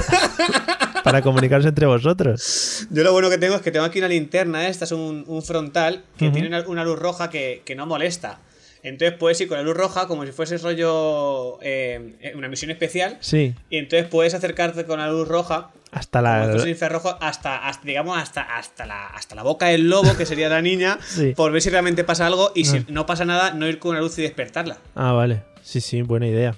para 1.05 1.23
comunicarse 1.23 1.69
entre 1.69 1.87
vosotros. 1.87 2.89
Yo 2.91 3.05
lo 3.05 3.13
bueno 3.13 3.31
que 3.31 3.39
tengo 3.39 3.55
es 3.55 3.63
que 3.63 3.71
tengo 3.71 3.85
aquí 3.85 3.99
una 3.99 4.09
linterna, 4.09 4.67
esta 4.67 4.87
es 4.87 4.93
un, 4.93 5.43
frontal 5.45 6.05
que 6.17 6.31
tiene 6.31 6.49
una, 6.67 6.85
luz 6.85 6.99
roja 6.99 7.31
que, 7.31 7.63
no 7.77 7.87
molesta. 7.87 8.41
Entonces 8.83 9.17
puedes 9.19 9.41
ir 9.41 9.49
con 9.49 9.57
la 9.57 9.63
luz 9.63 9.77
roja 9.77 10.07
como 10.07 10.27
si 10.27 10.33
fuese 10.33 10.59
rollo 10.59 11.59
eh, 11.63 12.35
una 12.35 12.49
misión 12.49 12.71
especial. 12.71 13.17
Sí. 13.21 13.55
Y 13.71 13.79
entonces 13.79 14.09
puedes 14.09 14.35
acercarte 14.35 14.85
con 14.85 14.99
la 14.99 15.09
luz 15.09 15.29
roja 15.29 15.71
hasta 15.91 16.21
la 16.21 16.53
infrarrojo 16.67 17.17
hasta, 17.21 17.61
digamos 17.85 18.19
hasta 18.19 18.43
hasta 18.43 18.85
la 18.85 19.07
hasta 19.07 19.37
la 19.37 19.45
boca 19.45 19.67
del 19.67 19.89
lobo 19.89 20.17
que 20.17 20.27
sería 20.27 20.49
la 20.49 20.61
niña 20.61 20.99
por 21.37 21.53
ver 21.53 21.63
si 21.63 21.71
realmente 21.71 22.03
pasa 22.03 22.27
algo 22.27 22.51
y 22.53 22.65
si 22.65 22.79
ah. 22.79 22.85
no 22.89 23.07
pasa 23.07 23.25
nada 23.25 23.55
no 23.55 23.69
ir 23.69 23.79
con 23.79 23.93
una 23.93 24.01
luz 24.01 24.19
y 24.19 24.23
despertarla. 24.23 24.79
Ah, 24.97 25.13
vale. 25.13 25.45
Sí, 25.63 25.81
sí, 25.81 26.03
buena 26.03 26.27
idea. 26.27 26.57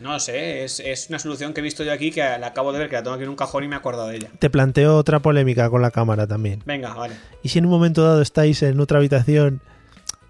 No 0.00 0.18
sé, 0.18 0.64
es, 0.64 0.80
es, 0.80 1.08
una 1.10 1.18
solución 1.18 1.52
que 1.52 1.60
he 1.60 1.62
visto 1.62 1.84
yo 1.84 1.92
aquí 1.92 2.10
que 2.10 2.20
la 2.20 2.46
acabo 2.46 2.72
de 2.72 2.78
ver, 2.78 2.88
que 2.88 2.96
la 2.96 3.02
tengo 3.02 3.14
aquí 3.14 3.24
en 3.24 3.30
un 3.30 3.36
cajón 3.36 3.64
y 3.64 3.68
me 3.68 3.76
he 3.76 3.78
acordado 3.78 4.08
de 4.08 4.16
ella. 4.16 4.30
Te 4.38 4.50
planteo 4.50 4.96
otra 4.96 5.20
polémica 5.20 5.68
con 5.70 5.82
la 5.82 5.90
cámara 5.90 6.26
también. 6.26 6.62
Venga, 6.64 6.94
vale. 6.94 7.14
¿Y 7.42 7.50
si 7.50 7.58
en 7.58 7.66
un 7.66 7.70
momento 7.70 8.02
dado 8.02 8.22
estáis 8.22 8.62
en 8.62 8.80
otra 8.80 8.98
habitación 8.98 9.60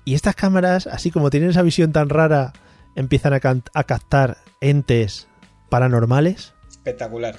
y 0.05 0.14
estas 0.14 0.35
cámaras, 0.35 0.87
así 0.87 1.11
como 1.11 1.31
tienen 1.31 1.51
esa 1.51 1.62
visión 1.62 1.92
tan 1.92 2.09
rara, 2.09 2.53
empiezan 2.96 3.35
a, 3.35 3.40
a 3.75 3.85
captar 3.85 4.38
entes 4.61 5.29
paranormales? 5.70 6.55
Espectacular. 6.68 7.37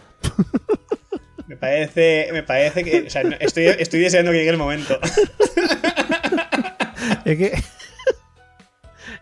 me 1.47 1.57
parece, 1.57 2.29
me 2.31 2.43
parece 2.43 2.83
que. 2.83 3.07
O 3.07 3.09
sea, 3.09 3.23
estoy, 3.39 3.65
estoy 3.65 3.99
deseando 3.99 4.31
que 4.31 4.37
llegue 4.37 4.51
el 4.51 4.57
momento. 4.57 4.97
es 7.25 7.37
que 7.37 7.63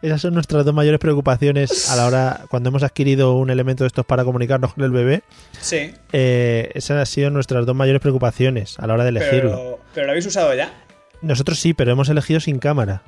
esas 0.01 0.21
son 0.21 0.33
nuestras 0.33 0.65
dos 0.65 0.73
mayores 0.73 0.99
preocupaciones 0.99 1.89
a 1.89 1.95
la 1.95 2.05
hora, 2.07 2.41
cuando 2.49 2.69
hemos 2.69 2.83
adquirido 2.83 3.35
un 3.35 3.49
elemento 3.49 3.83
de 3.83 3.87
estos 3.87 4.05
para 4.05 4.23
comunicarnos 4.23 4.73
con 4.73 4.83
el 4.83 4.91
bebé. 4.91 5.23
Sí. 5.59 5.93
Eh, 6.11 6.71
esas 6.73 6.97
han 6.97 7.05
sido 7.05 7.29
nuestras 7.29 7.65
dos 7.65 7.75
mayores 7.75 8.01
preocupaciones 8.01 8.79
a 8.79 8.87
la 8.87 8.95
hora 8.95 9.03
de 9.03 9.09
elegirlo. 9.09 9.79
Pero, 9.93 10.07
lo 10.07 10.11
habéis 10.11 10.25
usado 10.25 10.53
ya. 10.53 10.73
Nosotros 11.21 11.59
sí, 11.59 11.73
pero 11.73 11.91
hemos 11.91 12.09
elegido 12.09 12.39
sin 12.39 12.59
cámara. 12.59 13.03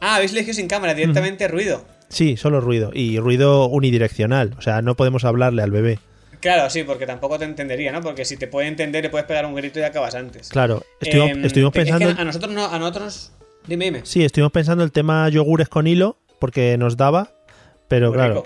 Ah, 0.00 0.16
habéis 0.16 0.32
elegido 0.32 0.54
sin 0.54 0.68
cámara, 0.68 0.92
directamente 0.92 1.48
ruido. 1.48 1.84
Sí, 2.08 2.36
solo 2.36 2.60
ruido. 2.60 2.90
Y 2.92 3.18
ruido 3.18 3.66
unidireccional. 3.66 4.54
O 4.58 4.62
sea, 4.62 4.82
no 4.82 4.96
podemos 4.96 5.24
hablarle 5.24 5.62
al 5.62 5.70
bebé. 5.70 5.98
Claro, 6.40 6.68
sí, 6.68 6.84
porque 6.84 7.06
tampoco 7.06 7.38
te 7.38 7.46
entendería, 7.46 7.90
¿no? 7.90 8.02
Porque 8.02 8.26
si 8.26 8.36
te 8.36 8.46
puede 8.46 8.68
entender, 8.68 9.02
le 9.02 9.08
puedes 9.08 9.26
pegar 9.26 9.46
un 9.46 9.54
grito 9.54 9.78
y 9.78 9.82
acabas 9.82 10.14
antes. 10.14 10.50
Claro, 10.50 10.84
estuvimos, 11.00 11.30
em, 11.30 11.70
pensando. 11.72 12.20
a 12.20 12.24
nosotros 12.24 12.52
no, 12.52 12.66
a 12.66 12.78
nosotros. 12.78 13.32
Dime, 13.66 13.86
dime. 13.86 14.00
Sí, 14.04 14.22
estuvimos 14.22 14.52
pensando 14.52 14.84
el 14.84 14.92
tema 14.92 15.26
yogures 15.30 15.70
con 15.70 15.86
hilo 15.86 16.18
porque 16.44 16.76
nos 16.76 16.98
daba, 16.98 17.30
pero 17.88 18.12
claro, 18.12 18.44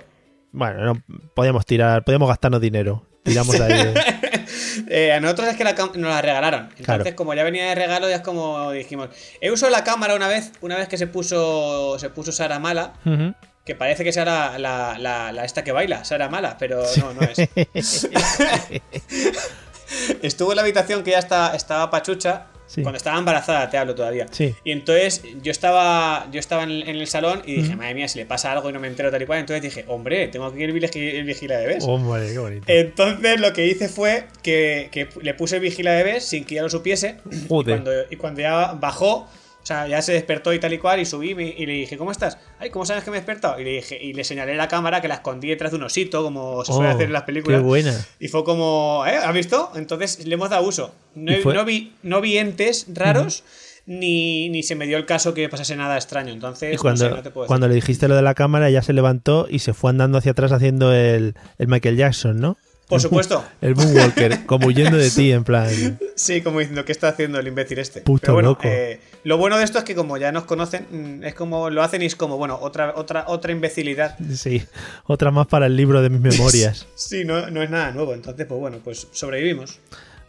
bueno, 0.52 0.84
no, 0.84 1.02
podíamos 1.34 1.66
tirar, 1.66 2.04
podíamos 2.04 2.28
gastarnos 2.28 2.60
dinero. 2.60 3.04
Tiramos 3.24 3.58
ahí. 3.60 3.92
Eh, 4.90 5.12
a 5.12 5.20
nosotros 5.20 5.48
es 5.48 5.56
que 5.56 5.64
nos 5.64 5.74
la 5.98 6.22
regalaron. 6.22 6.70
Entonces, 6.78 7.14
como 7.14 7.34
ya 7.34 7.42
venía 7.42 7.66
de 7.66 7.74
regalo, 7.74 8.08
ya 8.08 8.16
es 8.16 8.22
como 8.22 8.70
dijimos. 8.70 9.08
He 9.40 9.50
usado 9.50 9.72
la 9.72 9.82
cámara 9.82 10.14
una 10.14 10.28
vez, 10.28 10.52
una 10.60 10.76
vez 10.76 10.88
que 10.88 10.96
se 10.96 11.08
puso. 11.08 11.98
Se 11.98 12.08
puso 12.10 12.30
Sara 12.30 12.60
Mala. 12.60 12.94
Que 13.64 13.74
parece 13.74 14.04
que 14.04 14.12
sea 14.12 14.24
la, 14.24 14.96
la, 14.98 15.44
esta 15.44 15.64
que 15.64 15.72
baila, 15.72 16.04
Sara 16.04 16.28
Mala, 16.28 16.56
pero 16.58 16.84
no, 17.00 17.12
no 17.12 17.22
es. 17.22 17.50
Estuvo 20.22 20.52
en 20.52 20.56
la 20.56 20.62
habitación 20.62 21.02
que 21.02 21.10
ya 21.10 21.18
está, 21.18 21.54
estaba 21.56 21.90
pachucha 21.90 22.46
cuando 22.74 22.96
estaba 22.96 23.18
embarazada, 23.18 23.70
te 23.70 23.78
hablo 23.78 23.94
todavía. 23.94 24.26
Y 24.64 24.72
entonces 24.72 25.22
yo 25.42 25.50
estaba, 25.50 26.28
yo 26.30 26.40
estaba 26.40 26.64
en, 26.64 26.70
el 26.70 27.06
salón 27.06 27.42
y 27.44 27.62
dije, 27.62 27.76
madre 27.76 27.94
mía, 27.94 28.08
si 28.08 28.18
le 28.18 28.26
pasa 28.26 28.52
algo 28.52 28.70
y 28.70 28.72
no 28.72 28.80
me 28.80 28.88
entero 28.88 29.10
tal 29.10 29.22
y 29.22 29.26
cual. 29.26 29.40
Entonces 29.40 29.62
dije, 29.62 29.84
hombre, 29.88 30.28
tengo 30.28 30.52
que 30.52 30.62
ir 30.62 30.70
el 30.70 31.24
vigila 31.24 31.56
de 31.56 31.66
bebés. 31.66 31.84
Hombre, 31.86 32.32
qué 32.32 32.38
bonito. 32.38 32.64
Entonces 32.66 33.40
lo 33.40 33.52
que 33.52 33.66
hice 33.66 33.88
fue 33.88 34.26
que, 34.42 35.08
le 35.22 35.34
puse 35.34 35.56
el 35.56 35.62
vigila 35.62 35.92
de 35.92 36.04
bebés 36.04 36.24
sin 36.24 36.44
que 36.44 36.56
ya 36.56 36.62
lo 36.62 36.70
supiese. 36.70 37.16
y 38.10 38.16
cuando 38.16 38.40
ya 38.40 38.72
bajó, 38.72 39.28
sea, 39.68 39.86
ya 39.86 40.00
se 40.02 40.12
despertó 40.12 40.52
y 40.52 40.58
tal 40.58 40.72
y 40.72 40.78
cual, 40.78 40.98
y 40.98 41.04
subí 41.04 41.30
y 41.30 41.66
le 41.66 41.72
dije, 41.72 41.98
¿cómo 41.98 42.10
estás? 42.10 42.38
Ay, 42.58 42.70
¿cómo 42.70 42.86
sabes 42.86 43.04
que 43.04 43.10
me 43.10 43.18
he 43.18 43.20
despertado? 43.20 43.60
Y 43.60 43.64
le 43.64 43.70
dije, 43.70 44.02
y 44.02 44.14
le 44.14 44.24
señalé 44.24 44.54
la 44.56 44.66
cámara 44.66 45.00
que 45.00 45.08
la 45.08 45.16
escondí 45.16 45.48
detrás 45.48 45.72
de 45.72 45.76
un 45.76 45.84
osito, 45.84 46.22
como 46.22 46.64
se 46.64 46.72
suele 46.72 46.88
oh, 46.88 46.92
hacer 46.92 47.06
en 47.06 47.12
las 47.12 47.24
películas. 47.24 47.60
Qué 47.60 47.66
buena. 47.66 48.06
Y 48.18 48.28
fue 48.28 48.44
como, 48.44 49.04
¿eh? 49.06 49.16
¿Has 49.16 49.34
visto? 49.34 49.70
Entonces 49.76 50.26
le 50.26 50.34
hemos 50.34 50.50
dado 50.50 50.66
uso. 50.66 50.94
No, 51.14 51.64
vi, 51.64 51.92
no 52.02 52.20
vi 52.20 52.38
entes 52.38 52.86
raros. 52.92 53.44
Ni, 53.84 54.50
ni, 54.50 54.62
se 54.62 54.74
me 54.74 54.86
dio 54.86 54.98
el 54.98 55.06
caso 55.06 55.32
que 55.32 55.48
pasase 55.48 55.74
nada 55.74 55.96
extraño. 55.96 56.30
Entonces, 56.30 56.78
cuando, 56.78 57.22
cuando 57.46 57.68
le 57.68 57.74
dijiste 57.74 58.06
lo 58.06 58.16
de 58.16 58.20
la 58.20 58.34
cámara, 58.34 58.68
ya 58.68 58.82
se 58.82 58.92
levantó 58.92 59.46
y 59.48 59.60
se 59.60 59.72
fue 59.72 59.90
andando 59.90 60.18
hacia 60.18 60.32
atrás 60.32 60.52
haciendo 60.52 60.92
el, 60.92 61.34
el 61.56 61.68
Michael 61.68 61.96
Jackson, 61.96 62.38
¿no? 62.38 62.58
Por 62.88 63.00
supuesto. 63.00 63.44
El 63.60 63.76
Moonwalker, 63.76 64.46
como 64.46 64.68
huyendo 64.68 64.96
de 64.96 65.10
ti, 65.10 65.30
en 65.30 65.44
plan. 65.44 65.68
Sí, 66.14 66.40
como 66.40 66.60
diciendo, 66.60 66.84
¿qué 66.84 66.92
está 66.92 67.08
haciendo 67.08 67.38
el 67.38 67.46
imbécil 67.46 67.78
este? 67.78 68.00
Puto 68.00 68.32
bueno, 68.32 68.50
loco. 68.50 68.62
Eh, 68.64 69.00
lo 69.24 69.36
bueno 69.36 69.58
de 69.58 69.64
esto 69.64 69.78
es 69.78 69.84
que 69.84 69.94
como 69.94 70.16
ya 70.16 70.32
nos 70.32 70.44
conocen, 70.44 70.86
mm, 70.90 71.24
es 71.24 71.34
como 71.34 71.68
lo 71.68 71.82
hacen 71.82 72.02
y 72.02 72.06
es 72.06 72.16
como, 72.16 72.38
bueno, 72.38 72.58
otra, 72.60 72.94
otra, 72.96 73.24
otra 73.28 73.52
imbecilidad. 73.52 74.16
Sí, 74.34 74.62
otra 75.04 75.30
más 75.30 75.46
para 75.46 75.66
el 75.66 75.76
libro 75.76 76.00
de 76.00 76.08
mis 76.08 76.20
memorias. 76.20 76.86
sí, 76.94 77.24
no, 77.24 77.50
no 77.50 77.62
es 77.62 77.68
nada 77.68 77.90
nuevo. 77.92 78.14
Entonces, 78.14 78.46
pues 78.46 78.58
bueno, 78.58 78.78
pues 78.82 79.08
sobrevivimos. 79.12 79.80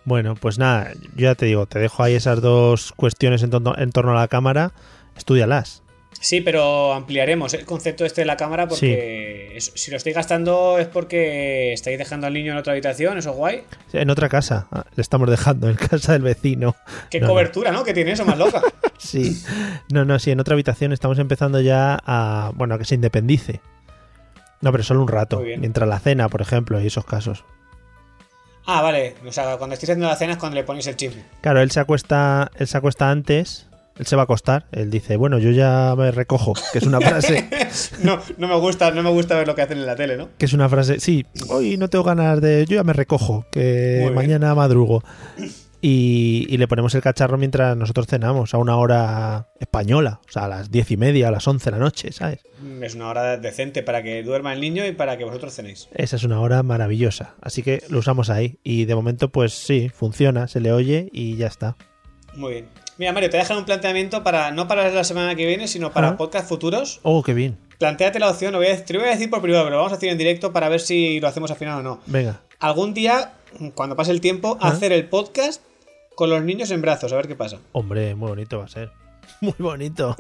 Bueno, 0.03 0.35
pues 0.35 0.57
nada, 0.57 0.93
yo 1.15 1.23
ya 1.23 1.35
te 1.35 1.45
digo, 1.45 1.65
te 1.65 1.79
dejo 1.79 2.03
ahí 2.03 2.15
esas 2.15 2.41
dos 2.41 2.91
cuestiones 2.93 3.41
en, 3.43 3.51
en 3.77 3.91
torno 3.91 4.11
a 4.11 4.19
la 4.19 4.27
cámara, 4.27 4.73
estudialas. 5.15 5.81
Sí, 6.21 6.41
pero 6.41 6.93
ampliaremos 6.93 7.53
el 7.53 7.65
concepto 7.65 8.05
este 8.05 8.21
de 8.21 8.25
la 8.25 8.35
cámara 8.35 8.67
porque 8.67 9.57
si 9.57 9.91
lo 9.91 9.97
estoy 9.97 10.11
gastando 10.11 10.77
es 10.77 10.87
porque 10.87 11.71
estáis 11.71 11.97
dejando 11.97 12.27
al 12.27 12.33
niño 12.33 12.51
en 12.51 12.57
otra 12.57 12.73
habitación, 12.73 13.17
eso 13.17 13.31
es 13.31 13.35
guay. 13.35 13.63
En 13.93 14.09
otra 14.09 14.27
casa, 14.27 14.67
ah, 14.71 14.85
le 14.95 15.01
estamos 15.01 15.29
dejando, 15.29 15.69
en 15.69 15.75
casa 15.75 16.13
del 16.13 16.23
vecino. 16.23 16.75
Qué 17.09 17.21
cobertura, 17.21 17.71
no. 17.71 17.83
Que 17.83 17.93
tiene 17.93 18.11
eso 18.11 18.25
más 18.25 18.37
loca. 18.37 18.61
sí, 18.97 19.41
no, 19.91 20.03
no, 20.03 20.19
sí, 20.19 20.31
en 20.31 20.39
otra 20.39 20.53
habitación 20.53 20.91
estamos 20.91 21.19
empezando 21.19 21.61
ya 21.61 21.97
a, 22.05 22.51
bueno, 22.55 22.75
a 22.75 22.77
que 22.77 22.85
se 22.85 22.95
independice. 22.95 23.61
No, 24.61 24.71
pero 24.71 24.83
solo 24.83 25.01
un 25.01 25.07
rato, 25.07 25.41
mientras 25.57 25.87
la 25.87 25.99
cena, 25.99 26.27
por 26.27 26.41
ejemplo, 26.41 26.81
y 26.81 26.87
esos 26.87 27.05
casos. 27.05 27.45
Ah, 28.65 28.81
vale. 28.81 29.15
O 29.25 29.31
sea, 29.31 29.55
cuando 29.57 29.73
estéis 29.73 29.91
haciendo 29.91 30.07
la 30.07 30.17
cena 30.17 30.33
es 30.33 30.37
cuando 30.37 30.55
le 30.55 30.65
ponéis 30.65 30.85
el 30.87 30.97
chisme. 30.97 31.23
Claro, 31.41 31.61
él 31.61 31.71
se 31.71 31.79
acuesta, 31.79 32.51
él 32.55 32.67
se 32.67 32.77
acuesta 32.77 33.09
antes 33.09 33.68
él 33.99 34.07
se 34.07 34.15
va 34.15 34.23
a 34.23 34.23
acostar. 34.23 34.65
Él 34.71 34.89
dice, 34.89 35.17
bueno, 35.17 35.37
yo 35.39 35.51
ya 35.51 35.93
me 35.97 36.09
recojo, 36.11 36.53
que 36.71 36.79
es 36.79 36.85
una 36.85 36.99
frase. 37.01 37.49
no, 38.01 38.19
no 38.37 38.47
me 38.47 38.55
gusta, 38.57 38.91
no 38.91 39.03
me 39.03 39.09
gusta 39.09 39.35
ver 39.35 39.45
lo 39.45 39.55
que 39.55 39.61
hacen 39.61 39.77
en 39.77 39.85
la 39.85 39.95
tele, 39.95 40.17
¿no? 40.17 40.29
Que 40.37 40.45
es 40.45 40.53
una 40.53 40.69
frase, 40.69 40.99
sí, 40.99 41.25
hoy 41.49 41.77
no 41.77 41.89
tengo 41.89 42.05
ganas 42.05 42.41
de. 42.41 42.65
Yo 42.65 42.77
ya 42.77 42.83
me 42.83 42.93
recojo, 42.93 43.45
que 43.51 44.09
mañana 44.15 44.55
madrugo. 44.55 45.03
Y, 45.81 46.57
le 46.57 46.67
ponemos 46.67 46.93
el 46.95 47.01
cacharro 47.01 47.37
mientras 47.37 47.75
nosotros 47.77 48.07
cenamos, 48.07 48.53
a 48.53 48.57
una 48.57 48.75
hora 48.77 49.47
española, 49.61 50.19
o 50.27 50.31
sea, 50.31 50.45
a 50.45 50.47
las 50.49 50.71
diez 50.71 50.91
y 50.91 50.97
media, 50.97 51.29
a 51.29 51.31
las 51.31 51.47
once 51.47 51.71
de 51.71 51.77
la 51.77 51.83
noche, 51.83 52.11
¿sabes? 52.11 52.39
Es 52.81 52.95
una 52.95 53.07
hora 53.07 53.37
decente 53.37 53.81
para 53.81 54.03
que 54.03 54.21
duerma 54.23 54.51
el 54.51 54.59
niño 54.59 54.85
y 54.85 54.91
para 54.91 55.17
que 55.17 55.23
vosotros 55.23 55.53
cenéis. 55.53 55.87
Esa 55.93 56.17
es 56.17 56.25
una 56.25 56.41
hora 56.41 56.63
maravillosa, 56.63 57.35
así 57.41 57.63
que 57.63 57.81
lo 57.89 57.99
usamos 57.99 58.29
ahí. 58.29 58.59
Y 58.61 58.85
de 58.85 58.95
momento, 58.95 59.29
pues 59.29 59.53
sí, 59.53 59.87
funciona, 59.87 60.49
se 60.49 60.59
le 60.59 60.73
oye 60.73 61.09
y 61.13 61.37
ya 61.37 61.47
está. 61.47 61.77
Muy 62.35 62.53
bien. 62.53 62.88
Mira, 62.99 63.13
Mario, 63.13 63.29
te 63.29 63.37
voy 63.37 63.39
a 63.39 63.43
dejar 63.43 63.57
un 63.57 63.63
planteamiento 63.63 64.23
para 64.23 64.51
no 64.51 64.67
para 64.67 64.89
la 64.91 65.05
semana 65.05 65.33
que 65.33 65.45
viene, 65.45 65.69
sino 65.69 65.93
para 65.93 66.17
podcast 66.17 66.49
futuros. 66.49 66.99
Oh, 67.03 67.23
qué 67.23 67.33
bien. 67.33 67.57
Plantéate 67.77 68.19
la 68.19 68.29
opción, 68.29 68.51
lo 68.51 68.57
voy 68.57 68.67
a, 68.67 68.83
te 68.83 68.91
lo 68.91 68.99
voy 68.99 69.07
a 69.07 69.13
decir 69.13 69.29
por 69.29 69.41
privado, 69.41 69.63
pero 69.63 69.77
lo 69.77 69.77
vamos 69.77 69.93
a 69.93 69.95
hacer 69.95 70.09
en 70.09 70.17
directo 70.17 70.51
para 70.51 70.67
ver 70.67 70.81
si 70.81 71.21
lo 71.21 71.29
hacemos 71.29 71.49
al 71.49 71.55
final 71.55 71.79
o 71.79 71.81
no. 71.81 72.01
Venga. 72.07 72.41
Algún 72.59 72.93
día, 72.93 73.35
cuando 73.73 73.95
pase 73.95 74.11
el 74.11 74.19
tiempo, 74.19 74.57
hacer 74.59 74.91
el 74.91 75.07
podcast 75.07 75.61
con 76.13 76.29
los 76.29 76.43
niños 76.43 76.71
en 76.71 76.81
brazos, 76.81 77.13
a 77.13 77.15
ver 77.15 77.29
qué 77.29 77.37
pasa. 77.37 77.59
Hombre, 77.71 78.15
muy 78.15 78.31
bonito 78.31 78.59
va 78.59 78.65
a 78.65 78.67
ser. 78.67 78.91
Muy 79.39 79.55
bonito. 79.57 80.17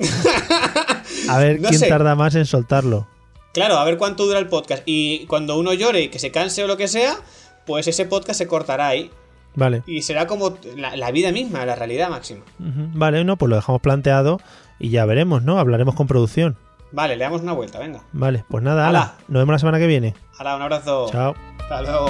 a 1.29 1.37
ver 1.37 1.59
quién 1.59 1.81
tarda 1.81 2.15
más 2.15 2.35
en 2.35 2.45
soltarlo. 2.45 3.09
Claro, 3.53 3.77
a 3.77 3.83
ver 3.83 3.97
cuánto 3.97 4.25
dura 4.25 4.39
el 4.39 4.47
podcast. 4.47 4.83
Y 4.85 5.25
cuando 5.25 5.59
uno 5.59 5.73
llore 5.73 6.03
y 6.03 6.07
que 6.07 6.19
se 6.19 6.31
canse 6.31 6.63
o 6.63 6.67
lo 6.67 6.77
que 6.77 6.87
sea, 6.87 7.17
pues 7.65 7.89
ese 7.89 8.05
podcast 8.05 8.37
se 8.37 8.47
cortará 8.47 8.87
ahí. 8.87 9.11
Vale. 9.59 9.83
Y 9.85 10.01
será 10.01 10.25
como 10.25 10.57
la, 10.75 11.11
vida 11.11 11.31
misma, 11.31 11.65
la 11.65 11.75
realidad 11.75 12.09
máxima. 12.09 12.41
Vale, 12.57 13.23
no, 13.23 13.37
pues 13.37 13.49
lo 13.49 13.55
dejamos 13.55 13.81
planteado 13.81 14.39
y 14.79 14.89
ya 14.89 15.05
veremos, 15.05 15.43
¿no? 15.43 15.59
Hablaremos 15.59 15.95
con 15.95 16.07
producción. 16.07 16.57
Vale, 16.91 17.15
le 17.15 17.23
damos 17.23 17.41
una 17.41 17.53
vuelta, 17.53 17.79
venga. 17.79 18.01
Vale, 18.13 18.45
pues 18.49 18.63
nada, 18.63 18.87
ala. 18.87 19.15
Nos 19.27 19.41
vemos 19.41 19.53
la 19.53 19.59
semana 19.59 19.77
que 19.77 19.87
viene. 19.87 20.15
Hala, 20.37 20.55
un 20.55 20.61
abrazo. 20.63 21.07
Chao. 21.11 21.35
Hasta 21.59 21.81
luego. 21.83 22.09